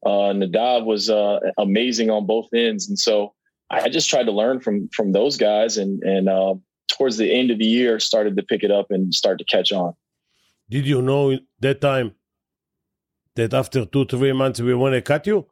uh, 0.04 0.32
Nadav 0.34 0.84
was 0.84 1.08
uh, 1.08 1.38
amazing 1.58 2.10
on 2.10 2.26
both 2.26 2.52
ends, 2.52 2.88
and 2.88 2.98
so 2.98 3.34
I 3.70 3.88
just 3.88 4.10
tried 4.10 4.24
to 4.24 4.32
learn 4.32 4.60
from 4.60 4.88
from 4.92 5.12
those 5.12 5.36
guys. 5.36 5.78
And 5.78 6.02
and 6.02 6.28
uh, 6.28 6.54
towards 6.88 7.16
the 7.18 7.32
end 7.32 7.50
of 7.50 7.58
the 7.58 7.64
year, 7.64 8.00
started 8.00 8.36
to 8.36 8.42
pick 8.42 8.64
it 8.64 8.70
up 8.70 8.90
and 8.90 9.14
start 9.14 9.38
to 9.38 9.44
catch 9.44 9.72
on. 9.72 9.94
Did 10.68 10.86
you 10.86 11.02
know 11.02 11.38
that 11.60 11.80
time 11.80 12.14
that 13.36 13.54
after 13.54 13.84
two, 13.84 14.04
three 14.06 14.32
months 14.32 14.60
we 14.60 14.74
want 14.74 14.94
to 14.94 15.02
cut 15.02 15.26
you? 15.26 15.46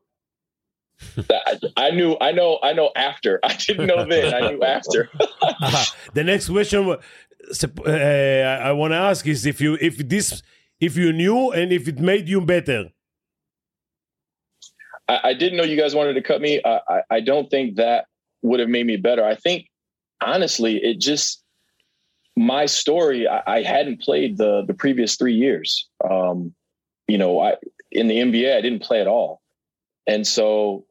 I, 1.31 1.59
I 1.77 1.91
knew, 1.91 2.17
I 2.21 2.33
know, 2.33 2.59
I 2.63 2.73
know. 2.73 2.91
After 2.97 3.41
I 3.43 3.55
didn't 3.55 3.87
know 3.87 4.05
then, 4.07 4.33
I 4.35 4.51
knew 4.51 4.63
after. 4.63 5.09
the 6.15 6.25
next 6.25 6.49
question 6.49 6.89
uh, 6.89 6.97
I- 7.87 8.69
I 8.69 8.73
want 8.73 8.93
to 8.93 8.97
ask 8.97 9.27
is 9.27 9.47
if 9.47 9.61
you 9.61 9.77
if 9.81 9.97
this 10.09 10.43
if 10.81 10.97
you 10.97 11.13
knew 11.13 11.51
and 11.51 11.73
if 11.73 11.89
it 11.89 11.99
made 11.99 12.29
you 12.29 12.41
better. 12.41 12.91
I, 15.09 15.21
I 15.31 15.35
didn't 15.35 15.57
know 15.59 15.65
you 15.65 15.77
guys 15.77 15.95
wanted 15.95 16.15
to 16.15 16.23
cut 16.23 16.41
me. 16.41 16.61
I, 16.65 16.81
I, 16.89 17.03
I 17.11 17.21
don't 17.21 17.51
think 17.51 17.77
that 17.77 18.07
would 18.43 18.61
have 18.61 18.69
made 18.69 18.87
me 18.87 18.97
better. 18.97 19.25
I 19.25 19.35
think 19.35 19.67
honestly, 20.23 20.77
it 20.79 21.01
just 21.01 21.43
my 22.37 22.67
story. 22.67 23.27
I, 23.29 23.43
I 23.47 23.63
hadn't 23.63 24.01
played 24.01 24.39
the 24.39 24.65
the 24.67 24.75
previous 24.75 25.17
three 25.17 25.35
years. 25.35 25.89
Um, 26.09 26.55
you 27.09 27.19
know, 27.19 27.41
I 27.41 27.57
in 27.91 28.07
the 28.07 28.17
NBA, 28.19 28.57
I 28.57 28.61
didn't 28.61 28.83
play 28.83 29.01
at 29.01 29.09
all, 29.09 29.43
and 30.07 30.27
so 30.27 30.87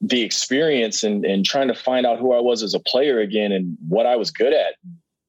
the 0.00 0.22
experience 0.22 1.02
and 1.02 1.24
and 1.24 1.44
trying 1.44 1.68
to 1.68 1.74
find 1.74 2.06
out 2.06 2.18
who 2.18 2.32
I 2.32 2.40
was 2.40 2.62
as 2.62 2.74
a 2.74 2.80
player 2.80 3.20
again 3.20 3.52
and 3.52 3.76
what 3.88 4.06
I 4.06 4.16
was 4.16 4.30
good 4.30 4.52
at, 4.52 4.74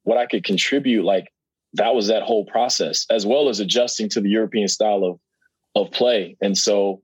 what 0.04 0.18
I 0.18 0.26
could 0.26 0.44
contribute, 0.44 1.04
like 1.04 1.32
that 1.74 1.96
was 1.96 2.08
that 2.08 2.24
whole 2.24 2.46
process, 2.46 3.06
as 3.10 3.26
well 3.26 3.50
as 3.50 3.60
adjusting 3.60 4.10
to 4.10 4.22
the 4.22 4.30
European 4.30 4.68
style 4.68 5.04
of 5.04 5.20
of 5.76 5.92
play. 5.92 6.38
And 6.42 6.58
so 6.58 7.02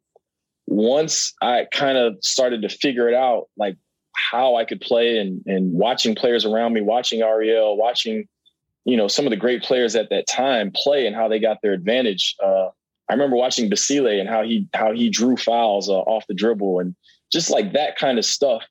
once 0.66 1.34
I 1.42 1.68
kind 1.74 1.98
of 1.98 2.16
started 2.22 2.62
to 2.62 2.70
figure 2.70 3.10
it 3.10 3.16
out, 3.16 3.50
like 3.58 3.76
how 4.16 4.56
I 4.56 4.66
could 4.66 4.82
play 4.82 5.18
and 5.18 5.42
and 5.46 5.74
watching 5.74 6.16
players 6.16 6.46
around 6.46 6.74
me, 6.74 6.82
watching 6.82 7.22
Ariel, 7.22 7.78
watching, 7.78 8.28
you 8.86 8.98
know, 8.98 9.08
some 9.08 9.26
of 9.26 9.30
the 9.30 9.38
great 9.38 9.64
players 9.64 9.96
at 9.96 10.10
that 10.10 10.28
time 10.28 10.72
play 10.74 11.06
and 11.06 11.16
how 11.16 11.28
they 11.28 11.40
got 11.40 11.62
their 11.62 11.74
advantage. 11.74 12.36
Uh, 12.44 12.70
I 13.12 13.14
remember 13.14 13.36
watching 13.36 13.68
Basile 13.68 14.22
and 14.22 14.30
how 14.30 14.42
he 14.42 14.70
how 14.74 14.94
he 14.94 15.10
drew 15.10 15.36
fouls 15.36 15.90
uh, 15.90 16.00
off 16.00 16.26
the 16.28 16.34
dribble 16.34 16.80
and 16.80 16.96
just 17.30 17.50
like 17.50 17.74
that 17.74 17.98
kind 17.98 18.18
of 18.18 18.24
stuff. 18.24 18.64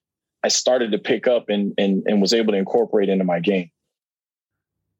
I 0.42 0.48
started 0.48 0.92
to 0.92 0.98
pick 0.98 1.28
up 1.28 1.50
and 1.50 1.74
and 1.76 2.02
and 2.06 2.22
was 2.22 2.32
able 2.32 2.54
to 2.54 2.58
incorporate 2.58 3.10
into 3.10 3.24
my 3.24 3.40
game. 3.40 3.70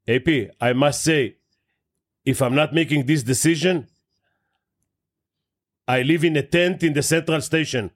AP, 0.06 0.50
I 0.60 0.74
must 0.74 1.02
say, 1.02 1.36
if 2.26 2.42
I'm 2.42 2.54
not 2.54 2.74
making 2.74 3.06
this 3.06 3.22
decision, 3.22 3.88
I 5.88 6.02
live 6.02 6.22
in 6.22 6.36
a 6.36 6.42
tent 6.42 6.82
in 6.82 6.92
the 6.92 7.02
central 7.02 7.40
station. 7.40 7.92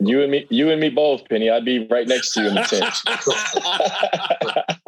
You 0.00 0.22
and 0.22 0.32
me, 0.32 0.46
you 0.48 0.70
and 0.70 0.80
me 0.80 0.88
both, 0.88 1.28
Penny. 1.28 1.50
I'd 1.50 1.66
be 1.66 1.86
right 1.86 2.08
next 2.08 2.32
to 2.32 2.40
you 2.40 2.48
in 2.48 2.54
the 2.54 2.62
tent. 2.62 2.94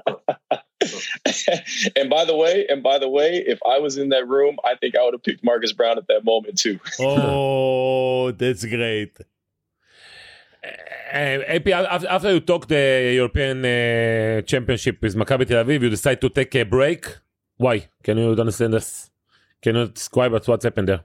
and 1.96 2.10
by 2.10 2.24
the 2.24 2.36
way, 2.36 2.66
and 2.68 2.82
by 2.82 2.98
the 2.98 3.08
way, 3.08 3.42
if 3.46 3.58
I 3.64 3.78
was 3.78 3.96
in 3.96 4.10
that 4.10 4.28
room, 4.28 4.56
I 4.64 4.74
think 4.76 4.96
I 4.96 5.04
would 5.04 5.14
have 5.14 5.22
picked 5.22 5.44
Marcus 5.44 5.72
Brown 5.72 5.98
at 5.98 6.06
that 6.08 6.24
moment 6.24 6.58
too. 6.58 6.78
oh, 7.00 8.30
that's 8.32 8.64
great. 8.64 9.16
Uh, 10.64 11.44
AP, 11.46 11.68
after 11.68 12.32
you 12.32 12.40
took 12.40 12.66
the 12.66 13.12
European 13.14 13.64
uh, 13.64 14.42
Championship 14.42 15.00
with 15.00 15.14
Maccabi 15.14 15.46
Tel 15.46 15.64
Aviv, 15.64 15.82
you 15.82 15.90
decide 15.90 16.20
to 16.20 16.28
take 16.28 16.54
a 16.56 16.64
break. 16.64 17.06
Why? 17.56 17.88
Can 18.02 18.18
you 18.18 18.32
understand 18.32 18.74
this? 18.74 19.10
Can 19.62 19.76
you 19.76 19.88
describe 19.88 20.34
us 20.34 20.48
what's 20.48 20.64
happened 20.64 20.88
there? 20.88 21.04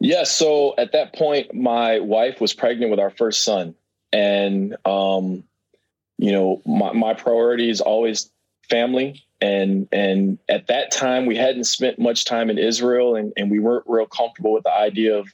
Yeah, 0.00 0.24
so 0.24 0.74
at 0.78 0.92
that 0.92 1.14
point, 1.14 1.54
my 1.54 2.00
wife 2.00 2.40
was 2.40 2.54
pregnant 2.54 2.90
with 2.90 2.98
our 2.98 3.10
first 3.10 3.44
son, 3.44 3.74
and 4.12 4.76
um, 4.84 5.44
you 6.22 6.30
know, 6.30 6.62
my, 6.64 6.92
my 6.92 7.14
priority 7.14 7.68
is 7.68 7.80
always 7.80 8.30
family, 8.70 9.24
and 9.40 9.88
and 9.90 10.38
at 10.48 10.68
that 10.68 10.92
time, 10.92 11.26
we 11.26 11.36
hadn't 11.36 11.64
spent 11.64 11.98
much 11.98 12.26
time 12.26 12.48
in 12.48 12.58
Israel, 12.58 13.16
and 13.16 13.32
and 13.36 13.50
we 13.50 13.58
weren't 13.58 13.86
real 13.88 14.06
comfortable 14.06 14.52
with 14.52 14.62
the 14.62 14.72
idea 14.72 15.18
of 15.18 15.28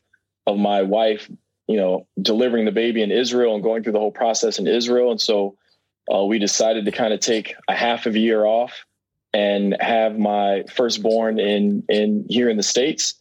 of 0.47 0.57
my 0.57 0.81
wife, 0.81 1.31
you 1.67 1.77
know, 1.77 2.07
delivering 2.23 2.65
the 2.65 2.73
baby 2.73 3.03
in 3.03 3.11
Israel 3.11 3.53
and 3.55 3.63
going 3.63 3.83
through 3.83 3.93
the 3.93 3.99
whole 3.99 4.11
process 4.11 4.59
in 4.59 4.67
Israel, 4.67 5.11
and 5.11 5.21
so 5.21 5.59
uh, 6.11 6.25
we 6.25 6.39
decided 6.39 6.87
to 6.87 6.91
kind 6.91 7.13
of 7.13 7.21
take 7.21 7.55
a 7.69 7.75
half 7.75 8.07
of 8.07 8.15
a 8.15 8.19
year 8.19 8.47
off 8.47 8.87
and 9.35 9.77
have 9.81 10.19
my 10.19 10.65
firstborn 10.75 11.39
in 11.39 11.85
in 11.91 12.25
here 12.31 12.49
in 12.49 12.57
the 12.57 12.63
states 12.63 13.13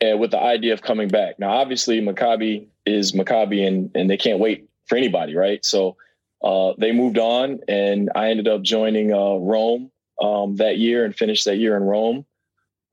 and 0.00 0.18
with 0.18 0.30
the 0.30 0.40
idea 0.40 0.72
of 0.72 0.80
coming 0.80 1.08
back. 1.08 1.38
Now, 1.38 1.50
obviously, 1.50 2.00
Maccabi 2.00 2.68
is 2.86 3.12
Maccabi, 3.12 3.66
and 3.66 3.90
and 3.94 4.08
they 4.08 4.16
can't 4.16 4.38
wait 4.38 4.70
for 4.86 4.96
anybody, 4.96 5.36
right? 5.36 5.62
So 5.62 5.98
uh, 6.42 6.72
they 6.78 6.92
moved 6.92 7.18
on, 7.18 7.60
and 7.68 8.10
I 8.14 8.30
ended 8.30 8.48
up 8.48 8.62
joining 8.62 9.12
uh, 9.12 9.36
Rome 9.36 9.90
um, 10.20 10.56
that 10.56 10.78
year 10.78 11.04
and 11.04 11.14
finished 11.14 11.44
that 11.44 11.56
year 11.56 11.76
in 11.76 11.82
Rome. 11.82 12.24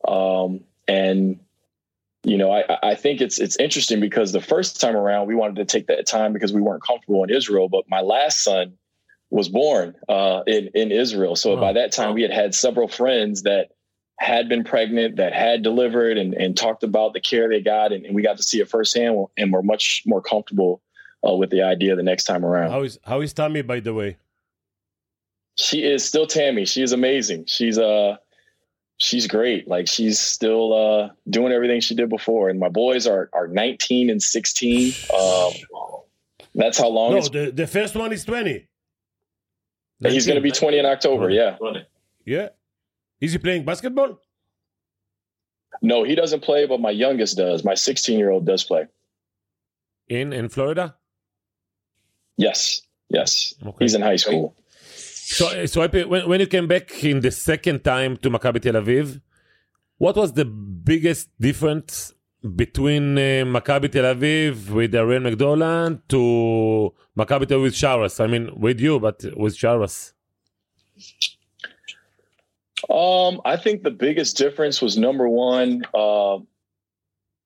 Um, 0.07 0.61
and 0.87 1.39
you 2.23 2.37
know, 2.37 2.51
I, 2.51 2.91
I 2.91 2.95
think 2.95 3.21
it's 3.21 3.39
it's 3.39 3.55
interesting 3.57 3.99
because 3.99 4.31
the 4.31 4.41
first 4.41 4.79
time 4.79 4.95
around 4.95 5.27
we 5.27 5.35
wanted 5.35 5.55
to 5.57 5.65
take 5.65 5.87
that 5.87 6.05
time 6.05 6.33
because 6.33 6.53
we 6.53 6.61
weren't 6.61 6.83
comfortable 6.83 7.23
in 7.23 7.29
Israel, 7.29 7.69
but 7.69 7.85
my 7.89 8.01
last 8.01 8.43
son 8.43 8.73
was 9.29 9.49
born 9.49 9.95
uh, 10.07 10.41
in 10.45 10.69
in 10.73 10.91
Israel. 10.91 11.35
So 11.35 11.55
by 11.55 11.73
that 11.73 11.91
time, 11.91 12.13
we 12.13 12.21
had 12.21 12.31
had 12.31 12.53
several 12.53 12.87
friends 12.87 13.43
that 13.43 13.69
had 14.19 14.49
been 14.49 14.65
pregnant, 14.65 15.15
that 15.15 15.33
had 15.33 15.63
delivered, 15.63 16.17
and, 16.17 16.33
and 16.33 16.57
talked 16.57 16.83
about 16.83 17.13
the 17.13 17.21
care 17.21 17.47
they 17.47 17.61
got, 17.61 17.93
and, 17.93 18.05
and 18.05 18.13
we 18.13 18.21
got 18.21 18.35
to 18.35 18.43
see 18.43 18.59
it 18.59 18.69
firsthand, 18.69 19.25
and 19.37 19.53
we're 19.53 19.61
much 19.61 20.03
more 20.05 20.21
comfortable 20.21 20.81
uh, 21.27 21.33
with 21.33 21.49
the 21.49 21.61
idea 21.61 21.95
the 21.95 22.03
next 22.03 22.23
time 22.25 22.45
around. 22.45 22.71
How 22.71 22.83
is 22.83 22.99
how 23.03 23.21
is 23.21 23.33
Tommy, 23.33 23.61
by 23.61 23.79
the 23.79 23.93
way? 23.93 24.17
She 25.55 25.83
is 25.83 26.05
still 26.05 26.25
Tammy. 26.25 26.65
She 26.65 26.81
is 26.81 26.93
amazing. 26.93 27.45
She's 27.47 27.77
uh 27.77 28.15
she's 28.97 29.27
great. 29.27 29.67
Like 29.67 29.87
she's 29.87 30.19
still 30.19 30.73
uh 30.73 31.09
doing 31.29 31.51
everything 31.51 31.81
she 31.81 31.95
did 31.95 32.09
before. 32.09 32.49
And 32.49 32.59
my 32.59 32.69
boys 32.69 33.05
are 33.07 33.29
are 33.33 33.47
19 33.47 34.09
and 34.09 34.21
16. 34.21 34.93
Um 35.13 35.51
that's 36.55 36.77
how 36.77 36.87
long 36.87 37.11
No, 37.11 37.17
it's 37.17 37.29
the, 37.29 37.51
the 37.51 37.67
first 37.67 37.95
one 37.95 38.11
is 38.13 38.23
20. 38.23 38.67
And 40.01 40.13
he's 40.13 40.25
gonna 40.25 40.41
be 40.41 40.51
20 40.51 40.77
in 40.79 40.85
October, 40.85 41.29
yeah. 41.29 41.57
Yeah. 42.25 42.49
Is 43.19 43.33
he 43.33 43.37
playing 43.37 43.65
basketball? 43.65 44.21
No, 45.81 46.03
he 46.03 46.15
doesn't 46.15 46.41
play, 46.41 46.65
but 46.65 46.79
my 46.79 46.89
youngest 46.89 47.37
does. 47.37 47.63
My 47.63 47.73
16 47.73 48.17
year 48.17 48.31
old 48.31 48.45
does 48.45 48.63
play. 48.63 48.87
In 50.07 50.31
in 50.31 50.47
Florida? 50.49 50.95
Yes. 52.39 52.81
Yes. 53.09 53.53
Okay. 53.61 53.83
He's 53.83 53.95
in 53.95 54.01
high 54.01 54.15
school. 54.15 54.55
So, 55.37 55.65
so 55.65 55.85
when, 55.87 56.27
when 56.29 56.39
you 56.39 56.47
came 56.47 56.67
back 56.67 57.03
in 57.03 57.19
the 57.19 57.31
second 57.31 57.83
time 57.83 58.15
to 58.17 58.29
Maccabi 58.29 58.61
Tel 58.61 58.81
Aviv, 58.81 59.21
what 59.97 60.15
was 60.15 60.31
the 60.33 60.45
biggest 60.45 61.29
difference 61.37 62.13
between 62.55 63.17
uh, 63.17 63.43
Maccabi 63.55 63.91
Tel 63.91 64.15
Aviv 64.15 64.69
with 64.69 64.95
Ariel 64.95 65.19
McDonald 65.21 66.07
to 66.07 66.93
Maccabi 67.17 67.45
Tel 67.45 67.59
Aviv 67.59 67.63
with 67.63 67.73
Sharas? 67.73 68.23
I 68.23 68.27
mean, 68.27 68.57
with 68.57 68.79
you, 68.79 69.01
but 69.01 69.21
with 69.35 69.57
Sharas. 69.57 70.13
Um, 72.89 73.41
I 73.43 73.57
think 73.57 73.83
the 73.83 73.91
biggest 73.91 74.37
difference 74.37 74.81
was 74.81 74.97
number 74.97 75.27
one, 75.27 75.83
uh, 75.93 76.37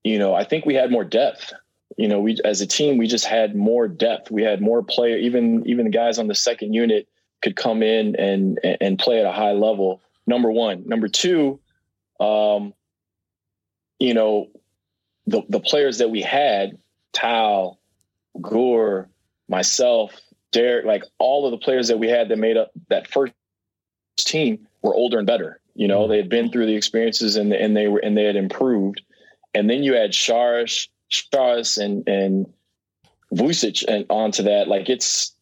you 0.03 0.19
know, 0.19 0.36
I 0.36 0.43
think 0.43 0.67
we 0.67 0.75
had 0.75 0.91
more 0.91 1.03
depth. 1.03 1.51
You 1.97 2.08
know, 2.08 2.19
we 2.19 2.38
as 2.43 2.62
a 2.62 2.67
team 2.67 2.97
we 2.97 3.08
just 3.08 3.25
had 3.25 3.56
more 3.56 3.88
depth. 3.88 4.32
We 4.32 4.43
had 4.43 4.62
more 4.62 4.84
player. 4.84 5.17
Even 5.17 5.63
even 5.67 5.86
the 5.86 5.91
guys 5.91 6.17
on 6.17 6.27
the 6.27 6.36
second 6.36 6.73
unit 6.73 7.08
could 7.41 7.56
come 7.56 7.84
in 7.84 8.15
and 8.15 8.60
and 8.63 8.97
play 8.97 9.19
at 9.19 9.25
a 9.25 9.32
high 9.32 9.51
level. 9.51 10.01
Number 10.25 10.51
one. 10.51 10.88
Number 10.88 11.08
two, 11.08 11.60
um, 12.19 12.73
you 13.99 14.13
know, 14.13 14.47
the 15.27 15.41
the 15.49 15.60
players 15.60 15.99
that 15.99 16.10
we 16.10 16.21
had, 16.21 16.77
Tal, 17.12 17.79
Gur, 18.41 19.08
myself, 19.47 20.19
Derrick, 20.51 20.86
like 20.86 21.03
all 21.19 21.45
of 21.45 21.51
the 21.51 21.63
players 21.63 21.89
that 21.89 21.99
we 21.99 22.08
had 22.08 22.29
that 22.29 22.38
made 22.38 22.58
up 22.58 22.71
that 22.89 23.08
first 23.08 23.34
team 24.17 24.67
were 24.82 24.95
older 24.95 25.17
and 25.17 25.27
better. 25.27 25.60
You 25.75 25.88
know, 25.88 26.08
they 26.08 26.17
had 26.17 26.29
been 26.29 26.51
through 26.51 26.67
the 26.67 26.75
experiences 26.75 27.36
and 27.36 27.51
and 27.53 27.75
they 27.75 27.88
were 27.88 27.99
and 27.99 28.17
they 28.17 28.23
had 28.23 28.36
improved. 28.36 29.01
And 29.56 29.69
then 29.69 29.84
you 29.84 29.93
had 29.93 30.12
Sharish, 30.12 30.88
Sharish 31.12 31.78
and 31.78 32.08
and 32.08 32.52
Vujcic 33.34 33.84
and 33.88 34.06
onto 34.10 34.44
that. 34.44 34.68
Like 34.68 34.89
it's 34.89 35.34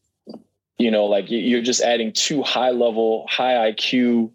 you 0.77 0.89
know, 0.89 1.05
like 1.05 1.29
you- 1.29 1.39
you're 1.39 1.61
just 1.61 1.81
adding 1.81 2.11
two 2.11 2.41
high 2.41 2.71
level, 2.71 3.27
high 3.29 3.71
IQ 3.71 4.31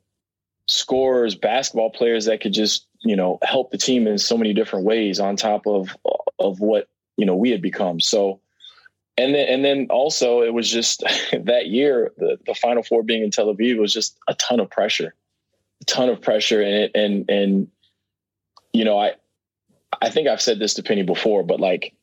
scorers, 0.66 1.34
basketball 1.34 1.90
players 1.90 2.26
that 2.26 2.40
could 2.40 2.52
just, 2.52 2.86
you 3.00 3.16
know, 3.16 3.38
help 3.42 3.70
the 3.70 3.78
team 3.78 4.06
in 4.06 4.18
so 4.18 4.36
many 4.38 4.52
different 4.52 4.84
ways 4.84 5.18
on 5.20 5.36
top 5.36 5.66
of 5.66 5.96
of 6.38 6.60
what, 6.60 6.88
you 7.16 7.24
know, 7.26 7.34
we 7.34 7.50
had 7.50 7.62
become. 7.62 8.00
So 8.00 8.40
and 9.18 9.34
then 9.34 9.48
and 9.48 9.64
then 9.64 9.86
also 9.90 10.42
it 10.42 10.52
was 10.52 10.70
just 10.70 11.02
that 11.32 11.66
year, 11.66 12.12
the, 12.16 12.38
the 12.46 12.54
final 12.54 12.82
four 12.82 13.02
being 13.02 13.22
in 13.22 13.30
Tel 13.30 13.52
Aviv 13.52 13.78
was 13.78 13.92
just 13.92 14.16
a 14.28 14.34
ton 14.34 14.60
of 14.60 14.70
pressure. 14.70 15.14
A 15.82 15.84
ton 15.84 16.08
of 16.08 16.20
pressure 16.20 16.62
and 16.62 16.90
and 16.94 17.30
and 17.30 17.68
you 18.72 18.84
know, 18.84 18.98
I 18.98 19.14
I 20.02 20.10
think 20.10 20.28
I've 20.28 20.42
said 20.42 20.58
this 20.58 20.74
to 20.74 20.82
Penny 20.82 21.02
before, 21.02 21.42
but 21.42 21.60
like 21.60 21.94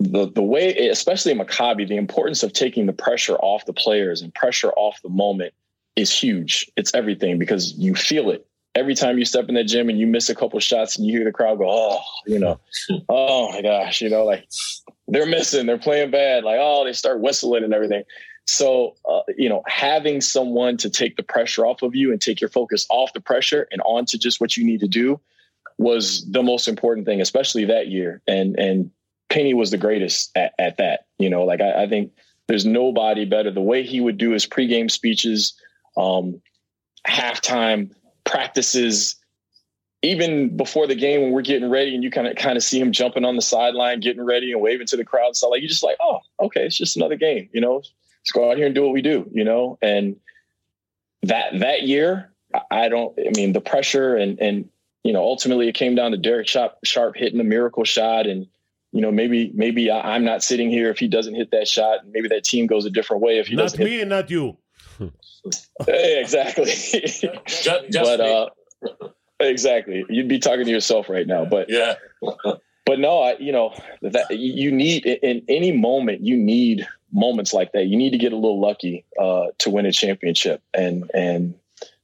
the 0.00 0.30
the 0.30 0.42
way, 0.42 0.88
especially 0.88 1.32
in 1.32 1.38
Maccabi, 1.38 1.88
the 1.88 1.96
importance 1.96 2.42
of 2.42 2.52
taking 2.52 2.86
the 2.86 2.92
pressure 2.92 3.36
off 3.36 3.66
the 3.66 3.72
players 3.72 4.22
and 4.22 4.34
pressure 4.34 4.72
off 4.72 5.00
the 5.02 5.08
moment 5.08 5.54
is 5.96 6.10
huge. 6.10 6.70
It's 6.76 6.94
everything 6.94 7.38
because 7.38 7.72
you 7.74 7.94
feel 7.94 8.30
it 8.30 8.46
every 8.74 8.94
time 8.94 9.18
you 9.18 9.24
step 9.24 9.48
in 9.48 9.54
that 9.54 9.64
gym 9.64 9.88
and 9.88 9.98
you 9.98 10.06
miss 10.06 10.28
a 10.28 10.34
couple 10.34 10.58
shots 10.60 10.96
and 10.96 11.06
you 11.06 11.16
hear 11.16 11.24
the 11.24 11.32
crowd 11.32 11.58
go, 11.58 11.66
oh, 11.68 12.00
you 12.26 12.38
know, 12.38 12.58
oh 13.08 13.52
my 13.52 13.62
gosh, 13.62 14.00
you 14.00 14.08
know, 14.08 14.24
like 14.24 14.48
they're 15.08 15.26
missing, 15.26 15.66
they're 15.66 15.78
playing 15.78 16.10
bad, 16.10 16.44
like 16.44 16.58
oh, 16.60 16.84
they 16.84 16.92
start 16.92 17.20
whistling 17.20 17.64
and 17.64 17.74
everything. 17.74 18.02
So, 18.44 18.96
uh, 19.08 19.20
you 19.36 19.48
know, 19.48 19.62
having 19.66 20.20
someone 20.20 20.76
to 20.78 20.90
take 20.90 21.16
the 21.16 21.22
pressure 21.22 21.64
off 21.64 21.82
of 21.82 21.94
you 21.94 22.10
and 22.10 22.20
take 22.20 22.40
your 22.40 22.50
focus 22.50 22.86
off 22.90 23.12
the 23.12 23.20
pressure 23.20 23.68
and 23.70 23.80
onto 23.82 24.18
just 24.18 24.40
what 24.40 24.56
you 24.56 24.64
need 24.64 24.80
to 24.80 24.88
do 24.88 25.20
was 25.78 26.24
the 26.30 26.42
most 26.42 26.68
important 26.68 27.06
thing, 27.06 27.20
especially 27.20 27.64
that 27.66 27.88
year. 27.88 28.22
And 28.26 28.58
and 28.58 28.90
Penny 29.28 29.54
was 29.54 29.70
the 29.70 29.78
greatest 29.78 30.30
at, 30.36 30.52
at 30.58 30.76
that. 30.76 31.06
You 31.18 31.30
know, 31.30 31.44
like 31.44 31.60
I, 31.60 31.84
I 31.84 31.88
think 31.88 32.12
there's 32.48 32.66
nobody 32.66 33.24
better. 33.24 33.50
The 33.50 33.60
way 33.60 33.82
he 33.82 34.00
would 34.00 34.18
do 34.18 34.30
his 34.30 34.46
pregame 34.46 34.90
speeches, 34.90 35.54
um, 35.96 36.40
halftime 37.06 37.92
practices, 38.24 39.16
even 40.02 40.56
before 40.56 40.86
the 40.86 40.94
game 40.94 41.22
when 41.22 41.30
we're 41.30 41.42
getting 41.42 41.70
ready, 41.70 41.94
and 41.94 42.02
you 42.02 42.10
kind 42.10 42.26
of 42.26 42.36
kind 42.36 42.56
of 42.56 42.62
see 42.62 42.78
him 42.78 42.92
jumping 42.92 43.24
on 43.24 43.36
the 43.36 43.42
sideline, 43.42 44.00
getting 44.00 44.22
ready 44.24 44.52
and 44.52 44.60
waving 44.60 44.86
to 44.88 44.96
the 44.96 45.04
crowd. 45.04 45.36
So 45.36 45.48
like 45.48 45.62
you 45.62 45.68
just 45.68 45.82
like, 45.82 45.96
oh, 46.00 46.18
okay, 46.40 46.66
it's 46.66 46.76
just 46.76 46.96
another 46.96 47.16
game. 47.16 47.48
You 47.52 47.60
know, 47.60 47.76
let's 47.76 48.32
go 48.32 48.50
out 48.50 48.56
here 48.56 48.66
and 48.66 48.74
do 48.74 48.82
what 48.82 48.92
we 48.92 49.02
do. 49.02 49.28
You 49.32 49.44
know, 49.44 49.78
and 49.80 50.16
that 51.22 51.58
that 51.60 51.82
year, 51.82 52.32
I- 52.54 52.84
I 52.84 52.88
don't. 52.88 53.16
I 53.18 53.30
mean, 53.36 53.52
the 53.52 53.60
pressure 53.60 54.16
and 54.16 54.38
and 54.40 54.68
you 55.04 55.12
know, 55.12 55.22
ultimately 55.22 55.68
it 55.68 55.74
came 55.74 55.94
down 55.94 56.12
to 56.12 56.16
Derrick 56.16 56.46
Sharp, 56.48 56.76
Sharp 56.84 57.16
hitting 57.16 57.40
a 57.40 57.44
miracle 57.44 57.84
shot, 57.84 58.26
and 58.26 58.46
you 58.92 59.00
know, 59.00 59.10
maybe 59.10 59.50
maybe 59.54 59.90
I, 59.90 60.14
I'm 60.14 60.24
not 60.24 60.42
sitting 60.42 60.70
here 60.70 60.90
if 60.90 60.98
he 60.98 61.08
doesn't 61.08 61.34
hit 61.34 61.50
that 61.50 61.66
shot. 61.66 62.06
Maybe 62.06 62.28
that 62.28 62.44
team 62.44 62.66
goes 62.66 62.84
a 62.84 62.90
different 62.90 63.22
way 63.22 63.38
if 63.38 63.48
he 63.48 63.56
Not 63.56 63.62
doesn't. 63.62 63.78
hit 63.78 63.88
me 63.88 64.00
and 64.00 64.10
not 64.10 64.30
you. 64.30 64.56
Hey, 65.86 66.20
exactly. 66.20 66.66
Just, 66.66 67.22
just 67.50 67.92
but 67.92 68.20
uh, 68.20 68.48
exactly, 69.40 70.04
you'd 70.08 70.28
be 70.28 70.38
talking 70.38 70.64
to 70.64 70.70
yourself 70.70 71.08
right 71.08 71.26
now. 71.26 71.44
But 71.44 71.68
yeah. 71.68 71.94
but 72.86 73.00
no, 73.00 73.22
I 73.22 73.36
you 73.38 73.50
know 73.50 73.74
that 74.02 74.38
you 74.38 74.70
need 74.70 75.04
in 75.04 75.42
any 75.48 75.72
moment 75.72 76.20
you 76.20 76.36
need 76.36 76.86
moments 77.12 77.52
like 77.52 77.72
that. 77.72 77.86
You 77.86 77.96
need 77.96 78.10
to 78.10 78.18
get 78.18 78.32
a 78.32 78.36
little 78.36 78.60
lucky 78.60 79.04
uh, 79.20 79.46
to 79.58 79.70
win 79.70 79.84
a 79.84 79.90
championship, 79.92 80.62
and 80.72 81.10
and 81.12 81.54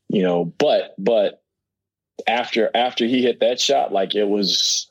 you 0.08 0.24
know, 0.24 0.46
but 0.58 0.96
but 0.98 1.40
after 2.26 2.70
after 2.74 3.04
he 3.06 3.22
hit 3.22 3.40
that 3.40 3.60
shot, 3.60 3.92
like 3.92 4.14
it 4.14 4.28
was 4.28 4.90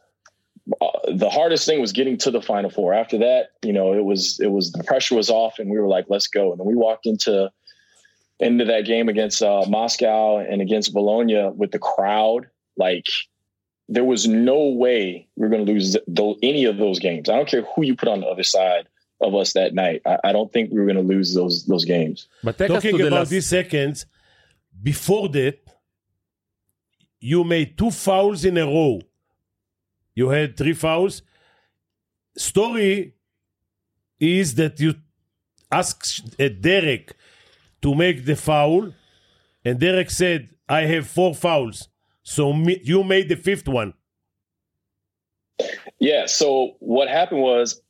uh, 0.82 0.88
the 1.14 1.30
hardest 1.30 1.66
thing 1.66 1.80
was 1.82 1.92
getting 1.92 2.18
to 2.18 2.32
the 2.32 2.42
final 2.42 2.70
four. 2.70 2.94
After 2.94 3.18
that, 3.20 3.52
you 3.64 3.74
know, 3.74 3.94
it 3.94 4.04
was 4.04 4.40
it 4.40 4.52
was 4.52 4.72
the 4.72 4.84
pressure 4.84 5.16
was 5.16 5.30
off, 5.30 5.60
and 5.60 5.70
we 5.70 5.80
were 5.80 5.88
like, 5.88 6.06
let's 6.10 6.28
go. 6.28 6.52
And 6.52 6.60
then 6.60 6.68
we 6.68 6.76
walked 6.76 7.06
into 7.06 7.52
into 8.40 8.66
that 8.66 8.86
game 8.86 9.10
against 9.10 9.42
uh, 9.42 9.66
Moscow 9.68 10.38
and 10.38 10.62
against 10.62 10.94
Bologna 10.94 11.50
with 11.56 11.72
the 11.72 11.80
crowd. 11.80 12.48
Like 12.78 13.06
there 13.90 14.04
was 14.04 14.28
no 14.28 14.70
way 14.70 15.28
we 15.36 15.46
are 15.46 15.50
going 15.50 15.66
to 15.66 15.72
lose 15.72 15.98
th- 16.16 16.38
any 16.44 16.66
of 16.66 16.78
those 16.78 17.00
games. 17.00 17.30
I 17.30 17.36
don't 17.36 17.48
care 17.48 17.66
who 17.76 17.84
you 17.84 17.96
put 17.96 18.10
on 18.10 18.20
the 18.20 18.28
other 18.28 18.44
side 18.44 18.88
of 19.22 19.34
us 19.34 19.54
that 19.54 19.74
night. 19.74 20.02
I, 20.06 20.18
I 20.26 20.32
don't 20.32 20.52
think 20.52 20.72
we 20.72 20.80
were 20.80 20.86
going 20.86 20.98
to 20.98 21.02
lose 21.02 21.34
those 21.34 21.66
those 21.66 21.86
games. 21.86 22.28
But 22.44 22.58
take 22.58 22.70
us 22.70 22.82
to 22.82 22.92
Talking 22.92 23.08
about 23.08 23.20
last... 23.20 23.30
these 23.30 23.48
seconds, 23.48 24.06
before 24.84 25.30
that, 25.30 25.60
you 27.20 27.44
made 27.44 27.78
two 27.78 27.92
fouls 27.92 28.46
in 28.46 28.58
a 28.58 28.66
row. 28.66 29.02
You 30.16 30.30
had 30.30 30.58
three 30.58 30.74
fouls. 30.74 31.22
Story 32.36 33.16
is 34.20 34.56
that 34.56 34.80
you 34.80 34.96
asked 35.72 36.38
Derrick 36.38 37.16
to 37.82 37.96
make 37.96 38.26
the 38.26 38.36
foul, 38.36 38.94
and 39.64 39.80
Derrick 39.80 40.10
said, 40.10 40.50
"I 40.68 40.82
have 40.82 41.08
four 41.08 41.36
fouls." 41.36 41.90
So 42.24 42.54
you 42.54 43.04
made 43.04 43.30
the 43.30 43.36
fifth 43.36 43.68
one. 43.68 43.94
Yeah. 46.00 46.26
So 46.26 46.76
what 46.80 47.08
happened 47.08 47.42
was, 47.42 47.82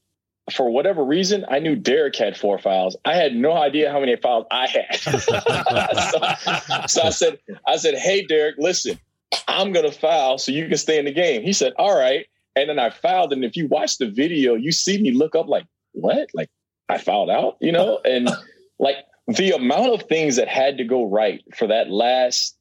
for 0.52 0.70
whatever 0.70 1.04
reason, 1.04 1.46
I 1.50 1.60
knew 1.60 1.76
Derrick 1.76 2.16
had 2.16 2.38
four 2.38 2.58
fouls. 2.60 2.96
I 3.04 3.16
had 3.16 3.36
no 3.36 3.54
idea 3.54 3.92
how 3.92 4.00
many 4.00 4.16
fouls 4.16 4.46
I 4.52 4.68
had. 4.68 4.96
so, 6.88 6.88
so 6.88 7.02
I 7.02 7.10
said, 7.10 7.40
I 7.66 7.78
said, 7.78 7.96
"Hey, 7.96 8.26
Derrick, 8.26 8.56
listen, 8.58 9.00
I'm 9.48 9.72
gonna 9.72 9.92
foul 9.92 10.38
so 10.38 10.52
you 10.52 10.68
can 10.68 10.78
stay 10.78 11.00
in 11.00 11.06
the 11.06 11.14
game." 11.14 11.42
He 11.44 11.54
said, 11.54 11.74
"All 11.78 11.98
right." 11.98 12.26
And 12.56 12.70
then 12.70 12.80
I 12.80 12.90
fouled, 12.90 13.34
and 13.34 13.46
if 13.46 13.56
you 13.56 13.68
watch 13.68 13.98
the 13.98 14.10
video, 14.10 14.56
you 14.56 14.72
see 14.72 15.00
me 15.02 15.12
look 15.12 15.36
up 15.36 15.48
like, 15.48 15.66
"What?" 15.94 16.30
Like 16.34 16.50
I 16.90 16.98
fouled 16.98 17.30
out, 17.30 17.58
you 17.60 17.72
know, 17.72 18.00
and 18.06 18.30
like 18.80 18.98
the 19.28 19.52
amount 19.52 19.94
of 19.94 20.04
things 20.04 20.38
that 20.38 20.48
had 20.48 20.78
to 20.78 20.84
go 20.84 21.06
right 21.06 21.44
for 21.56 21.68
that 21.68 21.90
last 21.90 22.56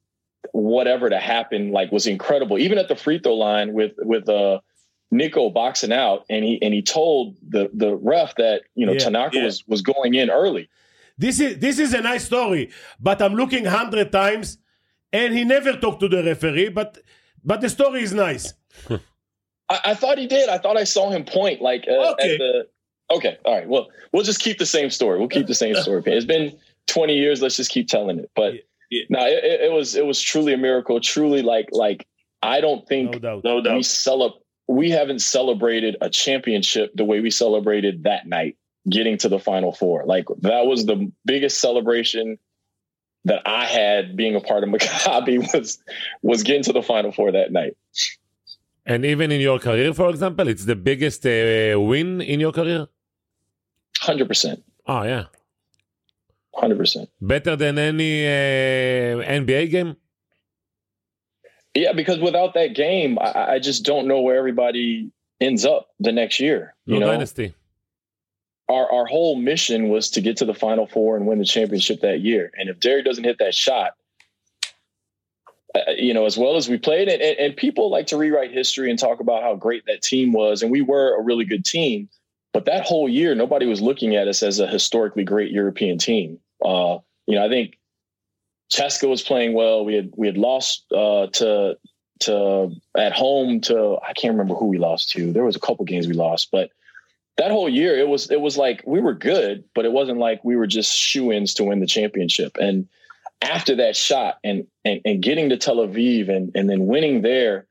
whatever 0.53 1.11
to 1.11 1.19
happen 1.19 1.73
like 1.73 1.91
was 1.91 2.07
incredible 2.07 2.57
even 2.57 2.79
at 2.79 2.87
the 2.87 2.95
free 2.95 3.19
throw 3.19 3.35
line 3.35 3.73
with 3.73 3.93
with 3.99 4.29
uh 4.29 4.61
Nico 5.11 5.51
boxing 5.51 5.93
out 5.93 6.25
and 6.31 6.45
he 6.45 6.61
and 6.63 6.73
he 6.73 6.83
told 6.83 7.37
the 7.49 7.69
the 7.75 7.97
ref 7.97 8.37
that 8.37 8.63
you 8.77 8.87
know 8.87 8.93
Yeah, 8.93 8.99
Tanaka 9.01 9.39
yeah. 9.39 9.45
was 9.45 9.65
was 9.67 9.83
going 9.83 10.15
in 10.15 10.31
early 10.31 10.69
This 11.19 11.41
is 11.41 11.59
this 11.59 11.79
is 11.79 11.95
a 11.95 12.01
nice 12.03 12.25
story, 12.27 12.71
but 13.01 13.23
I'm 13.23 13.35
looking 13.35 13.65
hundred 13.65 14.13
times, 14.13 14.59
and 15.17 15.35
he 15.39 15.45
never 15.45 15.73
talked 15.85 16.01
to 16.01 16.09
the 16.09 16.23
referee. 16.23 16.69
But 16.71 16.99
but 17.45 17.61
the 17.61 17.69
story 17.69 18.03
is 18.03 18.13
nice. 18.13 18.53
I, 19.69 19.79
I 19.91 19.95
thought 19.95 20.19
he 20.19 20.27
did 20.27 20.49
I 20.49 20.59
thought 20.59 20.77
I 20.77 20.85
saw 20.85 21.11
him 21.11 21.25
point 21.25 21.61
like 21.61 21.85
uh, 21.89 22.13
Okay. 22.13 22.33
at 22.35 22.39
the 22.39 22.67
okay 23.17 23.39
all 23.45 23.55
right 23.55 23.69
well 23.69 23.87
we'll 24.13 24.25
just 24.25 24.41
keep 24.41 24.59
the 24.59 24.67
same 24.67 24.91
story 24.91 25.19
we'll 25.19 25.29
keep 25.39 25.47
the 25.47 25.55
same 25.55 25.75
story 25.77 26.03
it's 26.07 26.27
been 26.27 26.57
20 26.89 27.15
years 27.17 27.41
let's 27.43 27.57
just 27.57 27.71
keep 27.71 27.87
telling 27.89 28.19
it 28.19 28.31
but 28.35 28.55
Yeah. 28.91 29.05
no 29.11 29.25
it, 29.27 29.45
it 29.45 29.61
it 29.69 29.73
was 29.73 29.95
it 29.97 30.05
was 30.07 30.21
truly 30.21 30.53
a 30.53 30.57
miracle 30.57 31.01
truly 31.01 31.43
like 31.43 31.69
like 31.73 32.07
I 32.43 32.61
don't 32.61 32.87
think 32.89 33.13
No 33.15 33.19
doubt. 33.19 33.45
No 33.45 33.57
we 33.57 33.63
doubt. 33.63 33.85
celebrate 33.85 34.41
we 34.69 34.91
haven't 34.91 35.21
celebrated 35.21 35.97
a 36.01 36.11
championship 36.11 36.91
the 36.95 37.05
way 37.05 37.21
we 37.21 37.31
celebrated 37.31 38.03
that 38.05 38.27
night 38.27 38.57
getting 38.91 39.17
to 39.19 39.29
the 39.29 39.39
final 39.39 39.73
four 39.73 40.05
like 40.07 40.27
that 40.41 40.67
was 40.67 40.87
the 40.87 41.11
biggest 41.25 41.61
celebration 41.61 42.39
that 43.29 43.41
i 43.47 43.65
had 43.79 44.17
being 44.21 44.35
a 44.41 44.41
part 44.49 44.63
of 44.65 44.69
maccabi 44.75 45.35
was 45.55 45.79
was 46.23 46.41
getting 46.49 46.63
to 46.69 46.73
the 46.79 46.83
final 46.93 47.11
four 47.19 47.29
that 47.39 47.51
night 47.61 47.75
And 48.93 49.05
even 49.13 49.29
in 49.37 49.41
your 49.49 49.59
career, 49.59 49.91
for 50.01 50.09
example, 50.15 50.47
it's 50.53 50.65
the 50.73 50.77
biggest 50.91 51.23
uh, 51.27 51.75
win 51.91 52.11
in 52.33 52.39
your 52.45 52.53
career? 52.59 52.83
100% 54.01 54.63
Oh, 54.93 55.03
yeah. 55.13 55.25
100% 56.55 57.09
Better 57.21 57.57
than 57.63 57.75
any 57.79 58.13
uh, 58.27 59.27
NBA 59.43 59.63
game? 59.77 59.91
yeah 61.75 61.93
because 62.01 62.19
without 62.29 62.55
that 62.55 62.71
game 62.75 63.19
i, 63.21 63.55
I 63.55 63.59
just 63.69 63.81
don't 63.91 64.07
know 64.11 64.21
where 64.27 64.37
everybody 64.43 65.11
ends 65.41 65.65
up 65.75 65.83
the 66.07 66.13
next 66.21 66.37
year 66.47 66.61
you 66.87 66.99
know 67.01 67.11
dynasty. 67.13 67.49
Our, 68.69 68.91
our 68.91 69.07
whole 69.07 69.37
mission 69.37 69.89
was 69.89 70.11
to 70.11 70.21
get 70.21 70.39
to 70.39 70.45
the 70.45 70.55
final 70.55 70.87
four 70.87 71.17
and 71.17 71.27
win 71.27 71.39
the 71.39 71.45
championship 71.45 72.01
that 72.01 72.21
year. 72.21 72.51
And 72.59 72.69
if 72.69 72.81
Derrick 72.81 73.05
doesn't 73.05 73.23
hit 73.25 73.39
that 73.39 73.55
shot, 73.55 73.93
uh, 75.77 75.93
you 75.97 76.15
know, 76.15 76.25
as 76.25 76.37
well 76.37 76.57
as 76.57 76.69
we 76.69 76.79
played 76.79 77.09
it, 77.09 77.21
and, 77.21 77.39
and 77.39 77.57
people 77.57 77.91
like 77.91 78.07
to 78.09 78.17
rewrite 78.17 78.53
history 78.53 78.91
and 78.91 78.99
talk 78.99 79.21
about 79.21 79.43
how 79.43 79.55
great 79.55 79.85
that 79.87 80.03
team 80.03 80.33
was. 80.33 80.63
And 80.63 80.71
we 80.71 80.83
were 80.83 81.17
a 81.17 81.23
really 81.23 81.45
good 81.45 81.65
team, 81.65 82.09
but 82.53 82.65
that 82.65 82.85
whole 82.85 83.09
year, 83.09 83.35
nobody 83.35 83.67
was 83.67 83.83
looking 83.83 84.17
at 84.17 84.29
us 84.29 84.43
as 84.43 84.59
a 84.59 84.67
historically 84.67 85.25
great 85.25 85.51
European 85.51 85.99
team. 85.99 86.39
Uh, 86.65 86.99
you 87.27 87.35
know, 87.35 87.45
I 87.45 87.49
think 87.49 87.79
CSKA 88.73 89.09
was 89.09 89.23
playing 89.23 89.53
well. 89.53 89.85
We 89.85 89.95
had, 89.95 90.13
we 90.17 90.27
had 90.27 90.39
lost 90.39 90.85
uh, 90.93 91.27
to, 91.35 91.77
to 92.21 92.71
at 92.97 93.13
home 93.13 93.61
to, 93.63 93.99
I 94.03 94.13
can't 94.15 94.33
remember 94.33 94.55
who 94.55 94.67
we 94.67 94.79
lost 94.79 95.11
to. 95.11 95.33
There 95.33 95.45
was 95.45 95.57
a 95.57 95.61
couple 95.61 95.85
games 95.85 96.09
we 96.09 96.15
lost, 96.15 96.49
but 96.51 96.71
that 97.37 97.51
whole 97.51 97.69
year 97.69 97.99
it 97.99 98.09
was 98.09 98.31
it 98.31 98.41
was 98.41 98.57
like 98.57 98.83
we 98.87 99.01
were 99.01 99.15
good, 99.15 99.65
but 99.75 99.85
it 99.85 99.93
wasn't 99.93 100.19
like 100.19 100.43
we 100.45 100.57
were 100.57 100.67
just 100.67 100.93
shoe 100.93 101.33
ins 101.33 101.55
to 101.55 101.65
win 101.65 101.81
the 101.81 101.87
championship. 101.87 102.57
And 102.59 102.89
after 103.43 103.77
that 103.77 103.97
shot 103.97 104.39
and, 104.43 104.67
and 104.85 105.01
and 105.05 105.23
getting 105.23 105.51
to 105.51 105.57
Tel 105.57 105.77
Aviv 105.77 106.29
and 106.29 106.51
and 106.55 106.69
then 106.69 106.87
winning 106.87 107.23
there, 107.23 107.67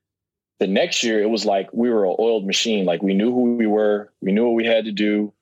the 0.59 0.67
next 0.67 1.03
year 1.03 1.21
it 1.21 1.29
was 1.29 1.45
like 1.45 1.69
we 1.73 1.89
were 1.89 2.05
an 2.05 2.15
oiled 2.19 2.45
machine. 2.45 2.85
Like 2.85 3.01
we 3.01 3.15
knew 3.15 3.31
who 3.31 3.55
we 3.55 3.65
were, 3.65 4.11
we 4.21 4.31
knew 4.31 4.45
what 4.45 4.55
we 4.55 4.65
had 4.65 4.85
to 4.85 4.91
do. 4.91 5.33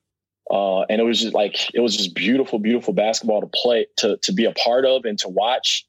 Uh, 0.50 0.82
and 0.82 1.00
it 1.00 1.04
was 1.04 1.20
just 1.20 1.34
like 1.34 1.74
it 1.74 1.80
was 1.80 1.96
just 1.96 2.14
beautiful, 2.14 2.58
beautiful 2.58 2.94
basketball 2.94 3.40
to 3.40 3.50
play 3.52 3.86
to 3.96 4.16
to 4.18 4.32
be 4.32 4.46
a 4.46 4.52
part 4.52 4.86
of 4.86 5.04
and 5.04 5.18
to 5.18 5.28
watch. 5.28 5.86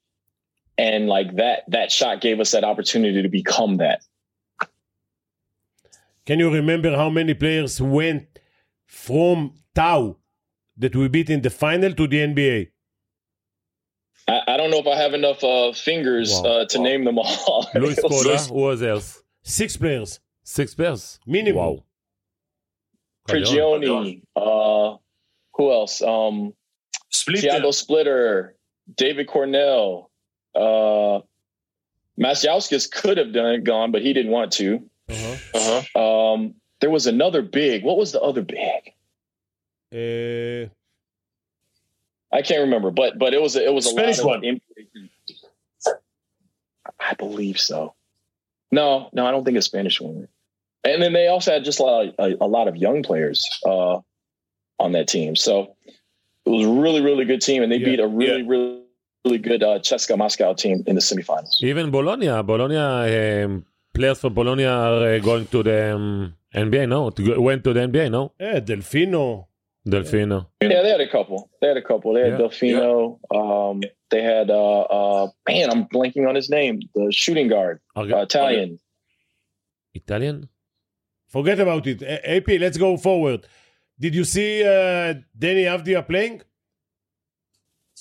And 0.78 1.06
like 1.06 1.36
that 1.36 1.64
that 1.68 1.90
shot 1.90 2.20
gave 2.20 2.38
us 2.38 2.50
that 2.50 2.64
opportunity 2.64 3.22
to 3.22 3.28
become 3.28 3.78
that. 3.78 4.02
Can 6.26 6.38
you 6.40 6.52
remember 6.52 6.94
how 6.96 7.08
many 7.08 7.34
players 7.34 7.80
went 7.80 8.26
from 8.84 9.54
Tau 9.74 10.16
that 10.76 10.94
we 10.96 11.08
beat 11.08 11.30
in 11.30 11.40
the 11.42 11.50
final 11.50 11.92
to 11.94 12.06
the 12.06 12.18
NBA? 12.18 12.68
I, 14.28 14.40
I 14.48 14.56
don't 14.56 14.70
know 14.70 14.78
if 14.78 14.86
I 14.88 14.96
have 14.96 15.14
enough 15.14 15.42
uh, 15.44 15.72
fingers 15.72 16.32
Wow. 16.32 16.44
uh, 16.62 16.64
to 16.66 16.78
name 16.80 17.04
them 17.04 17.18
all. 17.18 17.68
Luis 17.74 17.98
It 17.98 18.04
was- 18.04 18.48
who 18.48 18.54
was 18.54 18.82
else? 18.82 19.22
Six 19.42 19.76
players 19.76 20.18
Six 20.42 20.74
players? 20.74 21.20
minimum. 21.26 21.56
Wow. 21.56 21.84
Prigioni, 23.28 24.22
uh, 24.36 24.96
who 25.54 25.72
else? 25.72 26.00
Um, 26.02 26.52
Split. 27.10 27.40
Tiago 27.40 27.70
Splitter, 27.72 28.54
David 28.96 29.26
Cornell, 29.26 30.10
uh, 30.54 31.20
Macijauskas 32.20 32.90
could 32.90 33.18
have 33.18 33.32
done 33.32 33.54
it 33.54 33.64
gone, 33.64 33.90
but 33.90 34.02
he 34.02 34.12
didn't 34.12 34.30
want 34.32 34.52
to. 34.54 34.88
Uh-huh. 35.08 35.36
Uh-huh. 35.54 36.32
Um, 36.34 36.54
there 36.80 36.90
was 36.90 37.06
another 37.06 37.42
big. 37.42 37.84
What 37.84 37.96
was 37.96 38.12
the 38.12 38.20
other 38.20 38.42
big? 38.42 38.92
Uh, 39.94 40.68
I 42.34 42.42
can't 42.42 42.60
remember, 42.62 42.90
but 42.90 43.18
but 43.18 43.32
it 43.34 43.40
was 43.40 43.56
a, 43.56 43.64
it 43.64 43.72
was 43.72 43.86
a 43.86 43.90
Spanish 43.90 44.18
lot 44.18 44.42
one. 44.42 44.60
of 45.86 45.96
I 47.00 47.14
believe 47.14 47.58
so. 47.58 47.94
No, 48.72 49.08
no, 49.12 49.26
I 49.26 49.30
don't 49.30 49.44
think 49.44 49.56
it's 49.56 49.66
Spanish 49.66 50.00
one. 50.00 50.28
And 50.84 51.02
then 51.02 51.12
they 51.12 51.28
also 51.28 51.52
had 51.52 51.64
just 51.64 51.78
a 51.80 51.82
lot 51.82 52.06
of, 52.06 52.14
a, 52.18 52.44
a 52.44 52.46
lot 52.46 52.68
of 52.68 52.76
young 52.76 53.02
players 53.02 53.44
uh, 53.64 54.00
on 54.78 54.92
that 54.92 55.08
team. 55.08 55.36
So 55.36 55.74
it 56.44 56.50
was 56.50 56.66
a 56.66 56.70
really 56.70 57.00
really 57.00 57.24
good 57.24 57.40
team, 57.40 57.62
and 57.62 57.70
they 57.70 57.76
Yeah, 57.76 57.86
beat 57.86 58.00
a 58.00 58.08
really 58.08 58.42
really 58.42 58.82
really 59.24 59.38
good 59.38 59.62
uh, 59.62 59.78
CSKA 59.78 60.18
Moscow 60.18 60.52
team 60.54 60.82
in 60.86 60.94
the 60.94 61.00
semifinals. 61.00 61.62
Even 61.62 61.90
Bologna. 61.90 62.26
Bologna 62.42 62.76
um, 62.76 63.64
players 63.96 64.20
from 64.20 64.34
Bologna 64.34 64.64
are 64.64 65.14
uh, 65.14 65.18
going 65.18 65.46
to 65.48 65.62
the 65.62 65.94
um, 65.94 66.34
NBA, 66.54 66.88
no? 66.88 67.10
To 67.10 67.22
go, 67.26 67.40
went 67.40 67.64
to 67.64 67.72
the 67.72 67.80
NBA, 67.80 68.10
no? 68.10 68.32
eh, 68.38 68.60
Delfino. 68.60 69.46
Delfino. 69.86 70.46
Yeah, 70.60 70.82
they 70.82 70.90
had 70.90 71.00
a 71.00 71.08
couple. 71.08 71.48
They 71.60 71.68
had 71.68 71.76
a 71.76 71.82
couple. 71.82 72.12
They 72.14 72.22
had 72.28 72.32
Yeah. 72.40 72.46
Delfino. 72.46 73.18
Um, 73.34 73.82
they 74.10 74.22
had 74.22 74.50
uh, 74.50 74.80
uh, 74.82 75.28
man, 75.48 75.70
I'm 75.70 75.84
blanking 75.86 76.28
on 76.28 76.34
his 76.34 76.48
name. 76.50 76.80
The 76.94 77.12
shooting 77.12 77.48
guard, 77.48 77.80
Arge- 77.94 78.10
uh, 78.12 78.18
Italian. 78.18 78.78
Italian? 79.94 80.48
Forget 81.28 81.60
about 81.60 81.86
it. 81.86 82.02
A- 82.02 82.36
AP, 82.36 82.48
let's 82.60 82.78
go 82.78 82.96
forward. 82.96 83.46
Did 83.98 84.14
you 84.14 84.24
see 84.24 84.62
uh, 84.62 85.14
Deni 85.38 85.64
Avdija 85.74 86.06
playing? 86.06 86.42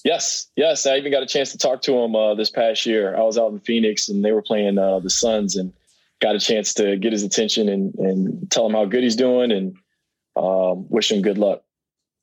Yes, 0.03 0.47
yes. 0.55 0.85
I 0.85 0.97
even 0.97 1.11
got 1.11 1.23
a 1.23 1.27
chance 1.27 1.51
to 1.51 1.57
talk 1.57 1.81
to 1.83 1.93
him 1.97 2.15
uh, 2.15 2.35
this 2.35 2.49
past 2.49 2.85
year. 2.85 3.15
I 3.15 3.21
was 3.21 3.37
out 3.37 3.51
in 3.51 3.59
Phoenix 3.59 4.09
and 4.09 4.23
they 4.23 4.31
were 4.31 4.41
playing 4.41 4.77
uh, 4.77 4.99
the 4.99 5.09
Suns 5.09 5.55
and 5.55 5.71
got 6.21 6.35
a 6.35 6.39
chance 6.39 6.73
to 6.75 6.97
get 6.97 7.11
his 7.11 7.23
attention 7.23 7.69
and, 7.69 7.93
and 7.95 8.51
tell 8.51 8.65
him 8.65 8.73
how 8.73 8.85
good 8.85 9.03
he's 9.03 9.15
doing 9.15 9.51
and 9.51 9.75
um, 10.35 10.87
wish 10.89 11.11
him 11.11 11.21
good 11.21 11.37
luck. 11.37 11.63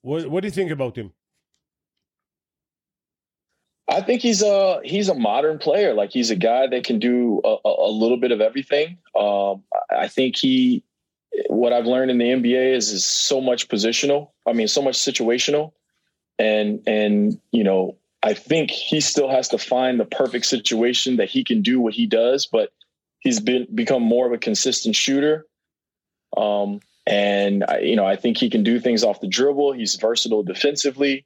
What, 0.02 0.26
what 0.28 0.40
do 0.40 0.48
you 0.48 0.52
think 0.52 0.70
about 0.70 0.96
him? 0.96 1.12
I 3.88 4.00
think 4.00 4.22
he's 4.22 4.42
a 4.42 4.80
he's 4.84 5.08
a 5.08 5.14
modern 5.14 5.58
player. 5.58 5.92
Like 5.92 6.12
he's 6.12 6.30
a 6.30 6.36
guy 6.36 6.66
that 6.66 6.84
can 6.84 6.98
do 6.98 7.40
a, 7.44 7.56
a 7.64 7.88
a 7.88 7.90
little 7.90 8.16
bit 8.16 8.32
of 8.32 8.40
everything. 8.40 8.96
Um, 9.18 9.64
I 9.90 10.08
think 10.08 10.36
he, 10.36 10.82
what 11.48 11.72
I've 11.72 11.84
learned 11.84 12.10
in 12.10 12.18
the 12.18 12.24
NBA 12.24 12.74
is 12.74 12.90
is 12.90 13.04
so 13.04 13.40
much 13.40 13.68
positional. 13.68 14.30
I 14.46 14.54
mean, 14.54 14.68
so 14.68 14.80
much 14.82 14.94
situational, 14.94 15.72
and 16.38 16.82
and 16.86 17.38
you 17.50 17.64
know, 17.64 17.98
I 18.22 18.34
think 18.34 18.70
he 18.70 19.00
still 19.00 19.28
has 19.28 19.48
to 19.48 19.58
find 19.58 20.00
the 20.00 20.06
perfect 20.06 20.46
situation 20.46 21.16
that 21.16 21.28
he 21.28 21.44
can 21.44 21.60
do 21.60 21.78
what 21.78 21.92
he 21.92 22.06
does. 22.06 22.46
But 22.46 22.72
he's 23.22 23.40
been 23.40 23.66
become 23.72 24.02
more 24.02 24.26
of 24.26 24.32
a 24.32 24.38
consistent 24.38 24.94
shooter. 24.94 25.46
Um, 26.36 26.80
and 27.06 27.64
I, 27.66 27.78
you 27.78 27.96
know, 27.96 28.04
I 28.04 28.16
think 28.16 28.36
he 28.36 28.50
can 28.50 28.62
do 28.62 28.78
things 28.78 29.02
off 29.02 29.20
the 29.20 29.28
dribble. 29.28 29.72
He's 29.72 29.94
versatile 29.96 30.42
defensively. 30.42 31.24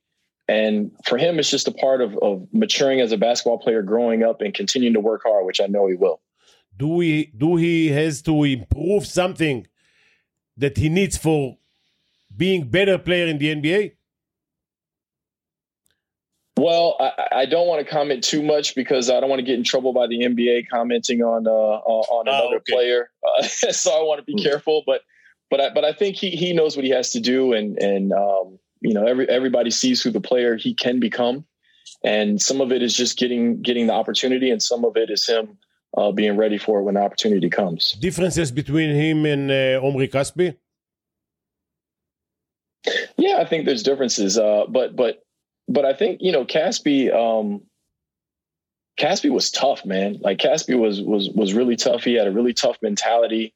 And 0.48 0.92
for 1.04 1.18
him, 1.18 1.38
it's 1.38 1.50
just 1.50 1.66
a 1.66 1.72
part 1.72 2.00
of, 2.00 2.16
of 2.18 2.46
maturing 2.52 3.00
as 3.00 3.12
a 3.12 3.16
basketball 3.16 3.58
player, 3.58 3.82
growing 3.82 4.22
up 4.22 4.40
and 4.40 4.54
continuing 4.54 4.94
to 4.94 5.00
work 5.00 5.22
hard, 5.24 5.44
which 5.44 5.60
I 5.60 5.66
know 5.66 5.88
he 5.88 5.94
will. 5.94 6.20
Do 6.76 6.88
we 6.88 7.32
do 7.36 7.56
he 7.56 7.88
has 7.88 8.22
to 8.22 8.44
improve 8.44 9.06
something 9.06 9.66
that 10.56 10.76
he 10.76 10.88
needs 10.88 11.16
for 11.16 11.56
being 12.34 12.68
better 12.68 12.98
player 12.98 13.26
in 13.26 13.38
the 13.38 13.54
NBA? 13.54 13.95
Well, 16.58 16.96
I, 16.98 17.40
I 17.40 17.46
don't 17.46 17.66
want 17.66 17.84
to 17.84 17.90
comment 17.90 18.24
too 18.24 18.42
much 18.42 18.74
because 18.74 19.10
I 19.10 19.20
don't 19.20 19.28
want 19.28 19.40
to 19.40 19.44
get 19.44 19.56
in 19.56 19.64
trouble 19.64 19.92
by 19.92 20.06
the 20.06 20.20
NBA 20.20 20.68
commenting 20.72 21.22
on 21.22 21.46
uh, 21.46 21.50
on 21.50 22.28
Ah, 22.28 22.40
another 22.40 22.56
okay. 22.56 22.72
player. 22.72 23.10
Uh, 23.22 23.42
so 23.72 23.90
I 23.92 24.02
want 24.02 24.24
to 24.24 24.24
be 24.24 24.42
careful, 24.42 24.82
but 24.86 25.02
but 25.50 25.60
I, 25.60 25.70
but 25.74 25.84
I 25.84 25.92
think 25.92 26.16
he 26.16 26.30
he 26.30 26.52
knows 26.54 26.74
what 26.76 26.84
he 26.84 26.90
has 26.92 27.10
to 27.12 27.20
do, 27.20 27.52
and 27.52 27.76
and 27.78 28.12
um, 28.12 28.58
you 28.80 28.94
know 28.94 29.04
every 29.06 29.28
everybody 29.28 29.70
sees 29.70 30.02
who 30.02 30.10
the 30.10 30.20
player 30.20 30.56
he 30.56 30.72
can 30.72 30.98
become, 30.98 31.44
and 32.02 32.40
some 32.40 32.62
of 32.62 32.72
it 32.72 32.82
is 32.82 32.94
just 32.94 33.18
getting 33.18 33.60
getting 33.60 33.86
the 33.88 33.92
opportunity, 33.92 34.50
and 34.50 34.62
some 34.62 34.84
of 34.86 34.96
it 34.96 35.10
is 35.10 35.26
him 35.26 35.58
uh, 35.98 36.10
being 36.10 36.38
ready 36.38 36.56
for 36.56 36.80
it 36.80 36.84
when 36.84 36.94
the 36.94 37.02
opportunity 37.02 37.50
comes. 37.50 37.92
Differences 38.00 38.50
between 38.50 38.94
him 38.94 39.26
and 39.26 39.50
uh, 39.50 39.86
Omri 39.86 40.08
Caspi? 40.08 40.56
Yeah, 43.18 43.38
I 43.40 43.44
think 43.44 43.66
there's 43.66 43.82
differences, 43.82 44.38
uh, 44.38 44.64
but 44.68 44.96
but 44.96 45.25
but 45.68 45.84
I 45.84 45.92
think 45.92 46.20
you 46.22 46.32
know 46.32 46.44
Caspi. 46.44 47.12
Um, 47.12 47.62
Caspi 48.98 49.30
was 49.30 49.50
tough, 49.50 49.84
man. 49.84 50.18
Like 50.20 50.38
Caspi 50.38 50.78
was 50.78 51.00
was 51.02 51.28
was 51.30 51.52
really 51.52 51.76
tough. 51.76 52.04
He 52.04 52.14
had 52.14 52.26
a 52.26 52.32
really 52.32 52.54
tough 52.54 52.78
mentality, 52.80 53.52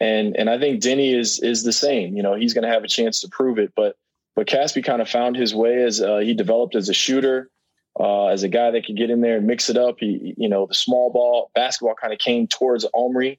and 0.00 0.36
and 0.36 0.50
I 0.50 0.58
think 0.58 0.82
Deni 0.82 1.16
is 1.16 1.38
is 1.40 1.62
the 1.62 1.72
same. 1.72 2.16
You 2.16 2.22
know, 2.22 2.34
he's 2.34 2.54
going 2.54 2.64
to 2.64 2.72
have 2.72 2.84
a 2.84 2.88
chance 2.88 3.20
to 3.20 3.28
prove 3.28 3.58
it. 3.58 3.72
But 3.76 3.96
but 4.34 4.48
Caspi 4.48 4.84
kind 4.84 5.00
of 5.00 5.08
found 5.08 5.36
his 5.36 5.54
way 5.54 5.82
as 5.82 6.00
uh, 6.00 6.18
he 6.18 6.34
developed 6.34 6.74
as 6.74 6.88
a 6.88 6.94
shooter, 6.94 7.50
uh, 7.98 8.26
as 8.26 8.42
a 8.42 8.48
guy 8.48 8.72
that 8.72 8.84
could 8.84 8.96
get 8.96 9.10
in 9.10 9.20
there 9.20 9.36
and 9.36 9.46
mix 9.46 9.70
it 9.70 9.76
up. 9.76 9.96
He 10.00 10.34
you 10.36 10.48
know 10.48 10.66
the 10.66 10.74
small 10.74 11.12
ball 11.12 11.52
basketball 11.54 11.94
kind 11.94 12.12
of 12.12 12.18
came 12.18 12.48
towards 12.48 12.84
Omri 12.92 13.38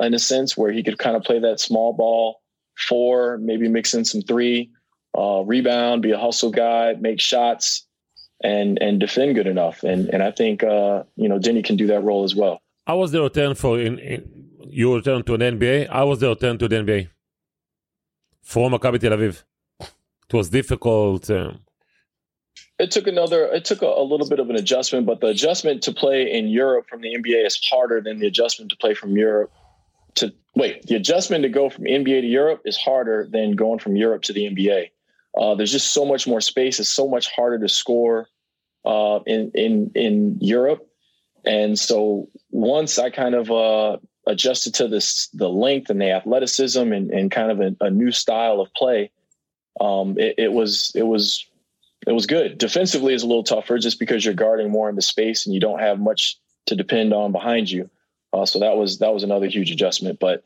in 0.00 0.14
a 0.14 0.18
sense 0.18 0.56
where 0.56 0.72
he 0.72 0.82
could 0.82 0.98
kind 0.98 1.16
of 1.16 1.22
play 1.22 1.38
that 1.38 1.60
small 1.60 1.92
ball 1.92 2.40
four, 2.76 3.38
maybe 3.38 3.68
mix 3.68 3.94
in 3.94 4.04
some 4.04 4.22
three, 4.22 4.70
uh, 5.16 5.42
rebound, 5.44 6.02
be 6.02 6.12
a 6.12 6.18
hustle 6.18 6.50
guy, 6.50 6.94
make 6.98 7.20
shots, 7.20 7.86
and 8.42 8.78
and 8.80 9.00
defend 9.00 9.34
good 9.34 9.46
enough. 9.46 9.82
And 9.82 10.08
and 10.08 10.22
I 10.22 10.30
think 10.30 10.62
uh, 10.62 11.04
you 11.16 11.28
know 11.28 11.38
Deni 11.38 11.64
can 11.64 11.76
do 11.76 11.86
that 11.88 12.02
role 12.02 12.24
as 12.24 12.34
well. 12.34 12.60
I 12.86 12.94
was 12.94 13.12
the 13.12 13.22
return 13.22 13.54
for 13.54 13.78
in, 13.78 13.98
in 13.98 14.48
you 14.70 14.94
return 14.94 15.22
to 15.24 15.34
an 15.34 15.40
NBA? 15.40 15.88
I 15.88 16.04
was 16.04 16.20
the 16.20 16.28
return 16.28 16.58
to 16.58 16.68
the 16.68 16.76
NBA 16.76 17.08
from 18.42 18.72
Maccabi 18.72 19.00
Tel 19.00 19.12
Aviv? 19.12 19.42
It 19.80 20.34
was 20.34 20.50
difficult. 20.50 21.30
Um, 21.30 21.60
It 22.78 22.90
took 22.90 23.06
another. 23.06 23.46
It 23.46 23.64
took 23.64 23.82
a, 23.82 23.86
a 23.86 24.04
little 24.04 24.28
bit 24.28 24.40
of 24.40 24.50
an 24.50 24.56
adjustment, 24.56 25.06
but 25.06 25.20
the 25.20 25.28
adjustment 25.28 25.82
to 25.82 25.92
play 25.92 26.30
in 26.30 26.48
Europe 26.48 26.86
from 26.88 27.00
the 27.00 27.14
NBA 27.16 27.46
is 27.46 27.56
harder 27.70 28.00
than 28.00 28.18
the 28.20 28.26
adjustment 28.26 28.70
to 28.70 28.76
play 28.76 28.94
from 28.94 29.16
Europe. 29.16 29.50
To 30.16 30.32
wait, 30.54 30.82
the 30.86 30.96
adjustment 30.96 31.42
to 31.42 31.48
go 31.48 31.70
from 31.70 31.84
NBA 31.84 32.20
to 32.20 32.26
Europe 32.26 32.62
is 32.64 32.76
harder 32.76 33.28
than 33.30 33.56
going 33.56 33.78
from 33.78 33.96
Europe 33.96 34.22
to 34.22 34.32
the 34.32 34.44
NBA. 34.52 34.90
Uh, 35.38 35.54
there's 35.54 35.72
just 35.72 35.94
so 35.94 36.04
much 36.04 36.26
more 36.26 36.40
space. 36.40 36.80
It's 36.80 36.88
so 36.88 37.08
much 37.08 37.30
harder 37.30 37.58
to 37.60 37.68
score 37.68 38.28
uh, 38.84 39.20
in 39.26 39.52
in 39.54 39.92
in 39.94 40.38
Europe, 40.40 40.86
and 41.44 41.78
so 41.78 42.28
once 42.50 42.98
I 42.98 43.10
kind 43.10 43.34
of 43.34 43.50
uh, 43.50 43.98
adjusted 44.26 44.74
to 44.74 44.88
this 44.88 45.28
the 45.32 45.48
length 45.48 45.90
and 45.90 46.00
the 46.00 46.10
athleticism 46.10 46.92
and, 46.92 47.10
and 47.10 47.30
kind 47.30 47.50
of 47.50 47.60
a, 47.60 47.86
a 47.86 47.90
new 47.90 48.10
style 48.10 48.60
of 48.60 48.72
play, 48.74 49.10
um, 49.80 50.18
it, 50.18 50.34
it 50.38 50.52
was 50.52 50.92
it 50.94 51.04
was 51.04 51.46
it 52.06 52.12
was 52.12 52.26
good. 52.26 52.58
Defensively 52.58 53.14
is 53.14 53.22
a 53.22 53.26
little 53.26 53.44
tougher 53.44 53.78
just 53.78 53.98
because 53.98 54.24
you're 54.24 54.34
guarding 54.34 54.70
more 54.70 54.88
in 54.88 54.96
the 54.96 55.02
space 55.02 55.46
and 55.46 55.54
you 55.54 55.60
don't 55.60 55.80
have 55.80 56.00
much 56.00 56.36
to 56.66 56.76
depend 56.76 57.12
on 57.12 57.32
behind 57.32 57.70
you. 57.70 57.90
Uh, 58.32 58.44
so 58.44 58.58
that 58.58 58.76
was 58.76 58.98
that 58.98 59.14
was 59.14 59.22
another 59.22 59.46
huge 59.46 59.70
adjustment. 59.70 60.18
But 60.18 60.44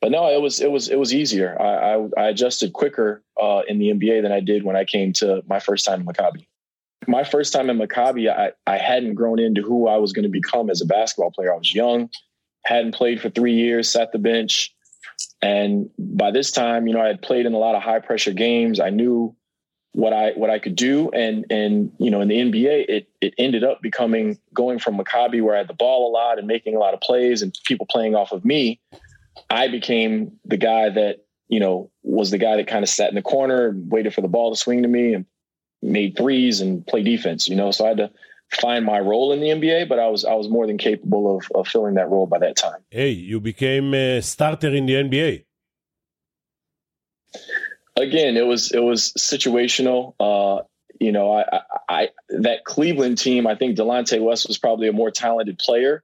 but 0.00 0.10
no, 0.10 0.30
it 0.30 0.40
was 0.40 0.60
it 0.60 0.70
was 0.70 0.88
it 0.88 0.98
was 0.98 1.14
easier. 1.14 1.60
I 1.60 1.94
I, 1.94 2.08
I 2.18 2.28
adjusted 2.28 2.72
quicker 2.72 3.22
uh, 3.40 3.62
in 3.66 3.78
the 3.78 3.90
NBA 3.90 4.22
than 4.22 4.32
I 4.32 4.40
did 4.40 4.64
when 4.64 4.76
I 4.76 4.84
came 4.84 5.12
to 5.14 5.42
my 5.46 5.60
first 5.60 5.84
time 5.84 6.00
in 6.00 6.06
Maccabi. 6.06 6.46
My 7.08 7.24
first 7.24 7.52
time 7.52 7.70
in 7.70 7.78
Maccabi, 7.78 8.28
I, 8.30 8.52
I 8.66 8.78
hadn't 8.78 9.14
grown 9.14 9.38
into 9.38 9.62
who 9.62 9.86
I 9.86 9.96
was 9.96 10.12
going 10.12 10.24
to 10.24 10.28
become 10.28 10.70
as 10.70 10.80
a 10.80 10.86
basketball 10.86 11.30
player. 11.30 11.52
I 11.52 11.56
was 11.56 11.72
young, 11.74 12.10
hadn't 12.64 12.94
played 12.94 13.20
for 13.20 13.30
three 13.30 13.54
years, 13.54 13.90
sat 13.90 14.10
the 14.12 14.18
bench, 14.18 14.74
and 15.42 15.90
by 15.98 16.30
this 16.30 16.50
time, 16.50 16.86
you 16.86 16.94
know, 16.94 17.00
I 17.00 17.06
had 17.06 17.22
played 17.22 17.46
in 17.46 17.54
a 17.54 17.58
lot 17.58 17.74
of 17.74 17.82
high 17.82 18.00
pressure 18.00 18.32
games. 18.32 18.80
I 18.80 18.90
knew 18.90 19.36
what 19.92 20.12
I 20.12 20.32
what 20.32 20.50
I 20.50 20.58
could 20.58 20.76
do, 20.76 21.10
and 21.10 21.46
and 21.50 21.90
you 21.98 22.10
know 22.10 22.20
in 22.20 22.28
the 22.28 22.36
NBA 22.36 22.84
it 22.88 23.08
it 23.20 23.34
ended 23.38 23.64
up 23.64 23.80
becoming 23.80 24.38
going 24.52 24.78
from 24.78 24.98
Maccabi 24.98 25.42
where 25.42 25.54
I 25.54 25.58
had 25.58 25.68
the 25.68 25.74
ball 25.74 26.10
a 26.10 26.12
lot 26.12 26.38
and 26.38 26.46
making 26.46 26.76
a 26.76 26.78
lot 26.78 26.94
of 26.94 27.00
plays 27.00 27.40
and 27.40 27.56
people 27.64 27.86
playing 27.86 28.14
off 28.14 28.32
of 28.32 28.44
me. 28.44 28.78
I 29.50 29.68
became 29.68 30.38
the 30.44 30.56
guy 30.56 30.88
that 30.90 31.24
you 31.48 31.60
know 31.60 31.90
was 32.02 32.30
the 32.30 32.38
guy 32.38 32.56
that 32.56 32.66
kind 32.66 32.82
of 32.82 32.88
sat 32.88 33.08
in 33.08 33.14
the 33.14 33.22
corner, 33.22 33.68
and 33.68 33.90
waited 33.90 34.14
for 34.14 34.20
the 34.20 34.28
ball 34.28 34.50
to 34.50 34.56
swing 34.56 34.82
to 34.82 34.88
me, 34.88 35.14
and 35.14 35.26
made 35.82 36.16
threes 36.16 36.60
and 36.60 36.86
play 36.86 37.02
defense. 37.02 37.48
You 37.48 37.56
know, 37.56 37.70
so 37.70 37.84
I 37.84 37.88
had 37.88 37.98
to 37.98 38.10
find 38.52 38.84
my 38.84 38.98
role 38.98 39.32
in 39.32 39.40
the 39.40 39.48
NBA, 39.48 39.88
but 39.88 39.98
I 39.98 40.08
was 40.08 40.24
I 40.24 40.34
was 40.34 40.48
more 40.48 40.66
than 40.66 40.78
capable 40.78 41.36
of, 41.36 41.48
of 41.54 41.68
filling 41.68 41.94
that 41.94 42.08
role 42.08 42.26
by 42.26 42.38
that 42.38 42.56
time. 42.56 42.80
Hey, 42.90 43.10
you 43.10 43.40
became 43.40 43.94
a 43.94 44.20
starter 44.22 44.68
in 44.68 44.86
the 44.86 44.94
NBA. 44.94 45.44
again, 47.96 48.36
it 48.36 48.46
was 48.46 48.72
it 48.72 48.82
was 48.82 49.12
situational. 49.18 50.14
Uh, 50.20 50.62
you 51.00 51.12
know, 51.12 51.32
I, 51.32 51.44
I, 51.52 51.60
I 51.88 52.08
that 52.30 52.64
Cleveland 52.64 53.18
team. 53.18 53.46
I 53.46 53.54
think 53.54 53.76
Delonte 53.76 54.20
West 54.20 54.48
was 54.48 54.58
probably 54.58 54.88
a 54.88 54.92
more 54.92 55.10
talented 55.10 55.58
player, 55.58 56.02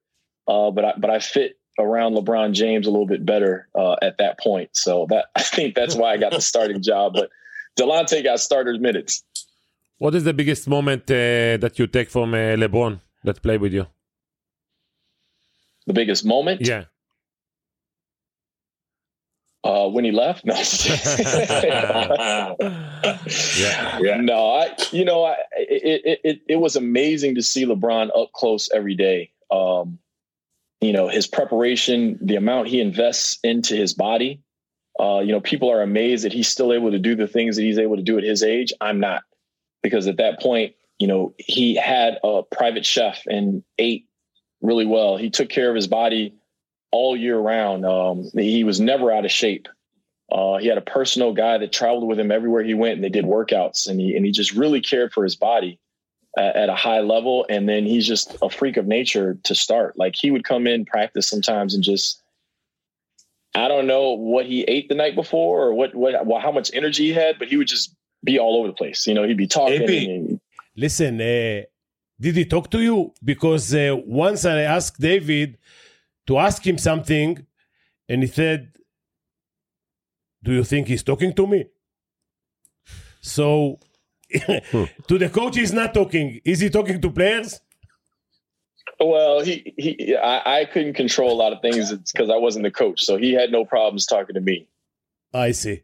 uh, 0.49 0.71
but 0.71 0.85
I, 0.85 0.95
but 0.99 1.11
I 1.11 1.19
fit 1.19 1.59
around 1.79 2.15
LeBron 2.15 2.53
James 2.53 2.87
a 2.87 2.91
little 2.91 3.07
bit 3.07 3.25
better 3.25 3.69
uh, 3.75 3.97
at 4.03 4.19
that 4.19 4.39
point. 4.39 4.71
So 4.73 5.07
that 5.11 5.27
I 5.37 5.43
think 5.43 5.75
that's 5.75 5.95
why 5.95 6.13
I 6.13 6.17
got 6.19 6.33
the 6.33 6.41
starting 6.53 6.83
job. 6.83 7.15
But 7.15 7.31
Delonte 7.79 8.23
got 8.23 8.41
starters 8.41 8.79
minutes. 8.79 9.23
what 9.99 10.15
is 10.15 10.25
the 10.25 10.33
biggest 10.35 10.69
moment 10.69 11.03
uh, 11.11 11.57
that 11.63 11.79
you 11.79 11.87
take 11.87 12.11
from 12.11 12.35
uh, 12.35 12.57
LeBron 12.63 13.01
that 13.25 13.41
played 13.43 13.61
with 13.61 13.73
you? 13.73 13.87
The 15.87 15.93
biggest 15.95 16.25
moment, 16.25 16.61
Yeah. 16.61 16.85
uh, 19.65 19.89
when 19.89 20.05
he 20.05 20.13
left. 20.13 20.45
No, 20.45 20.55
yeah, 23.59 23.99
yeah. 24.01 24.17
no, 24.21 24.51
I 24.53 24.75
you 24.91 25.05
know 25.05 25.25
I 25.25 25.37
it, 25.57 26.03
it 26.05 26.21
it 26.25 26.41
it 26.49 26.57
was 26.57 26.77
amazing 26.77 27.35
to 27.37 27.43
see 27.43 27.65
LeBron 27.67 28.11
up 28.17 28.33
close 28.33 28.69
every 28.75 28.95
day. 28.95 29.31
Um, 29.51 29.99
you 30.83 30.93
know 30.93 31.09
his 31.09 31.27
preparation, 31.27 32.19
the 32.21 32.37
amount 32.37 32.69
he 32.69 32.81
invests 32.81 33.39
into 33.43 33.77
his 33.77 33.95
body. 33.95 34.43
Uh, 35.01 35.21
you 35.21 35.33
know, 35.33 35.41
people 35.41 35.71
are 35.71 35.81
amazed 35.81 36.25
that 36.25 36.33
he's 36.33 36.49
still 36.49 36.73
able 36.73 36.91
to 36.91 36.99
do 36.99 37.17
the 37.17 37.27
things 37.27 37.57
that 37.57 37.63
he's 37.63 37.79
able 37.79 37.97
to 37.97 38.03
do 38.03 38.19
at 38.19 38.25
his 38.25 38.43
age. 38.43 38.73
I'm 38.81 39.01
not, 39.01 39.23
because 39.83 40.07
at 40.07 40.19
that 40.19 40.41
point, 40.41 40.75
you 40.99 41.07
know, 41.07 41.35
he 41.39 41.77
had 41.77 42.19
a 42.23 42.43
private 42.43 42.85
chef 42.85 43.23
and 43.27 43.63
ate 43.79 44.07
really 44.61 44.85
well. 44.85 45.17
He 45.17 45.31
took 45.31 45.49
care 45.49 45.71
of 45.71 45.77
his 45.77 45.87
body 45.87 46.35
all 46.91 47.17
year 47.17 47.39
round. 47.39 47.87
Um, 47.87 48.29
he 48.35 48.65
was 48.65 48.81
never 48.81 49.11
out 49.11 49.25
of 49.25 49.31
shape. 49.31 49.69
Uh, 50.31 50.59
he 50.59 50.67
had 50.67 50.79
a 50.79 50.83
personal 50.83 51.33
guy 51.33 51.59
that 51.59 51.73
traveled 51.73 52.07
with 52.07 52.19
him 52.19 52.31
everywhere 52.31 52.63
he 52.63 52.75
went, 52.75 52.95
and 52.95 53.05
they 53.05 53.09
did 53.09 53.25
workouts, 53.25 53.89
and 53.89 54.01
he 54.01 54.17
and 54.17 54.27
he 54.27 54.33
just 54.33 54.53
really 54.53 54.81
cared 54.81 55.13
for 55.13 55.25
his 55.25 55.37
body 55.37 55.79
at, 56.37 56.57
at 56.57 56.69
a 56.69 56.75
high 56.75 57.01
level. 57.01 57.47
And 57.49 57.69
then 57.69 57.85
he's 57.87 58.07
just 58.07 58.37
a 58.43 58.51
freak 58.51 58.77
of 58.77 58.87
nature 58.87 59.39
to 59.45 59.55
start. 59.55 59.99
Like 59.99 60.15
he 60.17 60.31
would 60.31 60.45
come 60.45 60.67
in 60.67 60.85
practice 60.85 61.29
sometimes 61.29 61.75
and 61.75 61.83
just, 61.83 62.23
I 63.55 63.69
don't 63.69 63.87
know 63.87 64.13
what 64.13 64.47
he 64.47 64.63
ate 64.63 64.89
the 64.89 64.95
night 64.95 65.15
before 65.15 65.63
or 65.63 65.75
what 65.75 65.95
what 65.95 66.27
well, 66.27 66.41
how 66.41 66.53
much 66.53 66.71
energy 66.73 67.05
he 67.05 67.13
had, 67.13 67.39
but 67.39 67.49
he 67.49 67.57
would 67.57 67.69
just 67.69 67.95
be 68.25 68.39
all 68.39 68.57
over 68.59 68.69
the 68.69 68.75
place. 68.75 69.07
You 69.07 69.15
know, 69.15 69.25
he'd 69.25 69.37
be 69.37 69.47
talking. 69.47 69.83
AP. 69.83 69.89
and- 69.89 70.41
Listen, 70.75 71.21
uh, 71.21 71.63
did 72.19 72.37
he 72.37 72.47
talk 72.47 72.71
to 72.71 72.81
you? 72.81 73.13
Because 73.23 73.75
uh, 73.75 73.95
once 74.07 74.47
I 74.47 74.63
asked 74.63 74.99
David 74.99 75.59
to 76.27 76.39
ask 76.39 76.67
him 76.67 76.79
something, 76.79 77.47
and 78.09 78.23
he 78.23 78.29
said, 78.29 78.73
"Do 80.43 80.53
you 80.53 80.65
think 80.65 80.89
he's 80.89 81.03
talking 81.03 81.35
to 81.35 81.47
me?" 81.47 81.67
So, 83.21 83.79
to 85.09 85.19
the 85.19 85.29
coach, 85.29 85.57
he's 85.57 85.73
not 85.73 85.95
talking. 85.95 86.41
Is 86.45 86.61
he 86.61 86.71
talking 86.71 87.01
to 87.01 87.11
players? 87.11 87.61
Well, 88.99 89.41
he 89.41 89.75
he 89.77 90.17
I, 90.17 90.61
I 90.61 90.65
couldn't 90.65 90.95
control 90.95 91.33
a 91.33 91.39
lot 91.43 91.53
of 91.53 91.61
things 91.61 91.91
It's 91.91 92.13
because 92.13 92.31
I 92.31 92.37
wasn't 92.37 92.65
the 92.65 92.71
coach, 92.71 93.03
so 93.03 93.17
he 93.17 93.33
had 93.33 93.51
no 93.51 93.65
problems 93.65 94.07
talking 94.07 94.35
to 94.35 94.41
me. 94.41 94.69
I 95.35 95.53
see. 95.53 95.83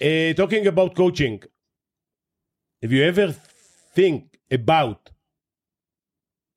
Uh, 0.00 0.32
talking 0.34 0.66
about 0.66 0.96
coaching, 0.96 1.42
have 2.80 2.92
you 2.92 3.04
ever 3.04 3.34
think 3.94 4.38
about 4.50 5.10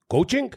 coaching? 0.09 0.53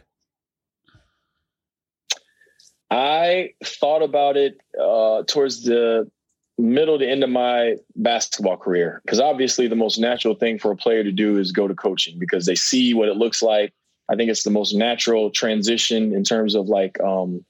I 2.89 3.51
thought 3.63 4.01
about 4.01 4.35
it 4.35 4.57
uh, 4.81 5.23
towards 5.27 5.63
the 5.63 6.09
middle 6.59 6.99
to 6.99 7.07
end 7.07 7.23
of 7.23 7.29
my 7.29 7.77
basketball 7.95 8.57
career 8.57 9.01
because 9.05 9.19
obviously 9.19 9.67
the 9.67 9.77
most 9.77 9.97
natural 9.97 10.35
thing 10.35 10.59
for 10.59 10.71
a 10.71 10.75
player 10.75 11.03
to 11.03 11.11
do 11.11 11.37
is 11.37 11.53
go 11.53 11.67
to 11.67 11.73
coaching 11.73 12.19
because 12.19 12.45
they 12.45 12.55
see 12.55 12.93
what 12.93 13.07
it 13.07 13.15
looks 13.15 13.41
like. 13.41 13.73
I 14.09 14.15
think 14.15 14.29
it's 14.29 14.43
the 14.43 14.51
most 14.51 14.73
natural 14.73 15.31
transition 15.31 16.13
in 16.13 16.23
terms 16.23 16.55
of 16.55 16.67
like 16.67 16.99
um, 16.99 17.45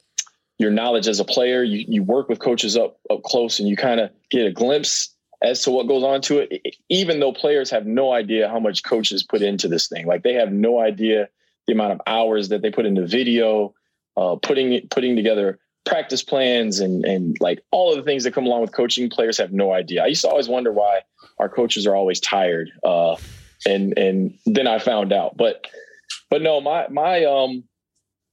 your 0.60 0.70
knowledge 0.70 1.08
as 1.08 1.20
a 1.20 1.26
player. 1.26 1.64
You 1.64 1.86
you 1.88 2.04
work 2.04 2.30
with 2.30 2.40
coaches 2.40 2.78
up 2.78 3.00
up 3.10 3.24
close 3.24 3.60
and 3.60 3.68
you 3.68 3.76
kind 3.76 4.00
of 4.00 4.12
get 4.30 4.46
a 4.46 4.52
glimpse 4.52 5.14
as 5.42 5.64
to 5.64 5.72
what 5.72 5.88
goes 5.88 6.04
on 6.04 6.22
to 6.22 6.40
it. 6.40 6.78
Even 6.90 7.20
though 7.20 7.34
players 7.34 7.72
have 7.72 7.88
no 7.88 8.12
idea 8.12 8.48
how 8.48 8.60
much 8.60 8.84
coaches 8.84 9.24
put 9.24 9.42
into 9.42 9.68
this 9.68 9.88
thing, 9.88 10.06
like 10.06 10.22
they 10.22 10.34
have 10.34 10.52
no 10.52 10.80
idea 10.80 11.30
the 11.66 11.74
amount 11.74 11.94
of 11.94 12.02
hours 12.06 12.50
that 12.50 12.62
they 12.62 12.70
put 12.70 12.86
into 12.86 13.08
video, 13.08 13.74
uh, 14.18 14.36
putting 14.36 14.88
putting 14.90 15.16
together 15.16 15.58
practice 15.86 16.24
plans 16.24 16.80
and 16.80 17.06
and 17.06 17.38
like 17.40 17.60
all 17.72 17.92
of 17.92 17.98
the 17.98 18.04
things 18.04 18.24
that 18.24 18.34
come 18.34 18.46
along 18.46 18.62
with 18.62 18.72
coaching. 18.72 19.10
Players 19.10 19.38
have 19.38 19.52
no 19.52 19.74
idea. 19.74 20.04
I 20.04 20.08
used 20.08 20.22
to 20.22 20.30
always 20.30 20.48
wonder 20.48 20.72
why 20.72 21.02
our 21.40 21.50
coaches 21.50 21.88
are 21.88 21.96
always 21.96 22.20
tired, 22.20 22.72
uh, 22.84 23.16
and 23.66 23.98
and 23.98 24.38
then 24.46 24.68
I 24.68 24.80
found 24.80 25.14
out. 25.14 25.38
But 25.38 25.68
but 26.30 26.42
no, 26.42 26.62
my 26.62 26.88
my 26.90 27.26
um 27.26 27.64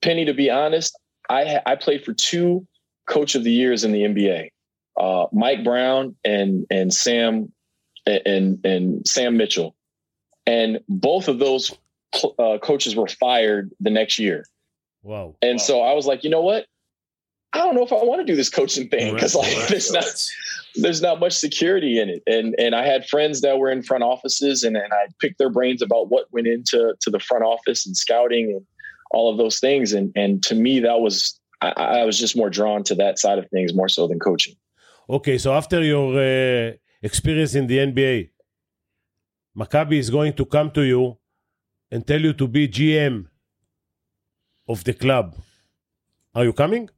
Pini, 0.02 0.26
to 0.26 0.34
be 0.34 0.50
honest, 0.50 0.98
I 1.28 1.60
I 1.66 1.76
played 1.76 2.04
for 2.04 2.12
two 2.12 2.66
coach 3.06 3.34
of 3.34 3.44
the 3.44 3.52
years 3.52 3.84
in 3.84 3.92
the 3.92 4.02
NBA, 4.02 4.50
uh, 4.98 5.26
Mike 5.32 5.64
Brown 5.64 6.16
and 6.24 6.66
and 6.70 6.92
Sam 6.92 7.52
and 8.06 8.64
and 8.64 9.06
Sam 9.06 9.36
Mitchell, 9.36 9.74
and 10.46 10.80
both 10.88 11.28
of 11.28 11.38
those 11.38 11.74
uh, 12.38 12.58
coaches 12.62 12.94
were 12.96 13.08
fired 13.08 13.70
the 13.80 13.90
next 13.90 14.18
year. 14.18 14.46
Wow. 15.02 15.36
And 15.42 15.58
wow. 15.58 15.64
so 15.64 15.80
I 15.82 15.92
was 15.92 16.06
like, 16.06 16.24
you 16.24 16.30
know 16.30 16.42
what? 16.42 16.66
I 17.52 17.58
don't 17.58 17.74
know 17.74 17.84
if 17.84 17.92
I 17.92 17.96
want 17.96 18.20
to 18.20 18.24
do 18.24 18.36
this 18.36 18.50
coaching 18.50 18.88
thing 18.88 19.14
because 19.14 19.34
like 19.34 19.46
right, 19.56 19.68
there's 19.68 19.90
right. 19.92 20.04
not 20.04 20.28
there's 20.76 21.00
not 21.00 21.20
much 21.20 21.32
security 21.32 21.98
in 21.98 22.08
it. 22.08 22.22
And 22.26 22.54
and 22.58 22.74
I 22.74 22.84
had 22.86 23.06
friends 23.06 23.40
that 23.40 23.58
were 23.58 23.70
in 23.70 23.82
front 23.82 24.04
offices 24.04 24.62
and, 24.62 24.76
and 24.76 24.92
I 24.92 25.06
picked 25.20 25.38
their 25.38 25.50
brains 25.50 25.82
about 25.82 26.10
what 26.10 26.26
went 26.32 26.46
into 26.46 26.94
to 27.00 27.10
the 27.10 27.18
front 27.18 27.44
office 27.44 27.86
and 27.86 27.96
scouting 27.96 28.52
and 28.52 28.66
all 29.10 29.30
of 29.30 29.38
those 29.38 29.58
things. 29.58 29.92
And 29.92 30.12
and 30.14 30.42
to 30.44 30.54
me 30.54 30.80
that 30.80 31.00
was 31.00 31.40
I, 31.62 31.70
I 32.00 32.04
was 32.04 32.18
just 32.18 32.36
more 32.36 32.50
drawn 32.50 32.82
to 32.84 32.94
that 32.96 33.18
side 33.18 33.38
of 33.38 33.48
things 33.50 33.74
more 33.74 33.88
so 33.88 34.06
than 34.06 34.18
coaching. 34.18 34.56
Okay, 35.08 35.38
so 35.38 35.54
after 35.54 35.82
your 35.82 36.14
uh, 36.18 36.72
experience 37.00 37.54
in 37.54 37.68
the 37.68 37.78
NBA, 37.78 38.30
Maccabi 39.56 39.98
is 39.98 40.10
going 40.10 40.32
to 40.34 40.44
come 40.44 40.70
to 40.72 40.82
you 40.82 41.16
and 41.90 42.06
tell 42.06 42.20
you 42.20 42.32
to 42.34 42.48
be 42.48 42.68
GM 42.68 43.26
of 44.68 44.84
the 44.84 44.92
club. 44.92 45.36
Are 46.34 46.44
you 46.44 46.52
coming? 46.52 46.90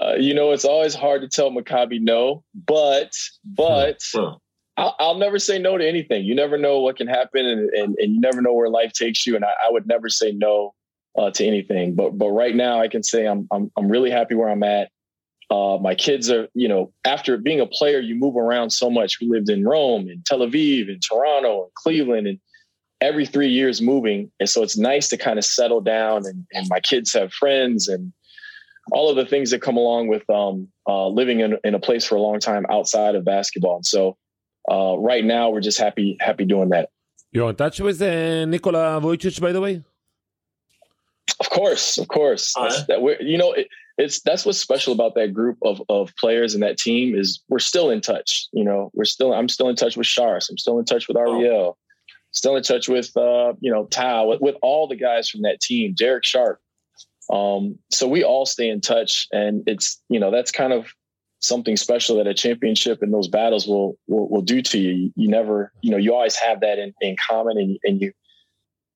Uh, 0.00 0.14
you 0.18 0.34
know, 0.34 0.52
it's 0.52 0.64
always 0.64 0.94
hard 0.94 1.22
to 1.22 1.28
tell 1.28 1.50
Maccabi 1.50 2.00
no, 2.00 2.42
but 2.54 3.12
but 3.44 4.00
I'll, 4.76 4.96
I'll, 4.98 5.14
never 5.18 5.38
say 5.38 5.58
no 5.58 5.78
to 5.78 5.86
anything. 5.86 6.24
You 6.24 6.34
never 6.34 6.58
know 6.58 6.80
what 6.80 6.96
can 6.96 7.06
happen, 7.06 7.46
and, 7.46 7.70
and, 7.70 7.96
and 7.98 8.14
you 8.14 8.20
never 8.20 8.42
know 8.42 8.52
where 8.52 8.68
life 8.68 8.92
takes 8.92 9.26
you. 9.26 9.36
And 9.36 9.44
I, 9.44 9.52
I 9.66 9.70
would 9.70 9.86
never 9.86 10.08
say 10.08 10.32
no 10.32 10.74
uh, 11.16 11.30
to 11.32 11.46
anything. 11.46 11.94
But 11.94 12.18
but 12.18 12.30
right 12.30 12.54
now, 12.54 12.80
I 12.80 12.88
can 12.88 13.02
say 13.02 13.26
I'm 13.26 13.46
I'm 13.52 13.70
I'm 13.76 13.88
really 13.88 14.10
happy 14.10 14.34
where 14.34 14.48
I'm 14.48 14.62
at. 14.62 14.90
Uh, 15.50 15.78
my 15.80 15.94
kids 15.94 16.30
are, 16.30 16.48
you 16.54 16.66
know, 16.66 16.92
after 17.04 17.36
being 17.36 17.60
a 17.60 17.66
player, 17.66 18.00
you 18.00 18.16
move 18.16 18.34
around 18.36 18.70
so 18.70 18.90
much. 18.90 19.20
We 19.20 19.28
lived 19.28 19.50
in 19.50 19.64
Rome, 19.64 20.08
and 20.08 20.24
Tel 20.24 20.40
Aviv, 20.40 20.88
and 20.88 21.02
Toronto, 21.02 21.64
and 21.64 21.74
Cleveland, 21.74 22.26
and 22.26 22.40
every 23.00 23.26
three 23.26 23.50
years 23.50 23.80
moving. 23.80 24.32
And 24.40 24.48
so 24.48 24.62
it's 24.62 24.76
nice 24.76 25.08
to 25.10 25.16
kind 25.16 25.38
of 25.38 25.44
settle 25.44 25.82
down, 25.82 26.26
and, 26.26 26.46
and 26.52 26.66
my 26.68 26.80
kids 26.80 27.12
have 27.12 27.32
friends 27.32 27.86
and 27.86 28.12
all 28.92 29.10
of 29.10 29.16
the 29.16 29.26
things 29.26 29.50
that 29.50 29.62
come 29.62 29.76
along 29.76 30.08
with 30.08 30.28
um, 30.30 30.68
uh, 30.86 31.08
living 31.08 31.40
in, 31.40 31.56
in 31.64 31.74
a 31.74 31.78
place 31.78 32.04
for 32.04 32.16
a 32.16 32.20
long 32.20 32.40
time 32.40 32.66
outside 32.70 33.14
of 33.14 33.24
basketball. 33.24 33.76
And 33.76 33.86
so 33.86 34.16
uh, 34.70 34.96
right 34.98 35.24
now, 35.24 35.50
we're 35.50 35.60
just 35.60 35.78
happy 35.78 36.16
happy 36.20 36.44
doing 36.44 36.70
that. 36.70 36.88
You're 37.32 37.50
in 37.50 37.56
touch 37.56 37.80
with 37.80 38.00
uh, 38.00 38.44
Nikola 38.46 39.00
Vujcic, 39.00 39.40
by 39.40 39.52
the 39.52 39.60
way. 39.60 39.82
Of 41.40 41.50
course, 41.50 41.98
of 41.98 42.08
course. 42.08 42.54
Right. 42.56 42.86
That 42.88 43.02
we're, 43.02 43.20
you 43.20 43.36
know, 43.36 43.52
it, 43.52 43.68
it's 43.98 44.20
that's 44.20 44.44
what's 44.44 44.58
special 44.58 44.92
about 44.92 45.14
that 45.14 45.32
group 45.32 45.58
of 45.62 45.82
of 45.88 46.14
players 46.16 46.54
and 46.54 46.62
that 46.62 46.78
team 46.78 47.14
is 47.14 47.42
we're 47.48 47.58
still 47.58 47.90
in 47.90 48.00
touch. 48.00 48.48
You 48.52 48.64
know, 48.64 48.90
we're 48.94 49.04
still 49.04 49.32
I'm 49.32 49.48
still 49.48 49.68
in 49.68 49.76
touch 49.76 49.96
with 49.96 50.06
Shars. 50.06 50.48
I'm 50.48 50.58
still 50.58 50.78
in 50.78 50.84
touch 50.84 51.08
with 51.08 51.16
Ariel. 51.16 51.76
Oh. 51.76 51.76
Still 52.32 52.56
in 52.56 52.62
touch 52.62 52.88
with 52.88 53.16
uh, 53.16 53.54
you 53.60 53.70
know 53.70 53.86
Tal 53.86 54.28
with, 54.28 54.40
with 54.40 54.56
all 54.62 54.88
the 54.88 54.96
guys 54.96 55.28
from 55.28 55.42
that 55.42 55.60
team. 55.60 55.94
Derrick 55.94 56.24
Sharp. 56.24 56.60
Um, 57.32 57.78
so 57.90 58.06
we 58.06 58.22
all 58.22 58.46
stay 58.46 58.68
in 58.68 58.80
touch, 58.80 59.26
and 59.32 59.62
it's 59.66 60.00
you 60.08 60.20
know 60.20 60.30
that's 60.30 60.50
kind 60.50 60.72
of 60.72 60.86
something 61.40 61.76
special 61.76 62.16
that 62.16 62.26
a 62.26 62.34
championship 62.34 63.02
and 63.02 63.12
those 63.12 63.28
battles 63.28 63.66
will 63.66 63.98
will, 64.06 64.28
will 64.28 64.42
do 64.42 64.62
to 64.62 64.78
you. 64.78 65.12
You 65.16 65.28
never 65.28 65.72
you 65.82 65.90
know 65.90 65.96
you 65.96 66.14
always 66.14 66.36
have 66.36 66.60
that 66.60 66.78
in, 66.78 66.92
in 67.00 67.16
common, 67.16 67.58
and, 67.58 67.78
and 67.84 68.00
you 68.00 68.12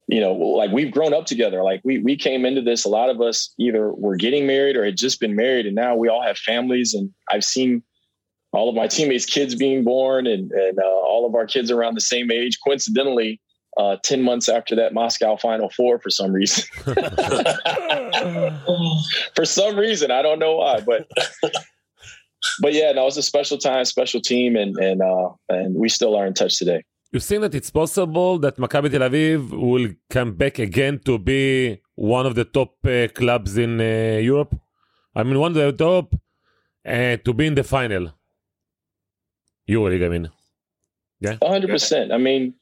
you 0.09 0.21
know 0.21 0.33
like 0.35 0.71
we've 0.73 0.91
grown 0.91 1.15
up 1.15 1.27
together. 1.27 1.63
Like 1.63 1.81
we 1.85 1.99
we 1.99 2.17
came 2.17 2.45
into 2.45 2.63
this. 2.63 2.85
A 2.85 2.89
lot 2.89 3.11
of 3.11 3.21
us 3.21 3.53
either 3.59 3.93
were 3.93 4.17
getting 4.17 4.47
married 4.47 4.77
or 4.77 4.85
had 4.85 4.97
just 4.97 5.21
been 5.21 5.35
married, 5.35 5.67
and 5.67 5.75
now 5.75 5.97
we 5.97 6.09
all 6.09 6.23
have 6.23 6.39
families. 6.39 6.95
And 6.95 7.11
I've 7.31 7.45
seen 7.45 7.83
all 8.53 8.69
of 8.69 8.75
my 8.75 8.89
teammates' 8.89 9.27
kids 9.27 9.55
being 9.55 9.85
born, 9.85 10.27
and 10.27 10.51
and 10.53 10.79
uh, 10.79 10.87
all 10.87 11.27
of 11.27 11.35
our 11.35 11.47
kids 11.47 11.71
around 11.71 11.95
the 11.95 12.03
same 12.03 12.31
age. 12.31 12.59
Coincidentally, 12.63 13.41
uh, 13.79 13.97
10 14.03 14.23
months 14.23 14.49
after 14.49 14.75
that 14.77 14.93
Moscow 14.93 15.37
Final 15.37 15.71
Four 15.71 15.99
for 16.01 16.11
some 16.11 16.33
reason. 16.33 16.65
for 19.35 19.45
some 19.45 19.77
reason, 19.77 20.11
I 20.11 20.23
don't 20.23 20.39
know 20.39 20.57
why, 20.57 20.81
but 20.81 21.07
but 22.61 22.73
yeah, 22.73 22.93
no, 22.93 23.07
it's 23.07 23.17
a 23.17 23.23
special 23.23 23.59
time, 23.59 23.85
special 23.85 24.21
team, 24.21 24.57
and 24.57 24.77
and 24.79 25.03
uh, 25.03 25.31
and 25.49 25.75
we 25.77 25.89
still 25.89 26.17
are 26.17 26.27
in 26.27 26.35
touch 26.35 26.59
today. 26.59 26.83
You 27.13 27.21
think 27.21 27.41
that 27.43 27.55
it's 27.55 27.71
possible 27.71 28.39
that 28.41 28.57
Maccabi 28.59 28.91
Tel 28.91 29.01
Aviv 29.01 29.51
will 29.51 29.89
come 30.11 30.35
back 30.35 30.59
again 30.59 31.01
to 31.07 31.19
be 31.19 31.81
one 31.95 32.27
of 32.27 32.35
the 32.35 32.45
top 32.45 32.75
uh, 32.85 33.09
clubs 33.15 33.57
in 33.57 33.81
uh, 33.81 34.19
Europe? 34.21 34.55
I 35.15 35.23
mean, 35.23 35.39
one 35.39 35.53
of 35.53 35.55
the 35.57 35.73
top 35.73 36.15
uh, 36.87 37.17
to 37.17 37.33
be 37.33 37.47
in 37.47 37.55
the 37.55 37.65
final. 37.65 38.13
EuroLeague, 39.69 40.05
I 40.05 40.09
mean. 40.09 40.31
Yeah, 41.21 41.37
hundred 41.43 41.71
percent. 41.71 42.13
I 42.13 42.19
mean, 42.19 42.55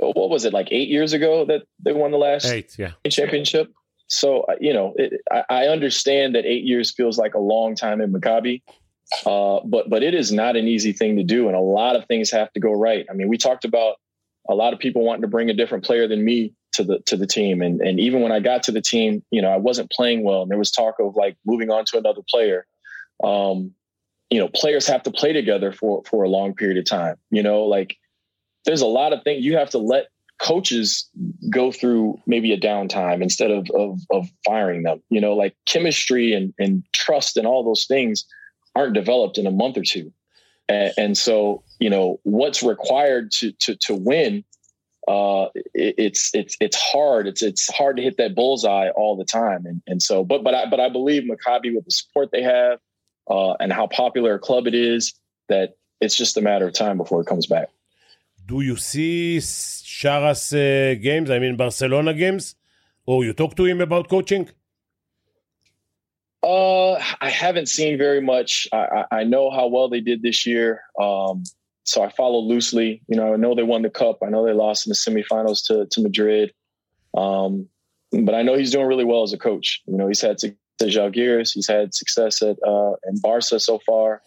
what 0.00 0.30
was 0.30 0.44
it 0.44 0.52
like 0.52 0.68
eight 0.70 0.88
years 0.88 1.12
ago 1.12 1.44
that 1.46 1.62
they 1.80 1.92
won 1.92 2.10
the 2.10 2.18
last 2.18 2.46
eight 2.46 2.76
yeah. 2.78 2.92
championship? 3.08 3.72
So 4.08 4.42
uh, 4.42 4.54
you 4.60 4.72
know 4.72 4.94
it, 4.96 5.20
I, 5.30 5.44
I, 5.50 5.66
understand 5.66 6.34
that 6.34 6.46
eight 6.46 6.64
years 6.64 6.92
feels 6.94 7.18
like 7.18 7.34
a 7.34 7.40
long 7.40 7.74
time 7.74 8.00
in 8.00 8.12
maccabi 8.12 8.62
uh, 9.26 9.60
but 9.64 9.88
but 9.88 10.02
it 10.02 10.14
is 10.14 10.32
not 10.32 10.56
an 10.56 10.68
easy 10.68 10.92
thing 10.92 11.16
to 11.16 11.24
do 11.24 11.46
and 11.46 11.56
a 11.56 11.60
lot 11.60 11.96
of 11.96 12.06
things 12.06 12.30
have 12.30 12.52
to 12.52 12.60
go 12.60 12.72
right. 12.72 13.06
I 13.10 13.14
mean 13.14 13.28
we 13.28 13.38
talked 13.38 13.64
about 13.64 13.96
a 14.48 14.54
lot 14.54 14.72
of 14.72 14.78
people 14.78 15.02
wanting 15.02 15.22
to 15.22 15.28
bring 15.28 15.50
a 15.50 15.54
different 15.54 15.84
player 15.84 16.06
than 16.06 16.24
me 16.24 16.52
to 16.72 16.84
the 16.84 17.00
to 17.06 17.16
the 17.16 17.26
team 17.26 17.62
and 17.62 17.80
and 17.80 17.98
even 17.98 18.20
when 18.20 18.30
i 18.30 18.40
got 18.40 18.62
to 18.62 18.70
the 18.70 18.80
team 18.80 19.22
you 19.30 19.40
know 19.40 19.50
i 19.50 19.56
wasn't 19.56 19.90
playing 19.90 20.22
well 20.22 20.42
and 20.42 20.50
there 20.50 20.58
was 20.58 20.70
talk 20.70 20.94
of 21.00 21.16
like 21.16 21.36
moving 21.46 21.70
on 21.70 21.84
to 21.86 21.98
another 21.98 22.20
player. 22.28 22.66
Um 23.24 23.74
you 24.30 24.38
know 24.38 24.48
players 24.48 24.86
have 24.86 25.02
to 25.04 25.10
play 25.10 25.32
together 25.32 25.72
for 25.72 26.02
for 26.04 26.22
a 26.22 26.28
long 26.28 26.54
period 26.54 26.76
of 26.76 26.84
time 26.84 27.16
you 27.30 27.42
know 27.42 27.64
like 27.64 27.96
there's 28.68 28.82
a 28.82 28.86
lot 28.86 29.14
of 29.14 29.22
things 29.22 29.42
you 29.42 29.56
have 29.56 29.70
to 29.70 29.78
let 29.78 30.08
coaches 30.38 31.08
go 31.48 31.72
through 31.72 32.20
maybe 32.26 32.52
a 32.52 32.60
downtime 32.60 33.22
instead 33.22 33.50
of, 33.50 33.66
of, 33.70 33.98
of 34.10 34.28
firing 34.44 34.82
them. 34.82 35.02
You 35.08 35.22
know, 35.22 35.32
like 35.32 35.56
chemistry 35.64 36.34
and, 36.34 36.52
and 36.58 36.84
trust 36.92 37.38
and 37.38 37.46
all 37.46 37.64
those 37.64 37.86
things 37.86 38.26
aren't 38.76 38.92
developed 38.92 39.38
in 39.38 39.46
a 39.46 39.50
month 39.50 39.78
or 39.78 39.84
two. 39.84 40.12
And, 40.68 40.92
and 40.98 41.18
so, 41.18 41.64
you 41.78 41.88
know, 41.88 42.20
what's 42.24 42.62
required 42.62 43.32
to, 43.32 43.52
to, 43.52 43.74
to 43.76 43.94
win, 43.94 44.44
uh, 45.08 45.46
it, 45.72 45.94
it's, 45.96 46.34
it's, 46.34 46.54
it's 46.60 46.76
hard. 46.76 47.26
It's, 47.26 47.42
it's 47.42 47.74
hard 47.74 47.96
to 47.96 48.02
hit 48.02 48.18
that 48.18 48.34
bullseye 48.34 48.90
all 48.90 49.16
the 49.16 49.24
time. 49.24 49.64
And, 49.64 49.80
and 49.86 50.02
so, 50.02 50.24
but, 50.24 50.44
but 50.44 50.54
I, 50.54 50.68
but 50.68 50.78
I 50.78 50.90
believe 50.90 51.22
Maccabi 51.22 51.74
with 51.74 51.86
the 51.86 51.90
support 51.90 52.28
they 52.32 52.42
have, 52.42 52.80
uh, 53.30 53.54
and 53.60 53.72
how 53.72 53.86
popular 53.86 54.34
a 54.34 54.38
club 54.38 54.66
it 54.66 54.74
is 54.74 55.14
that 55.48 55.78
it's 56.02 56.16
just 56.16 56.36
a 56.36 56.42
matter 56.42 56.66
of 56.66 56.74
time 56.74 56.98
before 56.98 57.22
it 57.22 57.26
comes 57.26 57.46
back 57.46 57.70
do 58.48 58.62
you 58.62 58.76
see 58.76 59.38
Shara's 59.38 60.52
uh, 60.52 60.94
games? 61.00 61.30
I 61.30 61.38
mean, 61.38 61.56
Barcelona 61.56 62.14
games? 62.14 62.54
Or 63.04 63.24
you 63.24 63.32
talk 63.32 63.54
to 63.56 63.64
him 63.64 63.80
about 63.80 64.08
coaching? 64.08 64.48
Uh, 66.42 66.94
I 67.20 67.28
haven't 67.28 67.68
seen 67.68 67.98
very 67.98 68.22
much. 68.22 68.66
I, 68.72 69.04
I 69.10 69.24
know 69.24 69.50
how 69.50 69.66
well 69.66 69.88
they 69.88 70.00
did 70.00 70.22
this 70.22 70.46
year. 70.46 70.82
Um, 71.00 71.44
so 71.84 72.02
I 72.02 72.10
follow 72.10 72.38
loosely. 72.38 73.02
You 73.08 73.16
know, 73.16 73.34
I 73.34 73.36
know 73.36 73.54
they 73.54 73.62
won 73.62 73.82
the 73.82 73.90
cup. 73.90 74.18
I 74.22 74.30
know 74.30 74.44
they 74.44 74.52
lost 74.52 74.86
in 74.86 74.90
the 74.90 74.96
semifinals 74.96 75.66
to 75.66 75.86
to 75.90 76.02
Madrid. 76.02 76.52
Um, 77.16 77.68
but 78.12 78.34
I 78.34 78.42
know 78.42 78.56
he's 78.56 78.70
doing 78.70 78.86
really 78.86 79.04
well 79.04 79.22
as 79.22 79.32
a 79.32 79.38
coach. 79.38 79.82
You 79.86 79.96
know, 79.96 80.08
he's 80.08 80.20
had 80.20 80.40
success 80.40 80.58
at 80.80 80.88
Žalgiris, 80.88 81.54
he's 81.54 81.66
had 81.66 81.94
success 81.94 82.40
at 82.40 82.56
uh, 82.66 82.92
in 83.08 83.18
Barca 83.20 83.58
so 83.58 83.80
far, 83.84 84.22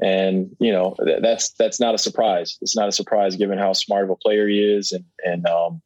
and 0.00 0.54
you 0.60 0.72
know 0.72 0.94
th- 1.04 1.20
that's 1.22 1.50
that's 1.52 1.78
not 1.80 1.94
a 1.94 1.98
surprise. 1.98 2.58
It's 2.60 2.76
not 2.76 2.88
a 2.88 2.92
surprise 2.92 3.36
given 3.36 3.58
how 3.58 3.72
smart 3.72 4.04
of 4.04 4.10
a 4.10 4.16
player 4.16 4.48
he 4.48 4.58
is, 4.60 4.92
and 4.92 5.04
and 5.24 5.46
um, 5.46 5.82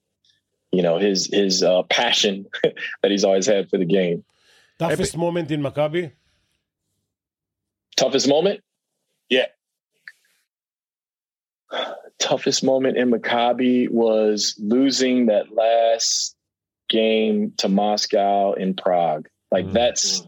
you 0.72 0.82
know 0.82 0.98
his 0.98 1.26
his 1.32 1.62
uh, 1.62 1.82
passion 1.84 2.46
that 2.62 3.10
he's 3.10 3.24
always 3.24 3.46
had 3.46 3.68
for 3.70 3.78
the 3.78 3.84
game. 3.84 4.24
Toughest 4.78 5.16
moment 5.16 5.50
in 5.50 5.62
Maccabi? 5.62 6.12
Toughest 7.96 8.26
moment? 8.28 8.60
Yeah. 9.28 9.46
Toughest 12.18 12.64
moment 12.64 12.96
in 12.96 13.10
Maccabi 13.10 13.88
was 13.90 14.54
losing 14.58 15.26
that 15.26 15.52
last 15.52 16.36
game 16.88 17.52
to 17.58 17.68
Moscow 17.68 18.52
in 18.52 18.74
Prague. 18.74 19.28
Like 19.50 19.66
Mhm. 19.66 19.72
that's 19.72 20.26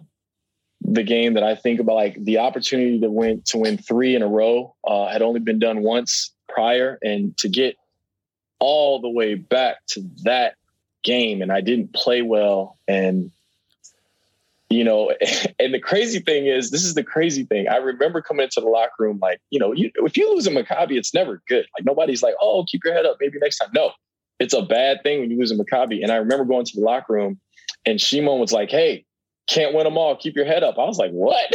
the 0.87 1.03
game 1.03 1.35
that 1.35 1.43
I 1.43 1.55
think 1.55 1.81
about. 1.81 1.97
Like 1.97 2.25
the 2.25 2.39
opportunity 2.39 3.01
to 3.01 3.11
win 3.11 3.43
to 3.47 3.59
win 3.59 3.79
three 3.79 4.15
in 4.15 4.23
a 4.23 4.29
row 4.29 4.75
uh, 4.87 5.09
had 5.09 5.23
only 5.23 5.41
been 5.41 5.59
done 5.59 5.83
once 5.83 6.33
prior, 6.49 6.99
and 7.03 7.37
to 7.39 7.49
get 7.49 7.77
all 8.59 9.01
the 9.01 9.11
way 9.11 9.35
back 9.35 9.85
to 9.89 10.05
that 10.23 10.55
game, 11.03 11.43
and 11.43 11.53
I 11.53 11.61
didn't 11.61 11.93
play 11.93 12.23
well, 12.23 12.79
and 12.89 13.31
you 14.69 14.85
know, 14.85 15.13
and 15.59 15.75
the 15.75 15.81
crazy 15.81 16.21
thing 16.21 16.47
is, 16.47 16.71
this 16.71 16.85
is 16.85 16.95
the 16.95 17.05
crazy 17.05 17.45
thing. 17.45 17.69
I 17.69 17.77
remember 17.77 18.23
coming 18.23 18.45
into 18.45 18.61
the 18.61 18.69
locker 18.69 18.95
room, 18.99 19.19
like, 19.21 19.41
you 19.51 19.59
know, 19.59 19.73
you, 19.73 19.91
if 19.97 20.17
you 20.17 20.33
lose 20.33 20.47
a 20.47 20.51
Maccabi, 20.51 20.93
it's 20.93 21.15
never 21.15 21.43
good. 21.49 21.67
Like 21.77 21.85
nobody's 21.85 22.23
like, 22.23 22.35
oh, 22.41 22.65
keep 22.65 22.85
your 22.85 22.95
head 22.95 23.07
up, 23.07 23.17
maybe 23.21 23.39
next 23.41 23.59
time. 23.59 23.71
No, 23.75 23.93
it's 24.39 24.55
a 24.55 24.63
bad 24.63 25.03
thing 25.03 25.21
when 25.21 25.31
you 25.31 25.39
lose 25.39 25.53
a 25.53 25.57
Maccabi. 25.57 26.03
And 26.03 26.11
I 26.11 26.17
remember 26.17 26.45
going 26.45 26.65
to 26.65 26.77
the 26.77 26.83
locker 26.83 27.13
room, 27.13 27.41
and 27.85 28.01
Shimon 28.01 28.41
was 28.41 28.53
like, 28.53 28.71
hey, 28.71 29.05
can't 29.47 29.75
win 29.75 29.85
them 29.85 29.97
all. 29.97 30.17
Keep 30.17 30.37
your 30.37 30.45
head 30.45 30.63
up. 30.63 30.79
I 30.79 30.85
was 30.85 30.99
like, 30.99 31.13
what? 31.13 31.47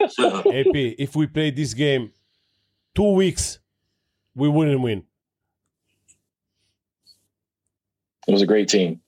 AP, 0.00 0.76
if 0.98 1.16
we 1.16 1.26
played 1.26 1.56
this 1.56 1.74
game 1.74 2.12
two 2.94 3.12
weeks, 3.12 3.58
we 4.34 4.48
wouldn't 4.48 4.80
win. 4.80 5.04
It 8.28 8.32
was 8.32 8.42
a 8.42 8.46
great 8.46 8.68
team. 8.68 9.00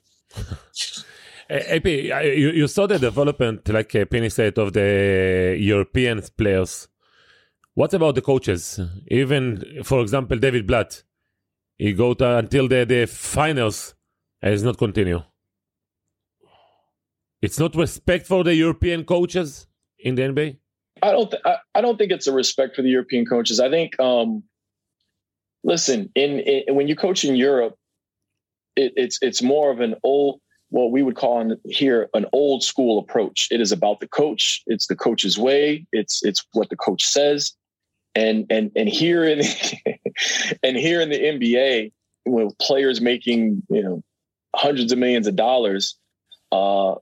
AP, 1.50 1.86
uh, 1.86 2.20
you, 2.20 2.50
you 2.50 2.66
saw 2.66 2.86
the 2.86 2.98
development, 2.98 3.68
like 3.68 3.94
uh, 3.94 4.04
Pini 4.06 4.32
said, 4.32 4.58
of 4.58 4.72
the 4.72 5.56
European 5.60 6.22
players. 6.36 6.88
What 7.74 7.92
about 7.92 8.14
the 8.14 8.22
coaches? 8.22 8.80
Even, 9.08 9.82
for 9.84 10.00
example, 10.00 10.38
David 10.38 10.66
Blatt, 10.66 11.02
he 11.76 11.92
go 11.92 12.14
to, 12.14 12.38
until 12.38 12.68
the, 12.68 12.84
the 12.84 13.06
finals 13.06 13.94
and 14.40 14.52
does 14.52 14.62
not 14.62 14.78
continue. 14.78 15.22
It's 17.44 17.58
not 17.58 17.76
respect 17.76 18.26
for 18.26 18.42
the 18.42 18.54
European 18.54 19.04
coaches 19.04 19.66
in 19.98 20.14
the 20.14 20.22
NBA. 20.22 20.56
I 21.02 21.12
don't. 21.12 21.30
Th- 21.30 21.42
I, 21.44 21.56
I 21.74 21.82
don't 21.82 21.98
think 21.98 22.10
it's 22.10 22.26
a 22.26 22.32
respect 22.32 22.74
for 22.74 22.80
the 22.80 22.88
European 22.88 23.26
coaches. 23.26 23.60
I 23.60 23.68
think. 23.68 24.00
Um, 24.00 24.44
listen, 25.62 26.10
in, 26.14 26.38
in 26.40 26.74
when 26.74 26.88
you 26.88 26.96
coach 26.96 27.22
in 27.22 27.36
Europe, 27.36 27.76
it, 28.76 28.94
it's 28.96 29.18
it's 29.20 29.42
more 29.42 29.70
of 29.70 29.80
an 29.80 29.94
old, 30.02 30.40
what 30.70 30.90
we 30.90 31.02
would 31.02 31.16
call 31.16 31.42
in 31.42 31.58
here 31.66 32.08
an 32.14 32.24
old 32.32 32.64
school 32.64 32.98
approach. 32.98 33.48
It 33.50 33.60
is 33.60 33.72
about 33.72 34.00
the 34.00 34.08
coach. 34.08 34.62
It's 34.66 34.86
the 34.86 34.96
coach's 34.96 35.38
way. 35.38 35.86
It's 35.92 36.24
it's 36.24 36.46
what 36.54 36.70
the 36.70 36.76
coach 36.76 37.04
says, 37.04 37.52
and 38.14 38.46
and 38.48 38.72
and 38.74 38.88
here 38.88 39.22
in 39.22 39.40
and 40.62 40.78
here 40.78 41.02
in 41.02 41.10
the 41.10 41.20
NBA, 41.20 41.92
with 42.24 42.56
players 42.56 43.02
making 43.02 43.62
you 43.68 43.82
know 43.82 44.02
hundreds 44.56 44.92
of 44.92 44.98
millions 44.98 45.26
of 45.26 45.36
dollars, 45.36 45.98
uh, 46.50 46.94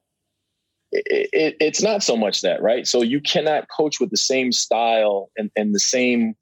it, 0.92 1.28
it, 1.32 1.56
it's 1.60 1.82
not 1.82 2.02
so 2.02 2.16
much 2.16 2.42
that, 2.42 2.62
right? 2.62 2.86
So 2.86 3.02
you 3.02 3.20
cannot 3.20 3.68
coach 3.74 3.98
with 3.98 4.10
the 4.10 4.16
same 4.16 4.52
style 4.52 5.30
and, 5.36 5.50
and 5.56 5.74
the 5.74 5.80
same 5.80 6.34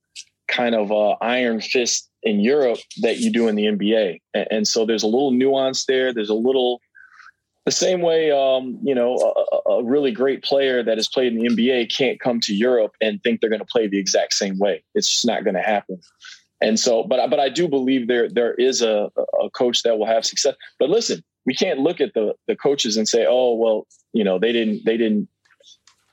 kind 0.49 0.75
of 0.75 0.91
uh, 0.91 1.11
iron 1.21 1.61
fist 1.61 2.09
in 2.23 2.41
Europe 2.41 2.81
that 3.03 3.19
you 3.19 3.33
do 3.33 3.49
in 3.49 3.55
the 3.55 3.65
NBA. 3.65 4.19
And, 4.35 4.49
and 4.51 4.69
so 4.69 4.85
there's 4.85 5.05
a 5.05 5.07
little 5.07 5.31
nuance 5.31 5.87
there. 5.87 6.13
There's 6.13 6.29
a 6.29 6.35
little, 6.35 6.81
the 7.65 7.73
same 7.73 8.03
way, 8.03 8.33
um, 8.33 8.79
you 8.83 8.95
know, 8.95 9.17
a, 9.67 9.71
a 9.71 9.85
really 9.85 10.11
great 10.11 10.43
player 10.43 10.83
that 10.83 10.99
has 10.99 11.07
played 11.07 11.33
in 11.33 11.39
the 11.39 11.49
NBA 11.49 11.97
can't 11.97 12.19
come 12.19 12.41
to 12.41 12.55
Europe 12.55 12.93
and 13.01 13.23
think 13.23 13.41
they're 13.41 13.51
going 13.51 13.61
to 13.61 13.67
play 13.67 13.87
the 13.87 13.99
exact 13.99 14.35
same 14.35 14.59
way. 14.59 14.83
It's 14.95 15.09
just 15.09 15.27
not 15.27 15.45
going 15.45 15.55
to 15.55 15.63
happen. 15.63 16.01
And 16.63 16.79
so, 16.79 17.05
but 17.05 17.31
but 17.31 17.41
I 17.41 17.49
do 17.49 17.69
believe 17.69 18.07
there 18.07 18.29
there 18.29 18.53
is 18.55 18.83
a, 18.83 19.11
a 19.43 19.49
coach 19.51 19.83
that 19.83 19.99
will 19.99 20.07
have 20.07 20.27
success. 20.27 20.55
But 20.79 20.91
listen, 20.91 21.23
we 21.47 21.55
can't 21.55 21.81
look 21.81 22.01
at 22.01 22.15
the 22.15 22.35
the 22.47 22.57
coaches 22.57 22.97
and 22.97 23.09
say, 23.09 23.27
oh 23.29 23.55
well, 23.55 23.87
you 24.13 24.25
know, 24.25 24.39
they 24.39 24.53
didn't 24.53 24.85
they 24.85 24.97
didn't 24.97 25.29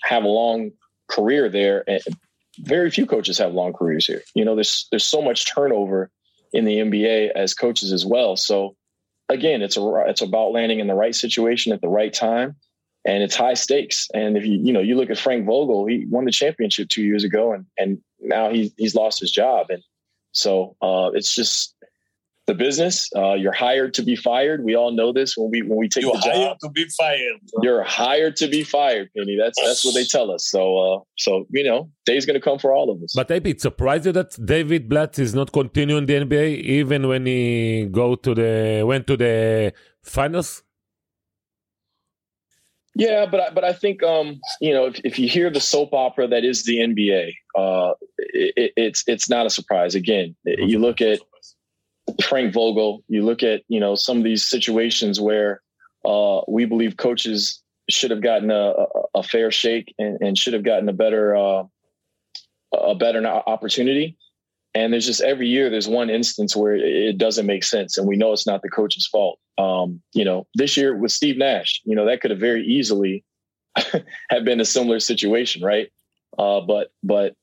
have 0.03 0.23
a 0.23 0.27
long 0.27 0.71
career 1.07 1.49
there. 1.49 1.83
And 1.87 2.01
very 2.59 2.89
few 2.89 3.05
coaches 3.05 3.37
have 3.37 3.53
long 3.53 3.73
careers 3.73 4.05
here. 4.05 4.21
You 4.35 4.45
know, 4.45 4.55
there's 4.55 4.87
there's 4.91 5.05
so 5.05 5.21
much 5.21 5.53
turnover 5.53 6.09
in 6.53 6.65
the 6.65 6.77
NBA 6.77 7.31
as 7.35 7.53
coaches 7.53 7.91
as 7.91 8.05
well. 8.05 8.35
So 8.35 8.75
again, 9.29 9.61
it's 9.61 9.77
a 9.77 10.03
it's 10.07 10.21
about 10.21 10.51
landing 10.51 10.79
in 10.79 10.87
the 10.87 10.95
right 10.95 11.15
situation 11.15 11.73
at 11.73 11.81
the 11.81 11.89
right 11.89 12.13
time, 12.13 12.55
and 13.05 13.23
it's 13.23 13.35
high 13.35 13.53
stakes. 13.53 14.07
And 14.13 14.37
if 14.37 14.45
you 14.45 14.59
you 14.61 14.73
know 14.73 14.81
you 14.81 14.95
look 14.95 15.09
at 15.09 15.17
Frank 15.17 15.45
Vogel, 15.45 15.85
he 15.87 16.05
won 16.09 16.25
the 16.25 16.31
championship 16.31 16.89
two 16.89 17.03
years 17.03 17.23
ago, 17.23 17.53
and 17.53 17.65
and 17.77 17.99
now 18.19 18.49
he 18.51 18.73
he's 18.77 18.95
lost 18.95 19.19
his 19.19 19.31
job, 19.31 19.67
and 19.69 19.83
so 20.31 20.75
uh, 20.81 21.11
it's 21.13 21.33
just 21.33 21.75
the 22.47 22.53
business. 22.53 23.09
Uh, 23.15 23.33
you're 23.33 23.53
hired 23.53 23.93
to 23.95 24.01
be 24.01 24.15
fired. 24.15 24.63
We 24.63 24.75
all 24.75 24.91
know 24.91 25.11
this 25.11 25.35
when 25.37 25.51
we 25.51 25.61
when 25.61 25.77
we 25.77 25.87
take 25.89 26.03
You 26.03 26.13
the 26.13 26.19
job. 26.19 26.33
hired 26.33 26.59
to 26.61 26.69
be 26.69 26.85
fired. 26.97 27.39
You're 27.61 27.83
hired 27.83 28.35
to 28.37 28.47
be 28.47 28.63
fired, 28.63 29.09
Pini. 29.15 29.37
That's 29.37 29.61
that's 29.63 29.85
what 29.85 29.93
they 29.93 30.05
tell 30.05 30.31
us. 30.31 30.47
So 30.49 30.61
uh, 30.77 30.99
so 31.17 31.45
you 31.51 31.63
know, 31.63 31.91
day's 32.05 32.25
gonna 32.25 32.41
come 32.41 32.57
for 32.57 32.73
all 32.73 32.89
of 32.89 33.03
us. 33.03 33.13
But 33.13 33.29
maybe 33.29 33.51
it 33.51 33.61
surprised 33.61 34.05
you 34.05 34.13
that 34.13 34.37
David 34.43 34.89
Blatt 34.89 35.19
is 35.19 35.35
not 35.35 35.51
continuing 35.51 36.05
the 36.05 36.13
NBA 36.13 36.61
even 36.79 37.07
when 37.07 37.25
he 37.25 37.87
go 37.91 38.15
to 38.15 38.33
the 38.33 38.83
went 38.85 39.05
to 39.07 39.17
the 39.17 39.73
finals. 40.01 40.63
Yeah, 42.95 43.27
but 43.27 43.39
I, 43.39 43.49
but 43.51 43.63
I 43.63 43.73
think 43.73 44.01
um, 44.01 44.39
you 44.59 44.73
know 44.73 44.85
if, 44.87 44.99
if 45.03 45.19
you 45.19 45.29
hear 45.29 45.51
the 45.51 45.59
soap 45.59 45.93
opera 45.93 46.27
that 46.29 46.43
is 46.43 46.63
the 46.63 46.77
NBA, 46.77 47.31
uh, 47.55 47.93
it, 48.17 48.71
it's 48.75 49.03
it's 49.05 49.29
not 49.29 49.45
a 49.45 49.51
surprise. 49.51 49.93
Again, 49.93 50.35
you 50.45 50.79
look 50.79 50.99
at 50.99 51.19
Frank 52.23 52.53
Vogel, 52.53 53.03
you 53.07 53.23
look 53.23 53.43
at 53.43 53.63
you 53.67 53.79
know 53.79 53.95
some 53.95 54.17
of 54.17 54.23
these 54.23 54.47
situations 54.47 55.19
where 55.19 55.61
uh, 56.05 56.41
we 56.47 56.65
believe 56.65 56.97
coaches 56.97 57.61
should 57.89 58.11
have 58.11 58.21
gotten 58.21 58.51
a, 58.51 58.73
a, 59.15 59.23
fair 59.23 59.49
shake 59.49 59.93
and, 59.97 60.17
and 60.21 60.37
should 60.37 60.53
have 60.53 60.63
gotten 60.63 60.89
a 60.89 60.93
better 60.93 61.35
uh, 61.35 61.63
a 62.73 62.95
better 62.95 63.25
opportunity. 63.25 64.17
And 64.73 64.91
there's 64.93 65.05
just 65.05 65.21
every 65.21 65.47
year 65.47 65.69
there's 65.69 65.87
one 65.87 66.09
instance 66.09 66.55
where 66.55 66.75
it, 66.75 66.83
it 66.83 67.17
doesn't 67.17 67.45
make 67.45 67.63
sense, 67.63 67.97
and 67.97 68.07
we 68.07 68.17
know 68.17 68.33
it's 68.33 68.47
not 68.47 68.61
the 68.61 68.69
coach's 68.69 69.07
fault. 69.07 69.39
Um, 69.57 70.01
you 70.13 70.23
know, 70.23 70.45
this 70.53 70.77
year 70.77 70.95
with 70.95 71.11
Steve 71.11 71.37
Nash, 71.37 71.81
you 71.85 71.95
know 71.95 72.05
that 72.05 72.21
could 72.21 72.31
have 72.31 72.39
very 72.39 72.65
easily 72.65 73.23
have 74.29 74.45
been 74.45 74.61
a 74.61 74.65
similar 74.65 74.99
situation, 74.99 75.63
right? 75.63 75.91
Uh, 76.37 76.61
but 76.61 76.91
but 77.03 77.35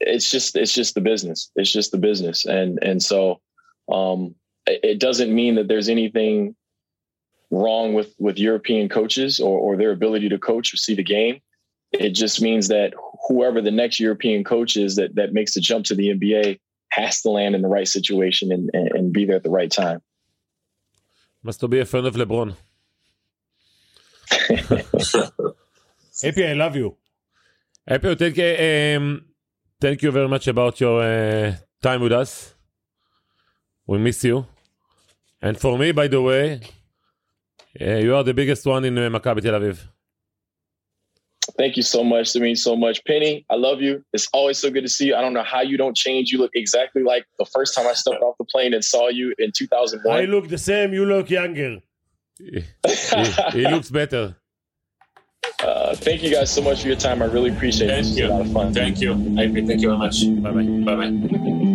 it's 0.00 0.30
just 0.30 0.56
it's 0.56 0.72
just 0.72 0.94
the 0.94 1.00
business. 1.00 1.50
It's 1.56 1.72
just 1.72 1.92
the 1.92 1.98
business, 1.98 2.44
and 2.44 2.78
and 2.82 3.02
so 3.02 3.40
um, 3.92 4.34
it, 4.66 4.80
it 4.82 5.00
doesn't 5.00 5.34
mean 5.34 5.56
that 5.56 5.68
there's 5.68 5.88
anything 5.88 6.54
wrong 7.50 7.94
with 7.94 8.14
with 8.18 8.38
European 8.38 8.88
coaches 8.88 9.40
or, 9.40 9.58
or 9.58 9.76
their 9.76 9.90
ability 9.90 10.28
to 10.28 10.38
coach 10.38 10.72
or 10.72 10.76
see 10.76 10.94
the 10.94 11.04
game. 11.04 11.40
It 11.92 12.10
just 12.10 12.42
means 12.42 12.68
that 12.68 12.92
whoever 13.28 13.60
the 13.60 13.70
next 13.70 14.00
European 14.00 14.42
coach 14.42 14.76
is 14.76 14.96
that 14.96 15.14
that 15.14 15.32
makes 15.32 15.54
the 15.54 15.60
jump 15.60 15.84
to 15.86 15.94
the 15.94 16.08
NBA 16.08 16.58
has 16.90 17.22
to 17.22 17.30
land 17.30 17.54
in 17.54 17.62
the 17.62 17.68
right 17.68 17.88
situation 17.88 18.52
and, 18.52 18.70
and, 18.72 18.88
and 18.92 19.12
be 19.12 19.24
there 19.24 19.36
at 19.36 19.42
the 19.42 19.50
right 19.50 19.70
time. 19.70 20.00
Must 21.42 21.68
be 21.68 21.80
a 21.80 21.84
fan 21.84 22.06
of 22.06 22.14
LeBron. 22.14 22.54
AP, 26.24 26.38
I 26.38 26.52
love 26.54 26.76
you. 26.76 26.96
Happy 27.86 28.14
thank 28.14 28.36
you, 28.38 28.96
um, 28.96 29.24
thank 29.80 30.02
you 30.02 30.10
very 30.10 30.28
much 30.28 30.48
about 30.48 30.80
your 30.80 31.02
uh, 31.02 31.54
time 31.82 32.00
with 32.00 32.12
us. 32.12 32.53
We 33.86 33.98
miss 33.98 34.24
you. 34.24 34.46
And 35.42 35.58
for 35.58 35.76
me, 35.78 35.92
by 35.92 36.08
the 36.08 36.22
way, 36.22 36.60
uh, 37.80 37.84
you 37.96 38.14
are 38.14 38.24
the 38.24 38.34
biggest 38.34 38.64
one 38.66 38.84
in 38.84 38.96
uh, 38.96 39.10
Maccabi 39.10 39.42
Tel 39.42 39.54
Aviv. 39.60 39.78
Thank 41.58 41.76
you 41.76 41.82
so 41.82 42.02
much. 42.02 42.34
It 42.34 42.40
means 42.40 42.62
so 42.62 42.74
much. 42.74 43.04
Pini, 43.04 43.44
I 43.50 43.56
love 43.56 43.82
you. 43.82 44.02
It's 44.12 44.28
always 44.32 44.58
so 44.58 44.70
good 44.70 44.82
to 44.82 44.88
see 44.88 45.06
you. 45.08 45.14
I 45.14 45.20
don't 45.20 45.34
know 45.34 45.42
how 45.42 45.60
you 45.60 45.76
don't 45.76 45.96
change. 45.96 46.32
You 46.32 46.38
look 46.38 46.52
exactly 46.54 47.02
like 47.02 47.26
the 47.38 47.44
first 47.44 47.74
time 47.74 47.86
I 47.86 47.92
stepped 47.92 48.22
off 48.22 48.36
the 48.38 48.46
plane 48.46 48.72
and 48.72 48.82
saw 48.84 49.08
you 49.08 49.34
in 49.38 49.52
2001. 49.52 50.16
I 50.16 50.24
look 50.24 50.48
the 50.48 50.58
same, 50.58 50.94
you 50.94 51.04
look 51.04 51.28
younger. 51.28 51.80
he, 52.38 52.64
he 53.52 53.68
looks 53.68 53.90
better. 53.90 54.36
Uh, 55.62 55.94
thank 55.94 56.22
you 56.22 56.30
guys 56.30 56.50
so 56.52 56.60
much 56.60 56.82
for 56.82 56.88
your 56.88 56.96
time. 56.96 57.22
I 57.22 57.26
really 57.26 57.50
appreciate 57.50 57.88
it. 57.88 57.94
Thank 57.94 58.06
This 58.06 58.18
you. 58.18 58.26
a 58.26 58.28
lot 58.28 58.40
of 58.42 58.52
fun. 58.52 58.74
Thank 58.74 59.00
you. 59.00 59.12
I 59.38 59.50
thank 59.50 59.80
you 59.80 59.88
very 59.88 59.98
much. 59.98 60.24
Bye 60.42 60.50
bye. 60.50 60.62
Bye 60.84 61.10
bye. 61.10 61.70